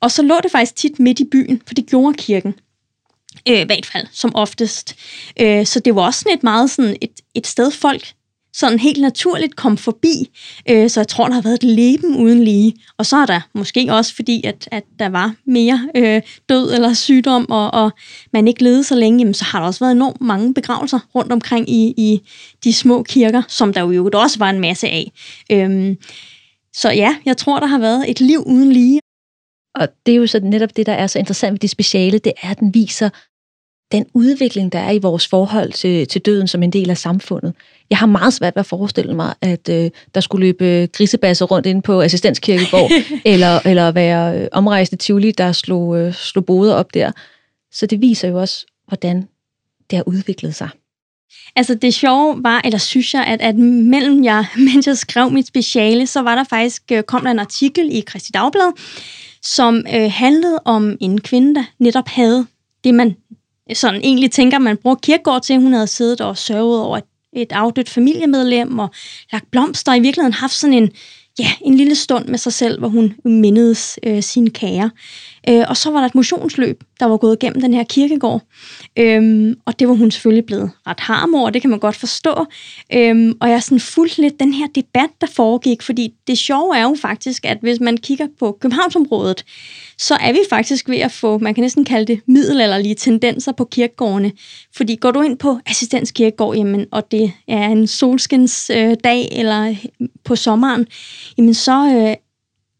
Og 0.00 0.10
så 0.10 0.22
lå 0.22 0.34
det 0.42 0.50
faktisk 0.50 0.76
tit 0.76 0.98
midt 0.98 1.20
i 1.20 1.24
byen, 1.24 1.62
for 1.66 1.74
det 1.74 1.86
gjorde 1.86 2.14
kirken. 2.14 2.54
Øh, 3.48 3.60
I 3.60 3.64
hvert 3.64 3.86
fald, 3.86 4.06
som 4.12 4.34
oftest. 4.34 4.96
Øh, 5.40 5.66
så 5.66 5.80
det 5.80 5.94
var 5.94 6.02
også 6.02 6.20
sådan 6.20 6.38
et 6.38 6.42
meget 6.42 6.70
sådan 6.70 6.96
et, 7.00 7.20
et 7.34 7.46
sted, 7.46 7.70
folk 7.70 8.12
sådan 8.56 8.78
helt 8.78 9.00
naturligt 9.00 9.56
kom 9.56 9.76
forbi. 9.76 10.30
Øh, 10.70 10.90
så 10.90 11.00
jeg 11.00 11.08
tror, 11.08 11.26
der 11.26 11.34
har 11.34 11.42
været 11.42 11.54
et 11.54 11.62
leben 11.62 12.16
uden 12.16 12.44
lige. 12.44 12.74
Og 12.98 13.06
så 13.06 13.16
er 13.16 13.26
der 13.26 13.40
måske 13.54 13.86
også 13.90 14.14
fordi, 14.14 14.46
at, 14.46 14.68
at 14.72 14.84
der 14.98 15.08
var 15.08 15.34
mere 15.46 15.88
øh, 15.96 16.22
død 16.48 16.74
eller 16.74 16.94
sygdom, 16.94 17.50
og, 17.50 17.74
og 17.74 17.90
man 18.32 18.48
ikke 18.48 18.62
levede 18.62 18.84
så 18.84 18.94
længe, 18.94 19.18
jamen, 19.18 19.34
så 19.34 19.44
har 19.44 19.60
der 19.60 19.66
også 19.66 19.84
været 19.84 19.92
enormt 19.92 20.20
mange 20.20 20.54
begravelser 20.54 20.98
rundt 21.14 21.32
omkring 21.32 21.70
i, 21.70 21.94
i 21.96 22.20
de 22.64 22.72
små 22.72 23.02
kirker, 23.02 23.42
som 23.48 23.72
der 23.72 23.80
jo 23.80 24.10
også 24.14 24.38
var 24.38 24.50
en 24.50 24.60
masse 24.60 24.88
af. 24.88 25.12
Øh, 25.52 25.96
så 26.72 26.90
ja, 26.90 27.16
jeg 27.24 27.36
tror, 27.36 27.60
der 27.60 27.66
har 27.66 27.78
været 27.78 28.10
et 28.10 28.20
liv 28.20 28.42
uden 28.46 28.72
lige. 28.72 29.00
Og 29.74 29.88
det 30.06 30.12
er 30.12 30.16
jo 30.16 30.26
så 30.26 30.40
netop 30.40 30.76
det, 30.76 30.86
der 30.86 30.92
er 30.92 31.06
så 31.06 31.18
interessant 31.18 31.52
ved 31.52 31.58
det 31.58 31.70
speciale, 31.70 32.18
det 32.18 32.32
er, 32.42 32.50
at 32.50 32.60
den 32.60 32.74
viser 32.74 33.10
den 33.92 34.06
udvikling, 34.14 34.72
der 34.72 34.78
er 34.78 34.90
i 34.90 34.98
vores 34.98 35.28
forhold 35.28 35.72
til, 35.72 36.08
til 36.08 36.20
døden 36.20 36.48
som 36.48 36.62
en 36.62 36.72
del 36.72 36.90
af 36.90 36.98
samfundet. 36.98 37.54
Jeg 37.90 37.98
har 37.98 38.06
meget 38.06 38.32
svært 38.32 38.56
ved 38.56 38.60
at 38.60 38.66
forestille 38.66 39.14
mig, 39.14 39.34
at 39.40 39.68
øh, 39.68 39.90
der 40.14 40.20
skulle 40.20 40.46
løbe 40.46 40.88
grisebasser 40.92 41.46
rundt 41.46 41.66
ind 41.66 41.82
på 41.82 42.02
assistenskirkegård, 42.02 42.90
eller, 43.24 43.60
eller 43.64 43.92
være 43.92 44.40
øh, 44.40 44.48
omrejste 44.52 44.96
Tivoli, 44.96 45.30
der 45.30 45.52
slog, 45.52 45.98
øh, 45.98 46.14
slog 46.14 46.44
boder 46.44 46.74
op 46.74 46.94
der. 46.94 47.12
Så 47.72 47.86
det 47.86 48.00
viser 48.00 48.28
jo 48.28 48.40
også, 48.40 48.66
hvordan 48.88 49.28
det 49.90 49.96
har 49.96 50.08
udviklet 50.08 50.54
sig. 50.54 50.68
Altså 51.56 51.74
det 51.74 51.94
sjove 51.94 52.42
var, 52.42 52.60
eller 52.64 52.78
synes 52.78 53.14
jeg, 53.14 53.24
at, 53.24 53.40
at 53.40 53.56
mellem 53.56 54.24
jeg, 54.24 54.46
mens 54.74 54.86
jeg 54.86 54.96
skrev 54.96 55.30
mit 55.30 55.46
speciale, 55.46 56.06
så 56.06 56.22
var 56.22 56.34
der 56.34 56.44
faktisk, 56.44 56.82
øh, 56.92 57.02
kom 57.02 57.22
der 57.22 57.30
en 57.30 57.38
artikel 57.38 57.88
i 57.92 58.00
Kristi 58.00 58.32
Dagblad, 58.32 58.72
som 59.42 59.86
øh, 59.94 60.10
handlede 60.12 60.60
om 60.64 60.96
en 61.00 61.20
kvinde, 61.20 61.54
der 61.54 61.64
netop 61.78 62.08
havde 62.08 62.46
det, 62.84 62.94
man 62.94 63.16
sådan 63.74 64.00
egentlig 64.00 64.30
tænker, 64.30 64.58
man 64.58 64.76
bruger 64.76 64.96
kirkegård 64.96 65.42
til. 65.42 65.60
Hun 65.60 65.72
havde 65.72 65.86
siddet 65.86 66.20
og 66.20 66.38
sørget 66.38 66.82
over 66.82 66.96
et, 66.96 67.04
et 67.36 67.52
afdødt 67.52 67.90
familiemedlem 67.90 68.78
og 68.78 68.88
lagt 69.32 69.50
blomster, 69.50 69.92
og 69.92 69.98
i 69.98 70.00
virkeligheden 70.00 70.32
haft 70.32 70.54
sådan 70.54 70.74
en, 70.74 70.90
ja, 71.38 71.52
en 71.60 71.74
lille 71.74 71.94
stund 71.94 72.28
med 72.28 72.38
sig 72.38 72.52
selv, 72.52 72.78
hvor 72.78 72.88
hun 72.88 73.14
mindedes 73.24 73.98
øh, 74.02 74.22
sine 74.22 74.50
kære. 74.50 74.90
Øh, 75.48 75.64
og 75.68 75.76
så 75.76 75.90
var 75.90 75.98
der 75.98 76.06
et 76.06 76.14
motionsløb, 76.14 76.84
der 77.00 77.06
var 77.06 77.16
gået 77.16 77.36
igennem 77.42 77.60
den 77.60 77.74
her 77.74 77.84
kirkegård. 77.84 78.42
Øhm, 78.98 79.54
og 79.64 79.78
det 79.78 79.88
var 79.88 79.94
hun 79.94 80.10
selvfølgelig 80.10 80.46
blevet 80.46 80.70
ret 80.86 81.00
harm 81.00 81.34
over, 81.34 81.50
det 81.50 81.60
kan 81.60 81.70
man 81.70 81.78
godt 81.78 81.96
forstå. 81.96 82.46
Øhm, 82.92 83.32
og 83.40 83.50
jeg 83.50 83.62
sådan 83.62 83.80
fuldt 83.80 84.18
lidt 84.18 84.40
den 84.40 84.54
her 84.54 84.66
debat, 84.74 85.10
der 85.20 85.26
foregik, 85.26 85.82
fordi 85.82 86.12
det 86.26 86.38
sjove 86.38 86.76
er 86.76 86.82
jo 86.82 86.96
faktisk, 87.00 87.44
at 87.44 87.58
hvis 87.60 87.80
man 87.80 87.96
kigger 87.96 88.26
på 88.38 88.58
Københavnsområdet, 88.60 89.44
så 89.98 90.14
er 90.14 90.32
vi 90.32 90.38
faktisk 90.50 90.88
ved 90.88 90.98
at 90.98 91.12
få, 91.12 91.38
man 91.38 91.54
kan 91.54 91.62
næsten 91.62 91.84
kalde 91.84 92.06
det 92.06 92.20
middelalderlige 92.26 92.94
tendenser 92.94 93.52
på 93.52 93.64
kirkegårdene. 93.64 94.32
Fordi 94.76 94.96
går 94.96 95.10
du 95.10 95.22
ind 95.22 95.38
på 95.38 95.58
Assistens 95.66 96.10
Kirkegård, 96.10 96.56
jamen, 96.56 96.86
og 96.92 97.10
det 97.10 97.32
er 97.48 97.66
en 97.66 97.86
solskins 97.86 98.70
øh, 98.70 98.96
dag 99.04 99.28
eller 99.32 99.74
på 100.24 100.36
sommeren, 100.36 100.86
jamen 101.38 101.54
så 101.54 101.86
øh, 101.86 102.16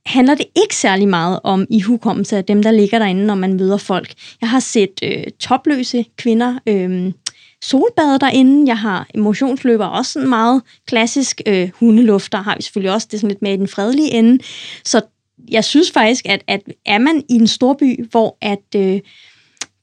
handler 0.07 0.35
det 0.35 0.46
ikke 0.62 0.76
særlig 0.76 1.09
meget 1.09 1.40
om 1.44 1.66
ihukommelse 1.70 2.37
af 2.37 2.44
dem, 2.44 2.62
der 2.62 2.70
ligger 2.70 2.98
derinde, 2.98 3.26
når 3.26 3.35
man 3.35 3.55
møder 3.55 3.76
folk. 3.76 4.14
Jeg 4.40 4.48
har 4.48 4.61
set 4.61 5.00
øh, 5.02 5.24
topløse 5.40 6.05
kvinder 6.16 6.59
øh, 6.66 7.12
solbade 7.64 8.18
derinde. 8.20 8.68
Jeg 8.68 8.79
har 8.79 9.07
emotionsløber 9.14 9.87
også 9.87 10.12
sådan 10.12 10.29
meget 10.29 10.62
klassisk. 10.87 11.40
Øh, 11.46 11.70
hundelufter 11.74 12.42
har 12.42 12.57
vi 12.57 12.62
selvfølgelig 12.62 12.94
også. 12.94 13.09
Det 13.11 13.16
er 13.16 13.18
sådan 13.18 13.31
lidt 13.31 13.42
mere 13.42 13.55
i 13.55 13.57
den 13.57 13.68
fredelige 13.68 14.12
ende. 14.12 14.44
Så 14.85 15.00
jeg 15.51 15.64
synes 15.64 15.90
faktisk, 15.90 16.27
at, 16.29 16.42
at 16.46 16.61
er 16.87 16.99
man 16.99 17.22
i 17.29 17.35
en 17.35 17.46
storby, 17.46 18.05
hvor 18.11 18.38
at... 18.40 18.64
Øh, 18.77 19.01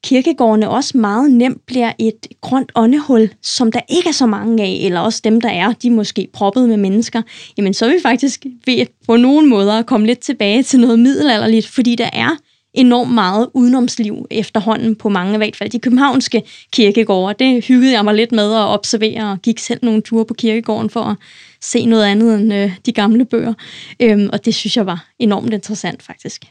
kirkegårdene 0.04 0.70
også 0.70 0.98
meget 0.98 1.32
nemt 1.32 1.66
bliver 1.66 1.92
et 2.00 2.28
grønt 2.42 2.72
åndehul, 2.76 3.30
som 3.42 3.72
der 3.72 3.80
ikke 3.90 4.10
er 4.10 4.14
så 4.14 4.26
mange 4.26 4.64
af, 4.64 4.82
eller 4.86 5.00
også 5.00 5.22
dem, 5.24 5.42
der 5.42 5.50
er, 5.50 5.74
de 5.74 5.88
er 5.88 5.92
måske 5.92 6.28
proppet 6.34 6.70
med 6.70 6.78
mennesker, 6.78 7.22
jamen 7.58 7.74
så 7.74 7.86
er 7.86 7.90
vi 7.90 8.00
faktisk 8.02 8.46
ved 8.66 8.86
på 9.06 9.16
nogle 9.16 9.48
måder 9.48 9.74
at 9.74 9.86
komme 9.86 10.08
lidt 10.08 10.20
tilbage 10.20 10.64
til 10.64 10.80
noget 10.80 11.00
middelalderligt, 11.00 11.68
fordi 11.68 11.96
der 11.96 12.10
er 12.14 12.30
enormt 12.74 13.14
meget 13.14 13.50
udenomsliv 13.54 14.26
efterhånden 14.32 14.96
på 14.96 15.10
mange, 15.10 15.34
i 15.34 15.38
hvert 15.38 15.56
fald 15.56 15.70
de 15.70 15.80
københavnske 15.80 16.42
kirkegårde. 16.72 17.46
Det 17.46 17.66
hyggede 17.66 17.92
jeg 17.92 18.04
mig 18.04 18.16
lidt 18.16 18.32
med 18.32 18.54
at 18.54 18.68
observere, 18.68 19.32
og 19.32 19.42
gik 19.42 19.60
selv 19.60 19.80
nogle 19.84 20.02
ture 20.02 20.26
på 20.26 20.34
kirkegården 20.34 20.90
for 20.90 21.02
at 21.02 21.16
se 21.64 21.86
noget 21.86 22.06
andet 22.06 22.40
end 22.40 22.54
øh, 22.54 22.78
de 22.86 22.94
gamle 22.94 23.26
bøger. 23.26 23.54
Øhm, 24.00 24.30
og 24.34 24.46
det 24.46 24.56
synes 24.56 24.78
jeg 24.78 24.86
var 24.86 25.10
enormt 25.20 25.54
interessant, 25.54 26.04
faktisk. 26.04 26.46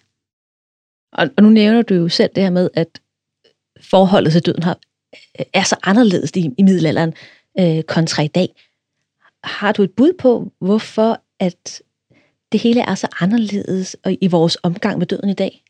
Og, 1.12 1.28
og 1.36 1.42
nu 1.42 1.50
nævner 1.50 1.82
du 1.82 1.94
jo 1.94 2.08
selv 2.08 2.30
det 2.34 2.42
her 2.42 2.50
med, 2.50 2.70
at 2.74 3.00
forholdet 3.80 4.32
til 4.32 4.46
døden 4.46 4.62
har, 4.62 4.78
er 5.52 5.62
så 5.62 5.76
anderledes 5.82 6.30
i, 6.34 6.50
i 6.58 6.62
middelalderen 6.62 7.14
øh, 7.60 7.82
kontra 7.82 8.22
i 8.22 8.28
dag. 8.28 8.48
Har 9.44 9.72
du 9.72 9.82
et 9.82 9.90
bud 9.90 10.12
på, 10.18 10.52
hvorfor 10.60 11.22
at 11.40 11.82
det 12.52 12.60
hele 12.60 12.80
er 12.80 12.94
så 12.94 13.08
anderledes 13.20 13.96
i 14.20 14.26
vores 14.26 14.58
omgang 14.62 14.98
med 14.98 15.06
døden 15.06 15.28
i 15.28 15.34
dag? 15.34 15.62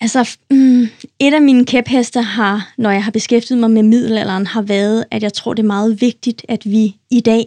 Altså, 0.00 0.38
mm, 0.50 0.82
et 1.18 1.34
af 1.34 1.42
mine 1.42 1.66
kæpheste 1.66 2.22
har, 2.22 2.72
når 2.78 2.90
jeg 2.90 3.04
har 3.04 3.10
beskæftiget 3.10 3.60
mig 3.60 3.70
med 3.70 3.82
middelalderen, 3.82 4.46
har 4.46 4.62
været, 4.62 5.04
at 5.10 5.22
jeg 5.22 5.32
tror, 5.32 5.54
det 5.54 5.62
er 5.62 5.66
meget 5.66 6.00
vigtigt, 6.00 6.46
at 6.48 6.64
vi 6.64 6.96
i 7.10 7.20
dag, 7.20 7.44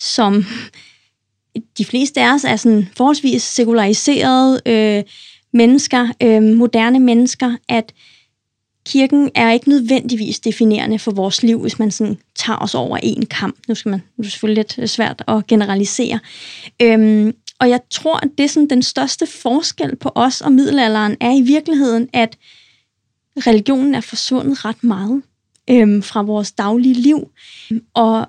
som 0.00 0.44
de 1.78 1.84
fleste 1.84 2.20
af 2.20 2.34
os 2.34 2.44
er 2.44 2.56
sådan 2.56 2.88
forholdsvis 2.96 3.42
sekulariserede 3.42 4.60
øh, 4.66 5.04
mennesker, 5.52 6.08
øh, 6.22 6.42
moderne 6.42 7.00
mennesker, 7.00 7.56
at 7.68 7.92
kirken 8.86 9.30
er 9.34 9.52
ikke 9.52 9.68
nødvendigvis 9.68 10.40
definerende 10.40 10.98
for 10.98 11.10
vores 11.10 11.42
liv, 11.42 11.60
hvis 11.60 11.78
man 11.78 11.90
sådan 11.90 12.18
tager 12.34 12.58
os 12.58 12.74
over 12.74 12.96
en 12.96 13.26
kamp. 13.26 13.56
Nu 13.68 13.74
skal 13.74 13.90
man 13.90 14.02
nu 14.16 14.22
er 14.22 14.22
det 14.22 14.32
selvfølgelig 14.32 14.58
lidt 14.58 14.78
øh, 14.78 14.88
svært 14.88 15.24
at 15.28 15.46
generalisere. 15.46 16.20
Øhm, 16.82 17.34
og 17.60 17.68
jeg 17.68 17.80
tror, 17.90 18.16
at 18.16 18.28
det 18.38 18.44
er 18.44 18.48
sådan 18.48 18.70
den 18.70 18.82
største 18.82 19.26
forskel 19.26 19.96
på 19.96 20.12
os 20.14 20.40
og 20.40 20.52
middelalderen 20.52 21.16
er 21.20 21.38
i 21.38 21.42
virkeligheden, 21.42 22.08
at 22.12 22.36
religionen 23.36 23.94
er 23.94 24.00
forsvundet 24.00 24.64
ret 24.64 24.84
meget 24.84 25.22
øhm, 25.70 26.02
fra 26.02 26.22
vores 26.22 26.52
daglige 26.52 26.94
liv. 26.94 27.30
Og 27.94 28.26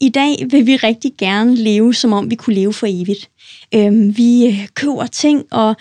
i 0.00 0.08
dag 0.08 0.46
vil 0.50 0.66
vi 0.66 0.76
rigtig 0.76 1.12
gerne 1.18 1.54
leve, 1.54 1.94
som 1.94 2.12
om 2.12 2.30
vi 2.30 2.34
kunne 2.34 2.54
leve 2.54 2.72
for 2.72 2.86
evigt. 2.90 3.30
Øhm, 3.74 4.16
vi 4.16 4.46
øh, 4.46 4.68
køber 4.74 5.06
ting 5.06 5.44
og 5.50 5.76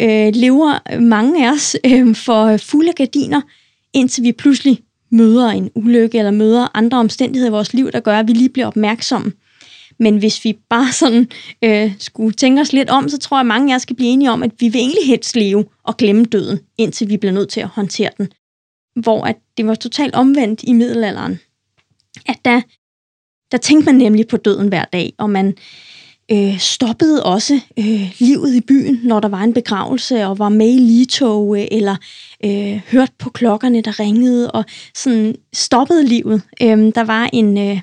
øh, 0.00 0.34
lever 0.34 0.98
mange 1.00 1.46
af 1.46 1.52
os 1.52 1.76
øh, 1.84 2.14
for 2.14 2.56
fulde 2.56 2.92
gardiner, 2.92 3.40
indtil 3.92 4.24
vi 4.24 4.32
pludselig 4.32 4.80
møder 5.10 5.48
en 5.48 5.70
ulykke 5.74 6.18
eller 6.18 6.30
møder 6.30 6.76
andre 6.76 6.98
omstændigheder 6.98 7.50
i 7.50 7.52
vores 7.52 7.74
liv, 7.74 7.92
der 7.92 8.00
gør, 8.00 8.18
at 8.18 8.28
vi 8.28 8.32
lige 8.32 8.48
bliver 8.48 8.66
opmærksomme. 8.66 9.32
Men 9.98 10.18
hvis 10.18 10.44
vi 10.44 10.58
bare 10.68 10.92
sådan 10.92 11.28
øh, 11.64 11.92
skulle 11.98 12.32
tænke 12.32 12.60
os 12.60 12.72
lidt 12.72 12.90
om, 12.90 13.08
så 13.08 13.18
tror 13.18 13.36
jeg, 13.36 13.40
at 13.40 13.46
mange 13.46 13.72
af 13.72 13.76
os 13.76 13.82
skal 13.82 13.96
blive 13.96 14.10
enige 14.10 14.30
om, 14.30 14.42
at 14.42 14.50
vi 14.58 14.68
vil 14.68 14.78
egentlig 14.78 15.06
helst 15.06 15.36
leve 15.36 15.64
og 15.84 15.96
glemme 15.96 16.24
døden, 16.24 16.60
indtil 16.78 17.08
vi 17.08 17.16
bliver 17.16 17.32
nødt 17.32 17.48
til 17.48 17.60
at 17.60 17.68
håndtere 17.68 18.10
den. 18.18 18.28
Hvor 18.96 19.24
at 19.24 19.36
det 19.56 19.66
var 19.66 19.74
totalt 19.74 20.14
omvendt 20.14 20.60
i 20.62 20.72
middelalderen. 20.72 21.40
At 22.26 22.36
der, 22.44 22.60
der 23.52 23.58
tænkte 23.58 23.86
man 23.86 23.94
nemlig 23.94 24.28
på 24.28 24.36
døden 24.36 24.68
hver 24.68 24.84
dag, 24.84 25.12
og 25.18 25.30
man 25.30 25.54
øh, 26.32 26.58
stoppede 26.58 27.22
også 27.22 27.60
øh, 27.78 28.12
livet 28.18 28.54
i 28.54 28.60
byen, 28.60 29.00
når 29.02 29.20
der 29.20 29.28
var 29.28 29.40
en 29.40 29.54
begravelse, 29.54 30.26
og 30.26 30.38
var 30.38 30.48
med 30.48 30.68
i 30.68 30.78
ligetog, 30.78 31.58
øh, 31.58 31.66
eller 31.70 31.96
øh, 32.44 32.80
hørte 32.90 33.12
på 33.18 33.30
klokkerne, 33.30 33.80
der 33.80 34.00
ringede, 34.00 34.50
og 34.50 34.64
sådan 34.94 35.34
stoppede 35.52 36.06
livet. 36.06 36.42
Øh, 36.62 36.92
der 36.94 37.04
var 37.04 37.30
en, 37.32 37.58
øh, 37.58 37.80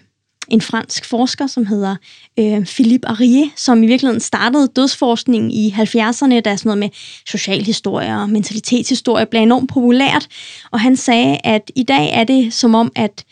en 0.49 0.61
fransk 0.61 1.05
forsker, 1.05 1.47
som 1.47 1.65
hedder 1.65 1.95
øh, 2.39 2.65
Philippe 2.65 3.07
Arie, 3.07 3.51
som 3.55 3.83
i 3.83 3.87
virkeligheden 3.87 4.21
startede 4.21 4.67
dødsforskning 4.75 5.55
i 5.55 5.75
70'erne, 5.77 6.39
der 6.39 6.51
er 6.51 6.55
sådan 6.55 6.59
noget 6.63 6.77
med 6.77 6.89
socialhistorie 7.25 8.15
og 8.15 8.29
mentalitetshistorie 8.29 9.25
blev 9.25 9.41
enormt 9.41 9.69
populært, 9.69 10.27
og 10.71 10.79
han 10.79 10.95
sagde, 10.95 11.37
at 11.43 11.71
i 11.75 11.83
dag 11.83 12.09
er 12.13 12.23
det 12.23 12.53
som 12.53 12.75
om, 12.75 12.91
at 12.95 13.25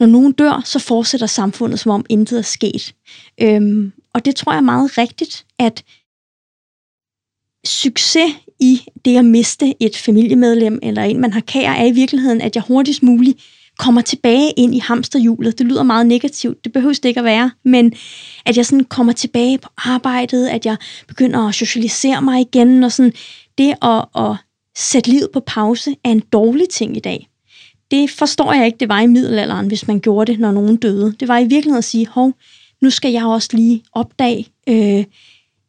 når 0.00 0.06
nogen 0.06 0.32
dør, 0.32 0.62
så 0.64 0.78
fortsætter 0.78 1.26
samfundet, 1.26 1.80
som 1.80 1.90
om 1.90 2.04
intet 2.08 2.38
er 2.38 2.42
sket. 2.42 2.94
Øhm, 3.40 3.92
og 4.14 4.24
det 4.24 4.36
tror 4.36 4.52
jeg 4.52 4.56
er 4.56 4.62
meget 4.62 4.98
rigtigt, 4.98 5.46
at 5.58 5.84
succes 7.64 8.32
i 8.60 8.80
det 9.04 9.16
at 9.16 9.24
miste 9.24 9.74
et 9.80 9.96
familiemedlem 9.96 10.78
eller 10.82 11.02
en, 11.02 11.20
man 11.20 11.32
har 11.32 11.40
kær, 11.40 11.70
er 11.70 11.84
i 11.84 11.92
virkeligheden, 11.92 12.40
at 12.40 12.56
jeg 12.56 12.64
hurtigst 12.68 13.02
muligt 13.02 13.42
kommer 13.78 14.00
tilbage 14.00 14.50
ind 14.56 14.74
i 14.74 14.78
hamsterhjulet. 14.78 15.58
Det 15.58 15.66
lyder 15.66 15.82
meget 15.82 16.06
negativt, 16.06 16.64
det 16.64 16.72
behøver 16.72 16.94
det 16.94 17.04
ikke 17.04 17.20
at 17.20 17.24
være, 17.24 17.50
men 17.64 17.92
at 18.46 18.56
jeg 18.56 18.66
sådan 18.66 18.84
kommer 18.84 19.12
tilbage 19.12 19.58
på 19.58 19.68
arbejdet, 19.76 20.46
at 20.46 20.66
jeg 20.66 20.76
begynder 21.08 21.48
at 21.48 21.54
socialisere 21.54 22.22
mig 22.22 22.40
igen, 22.40 22.84
og 22.84 22.92
sådan 22.92 23.12
det 23.58 23.74
at, 23.82 24.04
at 24.16 24.36
sætte 24.76 25.10
livet 25.10 25.28
på 25.32 25.40
pause 25.40 25.96
er 26.04 26.10
en 26.10 26.20
dårlig 26.20 26.68
ting 26.68 26.96
i 26.96 27.00
dag. 27.00 27.29
Det 27.90 28.10
forstår 28.10 28.52
jeg 28.52 28.66
ikke, 28.66 28.78
det 28.80 28.88
var 28.88 29.00
i 29.00 29.06
middelalderen, 29.06 29.66
hvis 29.66 29.88
man 29.88 30.00
gjorde 30.00 30.32
det, 30.32 30.40
når 30.40 30.52
nogen 30.52 30.76
døde. 30.76 31.14
Det 31.20 31.28
var 31.28 31.38
i 31.38 31.42
virkeligheden 31.42 31.78
at 31.78 31.84
sige, 31.84 32.06
hov, 32.06 32.32
nu 32.82 32.90
skal 32.90 33.12
jeg 33.12 33.24
også 33.24 33.48
lige 33.52 33.82
opdage 33.92 34.46
øh, 34.68 35.04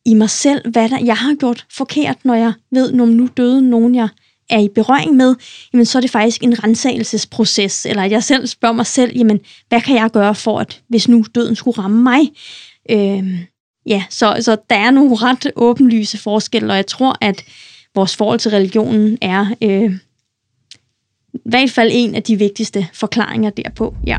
i 0.06 0.14
mig 0.14 0.30
selv, 0.30 0.72
hvad 0.72 0.90
der, 0.90 1.00
jeg 1.06 1.18
har 1.18 1.36
gjort 1.36 1.66
forkert, 1.72 2.18
når 2.24 2.36
jeg 2.36 2.54
ved, 2.72 2.92
når 2.92 3.06
nu 3.06 3.30
døde 3.38 3.62
nogen, 3.70 3.96
jeg 3.96 4.10
er 4.50 4.60
i 4.60 4.70
berøring 4.76 5.16
med, 5.16 5.36
jamen 5.74 5.86
så 5.86 5.98
er 5.98 6.02
det 6.02 6.10
faktisk 6.12 6.44
en 6.44 6.64
rensagelsesproces, 6.64 7.86
eller 7.86 8.04
jeg 8.04 8.24
selv 8.24 8.48
spørger 8.48 8.76
mig 8.76 8.86
selv, 8.86 9.18
jamen 9.18 9.40
hvad 9.70 9.82
kan 9.82 9.96
jeg 9.96 10.10
gøre 10.12 10.36
for, 10.36 10.60
at 10.60 10.82
hvis 10.88 11.08
nu 11.08 11.26
døden 11.36 11.56
skulle 11.56 11.78
ramme 11.78 12.04
mig? 12.04 12.32
Øh, 12.90 13.40
ja, 13.86 14.04
så, 14.10 14.38
så 14.42 14.58
der 14.70 14.76
er 14.76 14.92
nogle 14.92 15.16
ret 15.16 15.52
åbenlyse 15.56 16.18
forskelle, 16.18 16.74
og 16.74 16.76
jeg 16.76 16.88
tror, 16.88 17.18
at 17.22 17.44
vores 17.96 18.16
forhold 18.16 18.40
til 18.40 18.52
religionen 18.52 19.18
er 19.22 19.46
øh, 19.62 19.98
i 21.34 21.40
hvert 21.46 21.70
fald 21.70 21.90
en 21.94 22.16
af 22.16 22.24
de 22.24 22.36
vigtigste 22.36 22.88
forklaringer 22.94 23.50
derpå, 23.50 23.96
ja. 24.08 24.18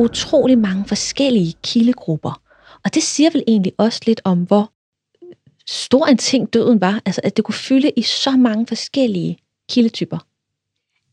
utrolig 0.00 0.58
mange 0.58 0.84
forskellige 0.88 1.54
kildegrupper. 1.62 2.42
Og 2.84 2.94
det 2.94 3.02
siger 3.02 3.30
vel 3.30 3.44
egentlig 3.46 3.72
også 3.78 4.00
lidt 4.06 4.20
om, 4.24 4.42
hvor 4.42 4.72
stor 5.66 6.06
en 6.06 6.18
ting 6.18 6.52
døden 6.52 6.80
var. 6.80 7.02
Altså, 7.06 7.20
at 7.24 7.36
det 7.36 7.44
kunne 7.44 7.54
fylde 7.54 7.90
i 7.96 8.02
så 8.02 8.30
mange 8.30 8.66
forskellige 8.66 9.38
kildetyper. 9.70 10.18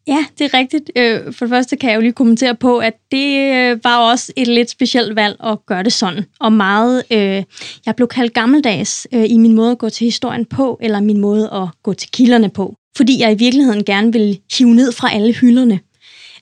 Ja, 0.08 0.26
det 0.40 0.54
er 0.54 0.58
rigtigt. 0.58 0.92
Øh, 0.96 1.34
for 1.34 1.46
det 1.46 1.50
første 1.50 1.76
kan 1.76 1.90
jeg 1.90 1.96
jo 1.96 2.02
lige 2.02 2.14
kommentere 2.14 2.56
på, 2.56 2.78
at 2.78 2.94
det 3.12 3.54
øh, 3.54 3.84
var 3.84 3.98
også 3.98 4.34
et 4.36 4.48
lidt 4.48 4.70
specielt 4.70 5.16
valg 5.16 5.36
at 5.44 5.66
gøre 5.66 5.84
det 5.84 5.94
sådan. 5.94 6.26
Og 6.40 6.54
meget, 6.54 7.04
øh, 7.12 7.44
jeg 7.86 7.96
blev 7.96 8.08
kaldt 8.08 8.34
gammeldags 8.34 9.08
øh, 9.14 9.26
i 9.30 9.38
min 9.38 9.54
måde 9.54 9.72
at 9.72 9.78
gå 9.78 9.90
til 9.90 10.06
historien 10.06 10.46
på, 10.46 10.78
eller 10.82 11.00
min 11.00 11.20
måde 11.20 11.50
at 11.54 11.68
gå 11.84 11.94
til 11.94 12.12
kilderne 12.12 12.50
på. 12.50 12.76
Fordi 12.98 13.20
jeg 13.22 13.32
i 13.32 13.38
virkeligheden 13.38 13.84
gerne 13.84 14.14
vil 14.14 14.40
hive 14.58 14.76
ned 14.76 14.92
fra 14.92 15.14
alle 15.14 15.34
hylderne. 15.34 15.80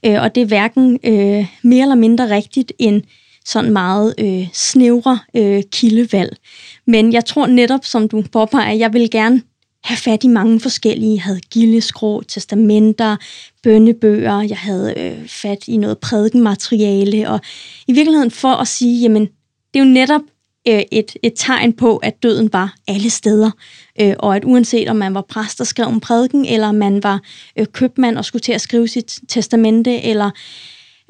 Øh, 0.05 0.21
og 0.21 0.35
det 0.35 0.41
er 0.41 0.47
hverken 0.47 0.99
øh, 1.03 1.45
mere 1.61 1.81
eller 1.81 1.95
mindre 1.95 2.35
rigtigt 2.35 2.73
end 2.79 3.01
sådan 3.45 3.73
meget 3.73 4.15
øh, 4.17 4.47
snævre 4.53 5.19
øh, 5.35 5.63
kildevalg. 5.71 6.37
Men 6.87 7.13
jeg 7.13 7.25
tror 7.25 7.47
netop, 7.47 7.85
som 7.85 8.09
du 8.09 8.23
påpeger, 8.31 8.73
jeg 8.73 8.93
vil 8.93 9.09
gerne 9.11 9.41
have 9.85 9.97
fat 9.97 10.23
i 10.23 10.27
mange 10.27 10.59
forskellige. 10.59 11.13
Jeg 11.13 11.21
havde 11.21 11.39
gildeskrå, 11.39 12.21
testamenter, 12.21 13.17
bønnebøger, 13.63 14.41
jeg 14.41 14.57
havde 14.57 14.93
øh, 14.97 15.27
fat 15.27 15.67
i 15.67 15.77
noget 15.77 15.97
prædikenmateriale, 15.97 17.29
og 17.29 17.39
i 17.87 17.93
virkeligheden 17.93 18.31
for 18.31 18.51
at 18.51 18.67
sige, 18.67 19.01
jamen, 19.01 19.21
det 19.73 19.79
er 19.79 19.85
jo 19.85 19.91
netop 19.91 20.21
øh, 20.67 20.81
et, 20.91 21.15
et 21.23 21.33
tegn 21.35 21.73
på, 21.73 21.97
at 21.97 22.23
døden 22.23 22.53
var 22.53 22.75
alle 22.87 23.09
steder, 23.09 23.51
øh, 24.01 24.13
og 24.19 24.35
at 24.35 24.45
uanset 24.45 24.89
om 24.89 24.95
man 24.95 25.13
var 25.13 25.25
præst 25.29 25.61
og 25.61 25.67
skrev 25.67 25.87
en 25.87 25.99
prædiken, 25.99 26.45
eller 26.45 26.71
man 26.71 27.03
var 27.03 27.21
øh, 27.59 27.65
købmand 27.65 28.17
og 28.17 28.25
skulle 28.25 28.41
til 28.41 28.53
at 28.53 28.61
skrive 28.61 28.87
sit 28.87 29.19
testamente, 29.29 30.01
eller 30.01 30.31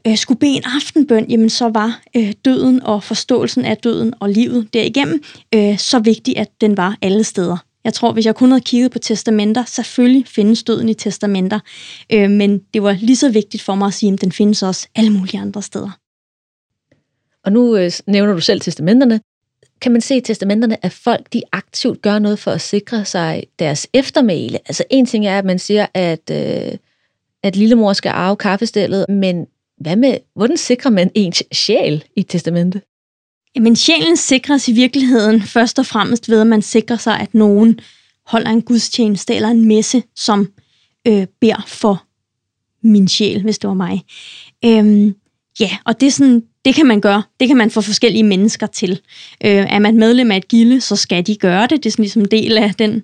øh, 0.07 0.17
skulle 0.17 0.39
bede 0.39 0.55
en 0.55 0.63
aftenbøn, 0.75 1.25
jamen 1.29 1.49
så 1.49 1.69
var 1.69 2.01
øh, 2.15 2.33
døden 2.45 2.83
og 2.83 3.03
forståelsen 3.03 3.65
af 3.65 3.77
døden 3.77 4.13
og 4.19 4.29
livet 4.29 4.73
derigennem 4.73 5.23
øh, 5.55 5.77
så 5.77 5.99
vigtig, 5.99 6.37
at 6.37 6.61
den 6.61 6.77
var 6.77 6.97
alle 7.01 7.23
steder. 7.23 7.57
Jeg 7.85 7.93
tror, 7.93 8.11
hvis 8.11 8.25
jeg 8.25 8.35
kun 8.35 8.49
havde 8.49 8.61
kigget 8.61 8.91
på 8.91 8.99
testamenter, 8.99 9.65
selvfølgelig 9.65 10.27
findes 10.27 10.63
døden 10.63 10.89
i 10.89 10.93
testamenter, 10.93 11.59
øh, 12.13 12.29
men 12.29 12.59
det 12.73 12.83
var 12.83 12.91
lige 12.91 13.15
så 13.15 13.29
vigtigt 13.29 13.63
for 13.63 13.75
mig 13.75 13.87
at 13.87 13.93
sige, 13.93 14.13
at 14.13 14.21
den 14.21 14.31
findes 14.31 14.63
også 14.63 14.87
alle 14.95 15.11
mulige 15.11 15.39
andre 15.39 15.61
steder. 15.61 15.91
Og 17.43 17.51
nu 17.51 17.77
øh, 17.77 17.91
nævner 18.07 18.33
du 18.33 18.41
selv 18.41 18.61
testamenterne. 18.61 19.19
Kan 19.81 19.91
man 19.91 20.01
se 20.01 20.17
i 20.17 20.21
testamenterne, 20.21 20.85
at 20.85 20.91
folk 20.91 21.33
de 21.33 21.41
aktivt 21.51 22.01
gør 22.01 22.19
noget 22.19 22.39
for 22.39 22.51
at 22.51 22.61
sikre 22.61 23.05
sig 23.05 23.43
deres 23.59 23.87
eftermæle? 23.93 24.57
Altså 24.57 24.83
en 24.89 25.05
ting 25.05 25.27
er, 25.27 25.37
at 25.37 25.45
man 25.45 25.59
siger, 25.59 25.85
at, 25.93 26.31
øh, 26.31 26.77
at 27.43 27.55
lillemor 27.55 27.93
skal 27.93 28.09
arve 28.09 28.35
kaffestillet, 28.35 29.05
men 29.09 29.47
hvad 29.77 29.95
med, 29.95 30.17
hvordan 30.35 30.57
sikrer 30.57 30.91
man 30.91 31.11
ens 31.15 31.43
sjæl 31.51 32.03
i 32.15 32.23
testamentet? 32.23 32.81
Jamen, 33.55 33.75
sjælen 33.75 34.17
sikres 34.17 34.67
i 34.67 34.73
virkeligheden 34.73 35.41
først 35.41 35.79
og 35.79 35.85
fremmest 35.85 36.29
ved, 36.29 36.41
at 36.41 36.47
man 36.47 36.61
sikrer 36.61 36.97
sig, 36.97 37.19
at 37.19 37.33
nogen 37.33 37.79
holder 38.25 38.49
en 38.49 38.61
gudstjeneste 38.61 39.35
eller 39.35 39.49
en 39.49 39.67
messe, 39.67 40.03
som 40.15 40.49
øh, 41.07 41.27
beder 41.41 41.63
for 41.67 42.03
min 42.87 43.07
sjæl, 43.07 43.41
hvis 43.41 43.59
det 43.59 43.67
var 43.67 43.73
mig. 43.73 44.03
Øhm, 44.65 45.15
ja, 45.59 45.69
og 45.85 46.01
det 46.01 46.07
er 46.07 46.11
sådan, 46.11 46.43
det 46.65 46.75
kan 46.75 46.85
man 46.85 47.01
gøre. 47.01 47.23
Det 47.39 47.47
kan 47.47 47.57
man 47.57 47.71
få 47.71 47.81
forskellige 47.81 48.23
mennesker 48.23 48.67
til. 48.67 48.91
Øh, 49.45 49.51
er 49.51 49.79
man 49.79 49.97
medlem 49.97 50.31
af 50.31 50.37
et 50.37 50.47
gilde, 50.47 50.81
så 50.81 50.95
skal 50.95 51.27
de 51.27 51.35
gøre 51.35 51.67
det. 51.67 51.83
Det 51.83 51.85
er 51.85 51.91
sådan 51.91 52.03
ligesom 52.03 52.21
en 52.21 52.31
del 52.31 52.57
af 52.57 52.73
den 52.73 53.03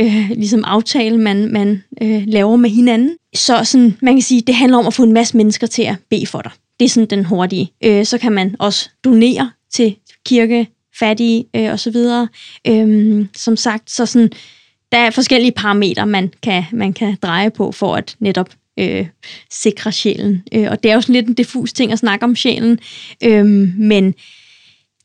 øh, 0.00 0.30
ligesom 0.30 0.64
aftale, 0.64 1.18
man, 1.18 1.52
man 1.52 1.82
øh, 2.02 2.22
laver 2.26 2.56
med 2.56 2.70
hinanden. 2.70 3.16
Så 3.34 3.64
sådan, 3.64 3.96
man 4.02 4.14
kan 4.14 4.22
sige, 4.22 4.40
det 4.40 4.54
handler 4.54 4.78
om 4.78 4.86
at 4.86 4.94
få 4.94 5.02
en 5.02 5.12
masse 5.12 5.36
mennesker 5.36 5.66
til 5.66 5.82
at 5.82 5.96
bede 6.10 6.26
for 6.26 6.42
dig. 6.42 6.52
Det 6.80 6.84
er 6.84 6.88
sådan 6.88 7.10
den 7.10 7.24
hurtige. 7.24 7.72
Øh, 7.84 8.04
så 8.04 8.18
kan 8.18 8.32
man 8.32 8.56
også 8.58 8.90
donere 9.04 9.50
til 9.72 9.96
kirke, 10.26 10.68
fattige 10.98 11.44
øh, 11.56 11.72
osv. 11.72 11.96
Øhm, 12.66 13.28
som 13.36 13.56
sagt, 13.56 13.90
så 13.90 14.06
sådan, 14.06 14.30
der 14.92 14.98
er 14.98 15.10
forskellige 15.10 15.52
parametre, 15.52 16.06
man 16.06 16.32
kan, 16.42 16.64
man 16.72 16.92
kan 16.92 17.16
dreje 17.22 17.50
på 17.50 17.72
for 17.72 17.96
at 17.96 18.16
netop 18.20 18.48
øh, 18.78 19.06
sikre 19.50 19.92
sjælen. 19.92 20.42
Øh, 20.52 20.66
og 20.70 20.82
det 20.82 20.90
er 20.90 20.94
jo 20.94 21.00
sådan 21.00 21.14
lidt 21.14 21.28
en 21.28 21.34
diffus 21.34 21.72
ting 21.72 21.92
at 21.92 21.98
snakke 21.98 22.24
om 22.24 22.36
sjælen, 22.36 22.78
øh, 23.24 23.46
men 23.78 24.14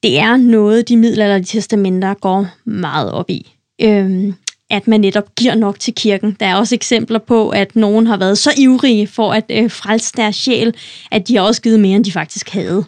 det 0.04 0.20
er 0.20 0.38
noget, 0.38 0.90
de 0.90 0.98
middelalderlige 0.98 1.46
testamenter 1.46 2.14
går 2.14 2.48
meget 2.66 3.12
op 3.12 3.30
i. 3.30 3.52
Øh, 3.82 4.34
at 4.70 4.88
man 4.88 5.02
netop 5.02 5.36
giver 5.36 5.56
nok 5.56 5.80
til 5.80 5.94
kirken. 5.94 6.38
Der 6.40 6.46
er 6.46 6.56
også 6.56 6.76
eksempler 6.76 7.20
på, 7.20 7.50
at 7.50 7.76
nogen 7.76 8.08
har 8.08 8.18
været 8.18 8.38
så 8.38 8.52
ivrige 8.58 9.08
for 9.08 9.34
at 9.34 9.46
øh, 9.50 9.72
frelse 9.72 10.14
deres 10.18 10.36
sjæl, 10.36 10.74
at 11.12 11.28
de 11.28 11.36
har 11.36 11.44
også 11.44 11.62
givet 11.62 11.80
mere, 11.80 11.96
end 11.96 12.06
de 12.06 12.12
faktisk 12.12 12.50
havde. 12.50 12.86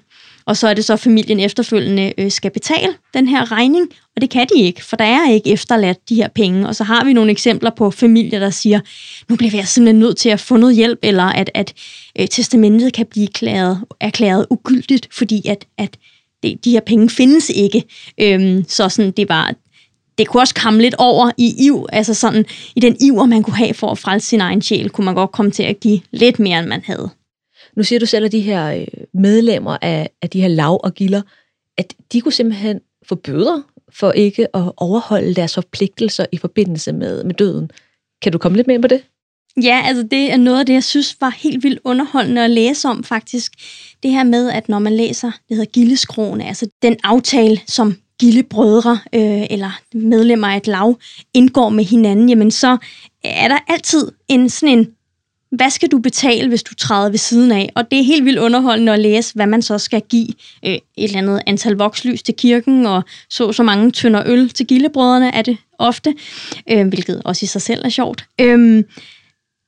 Og 0.48 0.58
så 0.58 0.68
er 0.68 0.74
det 0.74 0.86
så, 0.86 0.94
at 0.94 1.00
familien 1.00 1.40
efterfølgende 1.40 2.14
øh, 2.18 2.32
skal 2.32 2.52
betale 2.52 2.94
den 3.14 3.28
her 3.28 3.52
regning, 3.52 3.90
og 4.16 4.22
det 4.22 4.30
kan 4.30 4.48
de 4.56 4.62
ikke, 4.62 4.84
for 4.84 4.96
der 4.96 5.06
er 5.06 5.32
ikke 5.32 5.52
efterladt 5.52 6.10
de 6.10 6.16
her 6.16 6.28
penge. 6.28 6.68
Og 6.68 6.76
så 6.76 6.84
har 6.84 7.06
vi 7.06 7.14
nogle 7.14 7.32
eksempler 7.32 7.70
på 7.70 7.92
familier, 7.92 8.40
der 8.40 8.50
siger, 8.50 8.80
nu 9.30 9.36
bliver 9.36 9.52
jeg 9.52 9.60
altså 9.60 9.74
simpelthen 9.74 10.00
nødt 10.00 10.18
til 10.18 10.30
at 10.30 10.40
få 10.40 10.58
noget 10.58 10.76
hjælp, 10.76 11.00
eller 11.04 11.24
at, 11.24 11.52
at 11.54 11.74
øh, 12.20 12.28
testamentet 12.28 12.94
kan 12.94 13.06
blive 13.06 13.26
erklæret, 13.26 13.84
erklæret 14.02 14.46
ugyldigt, 14.50 15.08
fordi 15.12 15.48
at, 15.48 15.66
at 15.78 15.98
det, 16.44 16.66
de 16.66 16.72
her 16.72 16.80
penge 16.80 17.10
findes 17.10 17.50
ikke. 17.50 17.84
Øhm, 18.22 18.66
så 18.68 18.90
sådan, 18.90 19.12
det 19.12 19.30
var, 19.30 19.54
det 20.18 20.28
kunne 20.28 20.42
også 20.42 20.56
komme 20.56 20.82
lidt 20.82 20.96
over 20.98 21.32
i 21.38 21.66
iv, 21.66 21.86
altså 21.92 22.14
sådan 22.14 22.46
i 22.76 22.80
den 22.80 22.98
iver, 23.02 23.26
man 23.26 23.44
kunne 23.44 23.58
have 23.58 23.74
for 23.74 23.92
at 23.92 23.98
frelse 23.98 24.28
sin 24.28 24.42
egen 24.42 24.62
sjæl, 24.62 24.90
kunne 24.90 25.06
man 25.06 25.16
godt 25.16 25.32
komme 25.32 25.52
til 25.52 25.64
at 25.64 25.80
give 25.80 26.02
lidt 26.12 26.40
mere, 26.40 26.60
end 26.60 26.68
man 26.68 26.82
havde. 26.86 27.10
Nu 27.76 27.84
siger 27.84 28.00
du 28.00 28.06
selv, 28.06 28.26
at 28.26 28.32
de 28.32 28.40
her 28.40 28.76
øh, 28.76 28.88
medlemmer 29.14 29.78
af, 29.82 30.10
af 30.22 30.30
de 30.30 30.42
her 30.42 30.48
lav 30.48 30.80
og 30.84 30.94
gilder, 30.94 31.22
at 31.78 31.94
de 32.12 32.22
kunne 32.22 32.32
simpelthen 32.32 32.80
få 33.06 33.16
bøder 33.16 33.62
for 33.90 34.12
ikke 34.12 34.56
at 34.56 34.72
overholde 34.78 35.34
deres 35.34 35.54
forpligtelser 35.54 36.26
i 36.32 36.38
forbindelse 36.38 36.94
med, 36.94 37.24
med 37.24 37.34
døden. 37.34 37.72
Kan 38.22 38.32
du 38.32 38.38
komme 38.38 38.56
lidt 38.56 38.68
mere 38.68 38.76
ind 38.76 38.84
på 38.84 38.88
det? 38.88 39.04
Ja, 39.64 39.82
altså 39.86 40.04
det 40.04 40.32
er 40.32 40.38
noget 40.38 40.60
af 40.60 40.66
det, 40.66 40.74
jeg 40.74 40.84
synes 40.84 41.18
var 41.22 41.30
helt 41.30 41.64
vildt 41.64 41.80
underholdende 41.84 42.44
at 42.44 42.50
læse 42.50 42.88
om 42.88 43.04
faktisk. 43.04 43.52
Det 44.04 44.12
her 44.12 44.24
med, 44.24 44.50
at 44.50 44.70
når 44.70 44.80
man 44.80 44.94
læser, 44.94 45.28
det 45.28 45.58
hedder 45.58 45.72
Gildeskrone, 45.72 46.48
altså 46.48 46.68
den 46.82 46.98
aftale, 47.04 47.62
som 47.68 47.96
gildebrødre 48.20 49.00
øh, 49.16 49.46
eller 49.50 49.80
medlemmer 49.94 50.48
af 50.48 50.58
et 50.58 50.68
lav 50.68 51.00
indgår 51.34 51.70
med 51.70 51.84
hinanden, 51.84 52.30
jamen 52.30 52.52
så 52.52 52.78
er 53.24 53.48
der 53.48 53.58
altid 53.68 54.12
en 54.28 54.50
sådan 54.50 54.78
en 54.78 54.95
hvad 55.56 55.70
skal 55.70 55.92
du 55.92 56.00
betale, 56.00 56.48
hvis 56.48 56.64
du 56.64 56.76
træder 56.76 57.10
ved 57.10 57.18
siden 57.18 57.52
af? 57.52 57.72
Og 57.76 57.92
det 57.92 58.00
er 58.00 58.04
helt 58.04 58.26
vildt 58.26 58.40
underholdende 58.40 58.94
at 58.94 59.00
læse, 59.00 59.34
hvad 59.36 59.48
man 59.48 59.62
så 59.62 59.78
skal 59.78 60.02
give 60.10 60.28
øh, 60.66 60.74
et 60.74 60.82
eller 60.98 61.18
andet 61.18 61.42
antal 61.48 61.74
vokslys 61.74 62.24
til 62.24 62.34
kirken, 62.34 62.86
og 62.86 63.04
så 63.30 63.52
så 63.52 63.64
mange 63.64 63.92
tønder 63.92 64.24
øl 64.26 64.50
til 64.50 64.68
gildebrødrene 64.68 65.36
er 65.36 65.42
det 65.42 65.58
ofte, 65.80 66.14
øh, 66.72 66.88
hvilket 66.88 67.22
også 67.26 67.44
i 67.44 67.48
sig 67.48 67.62
selv 67.62 67.86
er 67.86 67.90
sjovt. 67.90 68.26
Øh, 68.42 68.84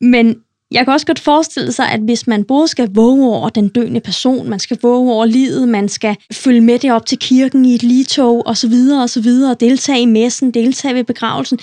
men 0.02 0.36
jeg 0.72 0.86
kan 0.86 0.94
også 0.94 1.06
godt 1.06 1.20
forestille 1.20 1.72
sig, 1.72 1.92
at 1.92 2.00
hvis 2.00 2.28
man 2.28 2.44
både 2.44 2.68
skal 2.68 2.90
våge 2.94 3.36
over 3.36 3.50
den 3.50 3.70
døende 3.70 4.00
person, 4.00 4.50
man 4.50 4.60
skal 4.60 4.78
våge 4.82 5.14
over 5.14 5.26
livet, 5.26 5.68
man 5.68 5.90
skal 5.90 6.16
følge 6.34 6.62
med 6.62 6.80
det 6.80 6.92
op 6.92 7.06
til 7.06 7.18
kirken 7.18 7.66
i 7.66 7.76
et 7.76 7.84
ligetog 7.84 8.48
osv. 8.48 8.74
osv., 9.02 9.30
deltage 9.60 10.02
i 10.02 10.06
messen, 10.06 10.52
deltage 10.52 10.96
ved 10.96 11.04
begravelsen, 11.04 11.60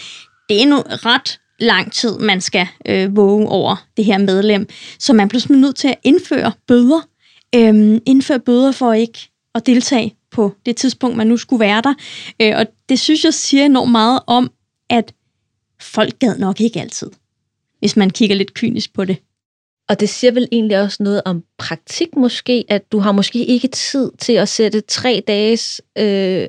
det 0.48 0.62
er 0.62 0.66
nu 0.66 0.76
ret 0.76 1.38
lang 1.64 1.92
tid, 1.92 2.18
man 2.18 2.40
skal 2.40 2.66
øh, 2.86 3.16
våge 3.16 3.48
over 3.48 3.86
det 3.96 4.04
her 4.04 4.18
medlem. 4.18 4.68
Så 4.98 5.12
man 5.12 5.28
bliver 5.28 5.40
simpelthen 5.40 5.60
nødt 5.60 5.76
til 5.76 5.88
at 5.88 5.98
indføre 6.02 6.52
bøder. 6.66 7.08
Øhm, 7.54 8.00
indføre 8.06 8.40
bøder 8.40 8.72
for 8.72 8.92
ikke 8.92 9.18
at 9.54 9.66
deltage 9.66 10.16
på 10.30 10.52
det 10.66 10.76
tidspunkt, 10.76 11.16
man 11.16 11.26
nu 11.26 11.36
skulle 11.36 11.60
være 11.60 11.82
der. 11.82 11.94
Øh, 12.42 12.52
og 12.56 12.66
det 12.88 12.98
synes 12.98 13.24
jeg 13.24 13.34
siger 13.34 13.64
enormt 13.64 13.92
meget 13.92 14.20
om, 14.26 14.50
at 14.90 15.14
folk 15.80 16.18
gad 16.18 16.38
nok 16.38 16.60
ikke 16.60 16.80
altid, 16.80 17.10
hvis 17.78 17.96
man 17.96 18.10
kigger 18.10 18.36
lidt 18.36 18.54
kynisk 18.54 18.94
på 18.94 19.04
det. 19.04 19.16
Og 19.88 20.00
det 20.00 20.08
siger 20.08 20.30
vel 20.30 20.48
egentlig 20.52 20.80
også 20.80 21.02
noget 21.02 21.22
om 21.24 21.42
praktik 21.58 22.16
måske, 22.16 22.64
at 22.68 22.92
du 22.92 22.98
har 22.98 23.12
måske 23.12 23.44
ikke 23.44 23.68
tid 23.68 24.10
til 24.18 24.32
at 24.32 24.48
sætte 24.48 24.80
tre 24.80 25.22
dages 25.26 25.80
øh, 25.98 26.46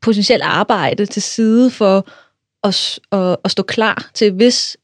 potentielt 0.00 0.42
arbejde 0.42 1.06
til 1.06 1.22
side 1.22 1.70
for 1.70 2.08
at, 2.64 3.00
at, 3.12 3.36
at 3.44 3.50
stå 3.50 3.62
klar 3.62 4.10
til, 4.14 4.32
hvis 4.32 4.76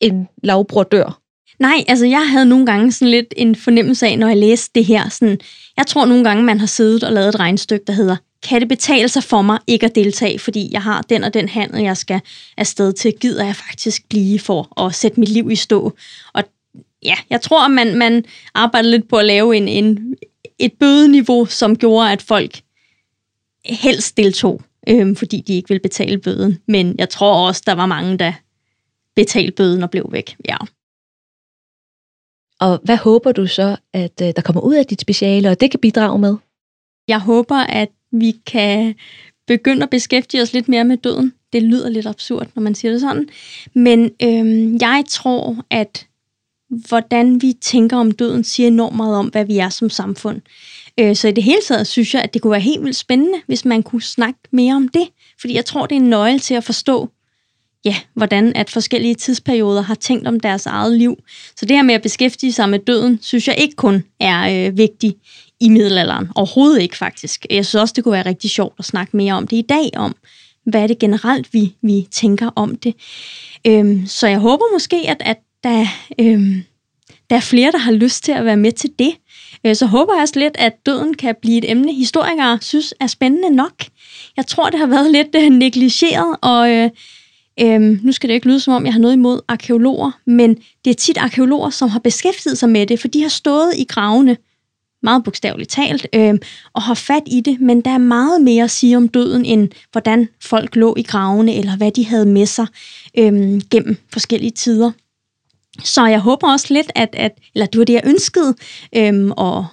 en 0.00 0.28
lavbror 0.42 0.82
dør? 0.82 1.20
Nej, 1.58 1.84
altså 1.88 2.06
jeg 2.06 2.30
havde 2.30 2.46
nogle 2.46 2.66
gange 2.66 2.92
sådan 2.92 3.10
lidt 3.10 3.34
en 3.36 3.56
fornemmelse 3.56 4.06
af, 4.06 4.18
når 4.18 4.28
jeg 4.28 4.36
læste 4.36 4.70
det 4.74 4.84
her. 4.84 5.08
Sådan, 5.08 5.38
jeg 5.76 5.86
tror 5.86 6.06
nogle 6.06 6.24
gange, 6.24 6.42
man 6.42 6.60
har 6.60 6.66
siddet 6.66 7.04
og 7.04 7.12
lavet 7.12 7.28
et 7.28 7.40
regnstykke, 7.40 7.84
der 7.86 7.92
hedder, 7.92 8.16
kan 8.42 8.60
det 8.60 8.68
betale 8.68 9.08
sig 9.08 9.22
for 9.22 9.42
mig 9.42 9.58
ikke 9.66 9.86
at 9.86 9.94
deltage, 9.94 10.38
fordi 10.38 10.68
jeg 10.72 10.82
har 10.82 11.02
den 11.02 11.24
og 11.24 11.34
den 11.34 11.48
handel, 11.48 11.82
jeg 11.82 11.96
skal 11.96 12.20
afsted 12.56 12.92
til, 12.92 13.14
gider 13.20 13.44
jeg 13.44 13.56
faktisk 13.56 14.08
blive 14.08 14.38
for 14.38 14.82
at 14.86 14.94
sætte 14.94 15.20
mit 15.20 15.28
liv 15.28 15.50
i 15.50 15.56
stå. 15.56 15.92
Og 16.32 16.44
ja, 17.02 17.14
jeg 17.30 17.40
tror, 17.40 17.68
man, 17.68 17.98
man 17.98 18.24
arbejder 18.54 18.88
lidt 18.88 19.08
på 19.08 19.16
at 19.16 19.24
lave 19.24 19.56
en, 19.56 19.68
en, 19.68 20.16
et 20.58 20.72
bødeniveau, 20.72 21.46
som 21.46 21.76
gjorde, 21.76 22.12
at 22.12 22.22
folk 22.22 22.60
helst 23.64 24.16
deltog 24.16 24.62
øhm, 24.88 25.16
fordi 25.16 25.40
de 25.40 25.54
ikke 25.54 25.68
vil 25.68 25.80
betale 25.80 26.18
bøden. 26.18 26.58
Men 26.68 26.94
jeg 26.98 27.08
tror 27.08 27.46
også, 27.48 27.62
der 27.66 27.72
var 27.72 27.86
mange, 27.86 28.18
der 28.18 28.32
betalte 29.16 29.52
bøden 29.52 29.82
og 29.82 29.90
blev 29.90 30.08
væk. 30.10 30.36
Ja. 30.48 30.56
Og 32.60 32.80
hvad 32.84 32.96
håber 32.96 33.32
du 33.32 33.46
så, 33.46 33.76
at 33.92 34.20
øh, 34.22 34.32
der 34.36 34.42
kommer 34.42 34.60
ud 34.60 34.74
af 34.74 34.86
dit 34.86 35.00
speciale, 35.00 35.50
og 35.50 35.60
det 35.60 35.70
kan 35.70 35.80
bidrage 35.80 36.18
med? 36.18 36.36
Jeg 37.08 37.20
håber, 37.20 37.56
at 37.56 37.88
vi 38.12 38.34
kan 38.46 38.94
begynde 39.46 39.82
at 39.82 39.90
beskæftige 39.90 40.42
os 40.42 40.52
lidt 40.52 40.68
mere 40.68 40.84
med 40.84 40.96
døden. 40.96 41.32
Det 41.52 41.62
lyder 41.62 41.88
lidt 41.88 42.06
absurd, 42.06 42.48
når 42.54 42.62
man 42.62 42.74
siger 42.74 42.92
det 42.92 43.00
sådan. 43.00 43.28
Men 43.74 44.10
øhm, 44.22 44.78
jeg 44.80 45.04
tror, 45.08 45.64
at 45.70 46.06
hvordan 46.68 47.42
vi 47.42 47.52
tænker 47.60 47.96
om 47.96 48.10
døden, 48.10 48.44
siger 48.44 48.66
enormt 48.66 48.96
meget 48.96 49.16
om, 49.16 49.26
hvad 49.26 49.44
vi 49.44 49.58
er 49.58 49.68
som 49.68 49.90
samfund. 49.90 50.40
Øh, 51.00 51.16
så 51.16 51.28
i 51.28 51.32
det 51.32 51.44
hele 51.44 51.60
taget 51.68 51.86
synes 51.86 52.14
jeg, 52.14 52.22
at 52.22 52.34
det 52.34 52.42
kunne 52.42 52.50
være 52.50 52.60
helt 52.60 52.82
vildt 52.82 52.96
spændende, 52.96 53.38
hvis 53.46 53.64
man 53.64 53.82
kunne 53.82 54.02
snakke 54.02 54.38
mere 54.50 54.74
om 54.74 54.88
det. 54.88 55.08
Fordi 55.40 55.54
jeg 55.54 55.64
tror, 55.64 55.86
det 55.86 55.96
er 55.96 56.00
en 56.00 56.10
nøgle 56.10 56.38
til 56.38 56.54
at 56.54 56.64
forstå, 56.64 57.08
ja, 57.84 57.96
hvordan 58.14 58.56
at 58.56 58.70
forskellige 58.70 59.14
tidsperioder 59.14 59.82
har 59.82 59.94
tænkt 59.94 60.28
om 60.28 60.40
deres 60.40 60.66
eget 60.66 60.98
liv. 60.98 61.16
Så 61.56 61.66
det 61.66 61.76
her 61.76 61.82
med 61.82 61.94
at 61.94 62.02
beskæftige 62.02 62.52
sig 62.52 62.68
med 62.68 62.78
døden, 62.78 63.18
synes 63.22 63.48
jeg 63.48 63.56
ikke 63.58 63.76
kun 63.76 64.04
er 64.20 64.68
øh, 64.68 64.78
vigtigt 64.78 65.16
i 65.60 65.68
middelalderen. 65.68 66.28
Overhovedet 66.34 66.82
ikke 66.82 66.96
faktisk. 66.96 67.46
Jeg 67.50 67.66
synes 67.66 67.80
også, 67.80 67.92
det 67.96 68.04
kunne 68.04 68.12
være 68.12 68.26
rigtig 68.26 68.50
sjovt 68.50 68.74
at 68.78 68.84
snakke 68.84 69.16
mere 69.16 69.34
om 69.34 69.46
det 69.48 69.56
i 69.56 69.64
dag, 69.68 69.90
om 69.96 70.16
hvad 70.66 70.82
er 70.82 70.86
det 70.86 70.98
generelt, 70.98 71.54
vi, 71.54 71.74
vi 71.82 72.06
tænker 72.10 72.50
om 72.56 72.76
det. 72.76 72.94
Øhm, 73.66 74.06
så 74.06 74.26
jeg 74.26 74.38
håber 74.38 74.64
måske, 74.72 74.96
at, 75.08 75.16
at 75.20 75.38
der, 75.64 75.86
øhm, 76.20 76.62
der 77.30 77.36
er 77.36 77.40
flere, 77.40 77.72
der 77.72 77.78
har 77.78 77.92
lyst 77.92 78.24
til 78.24 78.32
at 78.32 78.44
være 78.44 78.56
med 78.56 78.72
til 78.72 78.90
det. 78.98 79.12
Øh, 79.66 79.76
så 79.76 79.86
håber 79.86 80.14
jeg 80.14 80.22
også 80.22 80.38
lidt, 80.38 80.56
at 80.58 80.86
døden 80.86 81.14
kan 81.14 81.34
blive 81.42 81.58
et 81.58 81.70
emne, 81.70 81.94
historikere 81.94 82.58
synes 82.60 82.94
er 83.00 83.06
spændende 83.06 83.50
nok. 83.50 83.84
Jeg 84.36 84.46
tror, 84.46 84.70
det 84.70 84.78
har 84.78 84.86
været 84.86 85.12
lidt 85.12 85.36
øh, 85.36 85.48
negligeret, 85.50 86.36
og 86.42 86.70
øh, 86.70 86.90
øh, 87.60 87.80
nu 87.80 88.12
skal 88.12 88.28
det 88.28 88.34
ikke 88.34 88.46
lyde 88.46 88.60
som 88.60 88.74
om, 88.74 88.84
jeg 88.84 88.92
har 88.92 89.00
noget 89.00 89.14
imod 89.14 89.40
arkeologer, 89.48 90.10
men 90.26 90.56
det 90.84 90.90
er 90.90 90.94
tit 90.94 91.18
arkeologer, 91.18 91.70
som 91.70 91.88
har 91.88 91.98
beskæftiget 91.98 92.58
sig 92.58 92.68
med 92.68 92.86
det, 92.86 93.00
for 93.00 93.08
de 93.08 93.22
har 93.22 93.28
stået 93.28 93.72
i 93.76 93.84
gravene 93.84 94.36
meget 95.02 95.24
bogstaveligt 95.24 95.70
talt, 95.70 96.06
øh, 96.12 96.34
og 96.72 96.82
har 96.82 96.94
fat 96.94 97.22
i 97.26 97.40
det, 97.40 97.60
men 97.60 97.80
der 97.80 97.90
er 97.90 97.98
meget 97.98 98.42
mere 98.42 98.64
at 98.64 98.70
sige 98.70 98.96
om 98.96 99.08
døden, 99.08 99.44
end 99.44 99.68
hvordan 99.92 100.28
folk 100.40 100.76
lå 100.76 100.94
i 100.98 101.02
gravene, 101.02 101.54
eller 101.54 101.76
hvad 101.76 101.90
de 101.90 102.06
havde 102.06 102.26
med 102.26 102.46
sig 102.46 102.66
øh, 103.18 103.60
gennem 103.70 103.96
forskellige 104.12 104.50
tider. 104.50 104.92
Så 105.84 106.06
jeg 106.06 106.20
håber 106.20 106.52
også 106.52 106.74
lidt, 106.74 106.92
at, 106.94 107.08
at 107.12 107.32
eller 107.54 107.66
det 107.66 107.78
var 107.78 107.84
det, 107.84 107.92
jeg 107.92 108.02
ønskede, 108.06 108.54
øhm, 108.96 109.30
og 109.30 109.66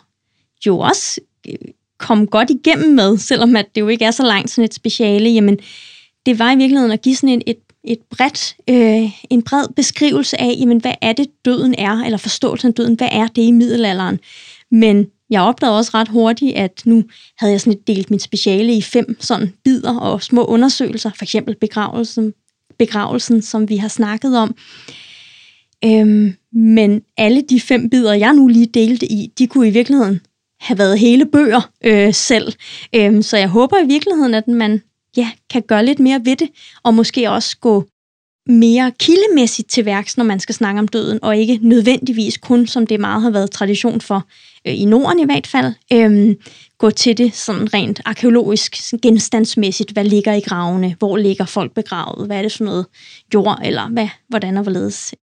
jo 0.66 0.80
også 0.80 1.22
øh, 1.50 1.56
kom 1.98 2.28
godt 2.28 2.50
igennem 2.50 2.96
med, 2.96 3.18
selvom 3.18 3.56
at 3.56 3.66
det 3.76 3.82
jo 3.82 3.88
ikke 3.88 4.06
er 4.06 4.12
så 4.12 4.24
langt 4.24 4.50
sådan 4.50 4.66
et 4.66 4.74
speciale, 4.74 5.30
jamen 5.30 5.60
det 6.26 6.40
var 6.40 6.52
i 6.52 6.56
virkeligheden 6.56 6.92
at 6.92 7.02
give 7.02 7.16
sådan 7.16 7.30
et, 7.30 7.44
et, 7.48 7.58
et 7.84 8.00
bredt, 8.10 8.56
øh, 8.70 9.12
en 9.30 9.44
bred 9.44 9.68
beskrivelse 9.76 10.42
af, 10.42 10.56
jamen 10.60 10.82
hvad 10.82 10.94
er 11.02 11.14
det 11.14 11.28
døden 11.46 11.76
er, 11.78 12.04
eller 12.06 12.18
forståelsen 12.18 12.68
af 12.68 12.74
døden, 12.74 12.96
hvad 12.96 13.10
er 13.12 13.28
det 13.28 13.42
i 13.42 13.52
middelalderen. 13.52 14.20
Men 14.72 15.08
jeg 15.30 15.42
opdagede 15.42 15.78
også 15.78 15.92
ret 15.94 16.08
hurtigt, 16.08 16.56
at 16.56 16.82
nu 16.86 17.04
havde 17.38 17.52
jeg 17.52 17.62
sådan 17.62 17.80
delt 17.88 18.12
mit 18.12 18.22
speciale 18.22 18.74
i 18.74 18.82
fem 18.82 19.18
sådan 19.20 19.54
bidder 19.64 20.00
og 20.00 20.24
små 20.24 20.46
undersøgelser, 20.46 21.12
for 21.18 21.24
eksempel 21.24 21.56
begravelsen, 21.56 22.34
begravelsen 22.80 23.42
som 23.42 23.70
vi 23.70 23.78
har 23.78 23.88
snakket 23.88 24.38
om. 24.38 24.56
Øhm, 25.86 26.36
men 26.54 27.02
alle 27.18 27.42
de 27.42 27.60
fem 27.60 27.90
bidder, 27.90 28.14
jeg 28.14 28.34
nu 28.34 28.48
lige 28.48 28.66
delte 28.66 29.06
i, 29.06 29.32
de 29.38 29.48
kunne 29.48 29.68
i 29.68 29.72
virkeligheden 29.72 30.22
have 30.60 30.78
været 30.78 31.00
hele 31.00 31.26
bøger 31.26 31.70
øh, 31.84 32.14
selv. 32.14 32.54
Øhm, 32.96 33.22
så 33.22 33.38
jeg 33.38 33.50
håber 33.50 33.78
i 33.78 33.88
virkeligheden, 33.88 34.34
at 34.34 34.48
man 34.48 34.82
ja, 35.18 35.32
kan 35.50 35.62
gøre 35.62 35.86
lidt 35.86 36.00
mere 36.00 36.22
ved 36.26 36.36
det, 36.36 36.50
og 36.84 36.94
måske 36.94 37.32
også 37.32 37.58
gå 37.58 37.86
mere 38.48 38.92
kildemæssigt 39.00 39.70
til 39.70 39.86
værks, 39.86 40.18
når 40.18 40.24
man 40.24 40.40
skal 40.40 40.56
snakke 40.56 40.80
om 40.80 40.88
døden, 40.88 41.20
og 41.24 41.38
ikke 41.38 41.60
nødvendigvis 41.62 42.38
kun, 42.38 42.68
som 42.68 42.88
det 42.88 43.00
meget 43.00 43.22
har 43.22 43.30
været 43.30 43.52
tradition 43.52 44.02
for, 44.02 44.28
øh, 44.68 44.82
i 44.82 44.86
Norden 44.86 45.20
i 45.20 45.26
hvert 45.26 45.48
fald, 45.48 45.74
øh, 45.94 46.36
gå 46.78 46.90
til 46.90 47.18
det 47.18 47.36
sådan 47.36 47.74
rent 47.74 48.02
arkeologisk, 48.06 48.76
sådan 48.76 49.00
genstandsmæssigt. 49.00 49.92
Hvad 49.92 50.06
ligger 50.06 50.34
i 50.34 50.40
gravene? 50.40 50.96
Hvor 51.00 51.18
ligger 51.18 51.46
folk 51.46 51.74
begravet? 51.74 52.28
Hvad 52.28 52.38
er 52.38 52.42
det 52.42 52.54
for 52.54 52.64
noget 52.64 52.86
jord? 53.34 53.60
Eller 53.64 53.90
hvad, 53.90 54.08
hvordan 54.30 54.58
og 54.58 54.64
hvorledes? 54.64 55.14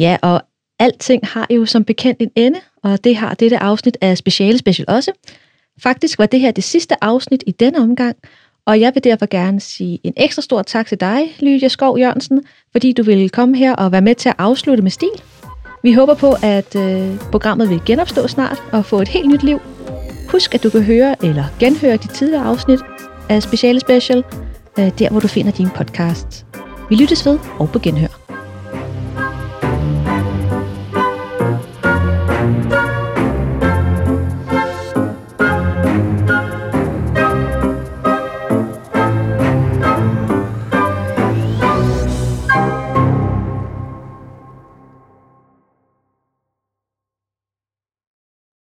Ja, 0.00 0.16
og 0.22 0.42
alting 0.78 1.26
har 1.26 1.46
jo 1.50 1.66
som 1.66 1.84
bekendt 1.84 2.20
en 2.20 2.30
ende, 2.36 2.60
og 2.82 3.04
det 3.04 3.16
har 3.16 3.34
dette 3.34 3.58
afsnit 3.58 3.96
af 4.00 4.18
Speciale 4.18 4.58
Special 4.58 4.84
også. 4.88 5.12
Faktisk 5.82 6.18
var 6.18 6.26
det 6.26 6.40
her 6.40 6.50
det 6.50 6.64
sidste 6.64 7.04
afsnit 7.04 7.44
i 7.46 7.50
denne 7.50 7.78
omgang, 7.78 8.16
og 8.66 8.80
jeg 8.80 8.94
vil 8.94 9.04
derfor 9.04 9.26
gerne 9.26 9.60
sige 9.60 9.98
en 10.04 10.12
ekstra 10.16 10.42
stor 10.42 10.62
tak 10.62 10.86
til 10.86 11.00
dig, 11.00 11.36
Lydia 11.40 11.68
Skov 11.68 11.98
Jørgensen, 11.98 12.44
fordi 12.72 12.92
du 12.92 13.02
ville 13.02 13.28
komme 13.28 13.56
her 13.56 13.74
og 13.74 13.92
være 13.92 14.00
med 14.00 14.14
til 14.14 14.28
at 14.28 14.34
afslutte 14.38 14.82
med 14.82 14.90
stil. 14.90 15.22
Vi 15.82 15.92
håber 15.92 16.14
på, 16.14 16.34
at 16.42 16.76
øh, 16.76 17.18
programmet 17.18 17.70
vil 17.70 17.80
genopstå 17.86 18.28
snart 18.28 18.62
og 18.72 18.84
få 18.84 19.00
et 19.00 19.08
helt 19.08 19.28
nyt 19.28 19.42
liv. 19.42 19.60
Husk, 20.28 20.54
at 20.54 20.62
du 20.62 20.70
kan 20.70 20.82
høre 20.82 21.24
eller 21.24 21.44
genhøre 21.58 21.96
de 21.96 22.08
tidligere 22.08 22.44
afsnit 22.44 22.80
af 23.28 23.42
Speciale 23.42 23.80
Special, 23.80 24.24
øh, 24.78 24.90
der 24.98 25.10
hvor 25.10 25.20
du 25.20 25.28
finder 25.28 25.52
din 25.52 25.68
podcast. 25.70 26.46
Vi 26.88 26.94
lyttes 26.94 27.26
ved 27.26 27.38
og 27.58 27.70
på 27.72 27.78
genhør. 27.78 28.19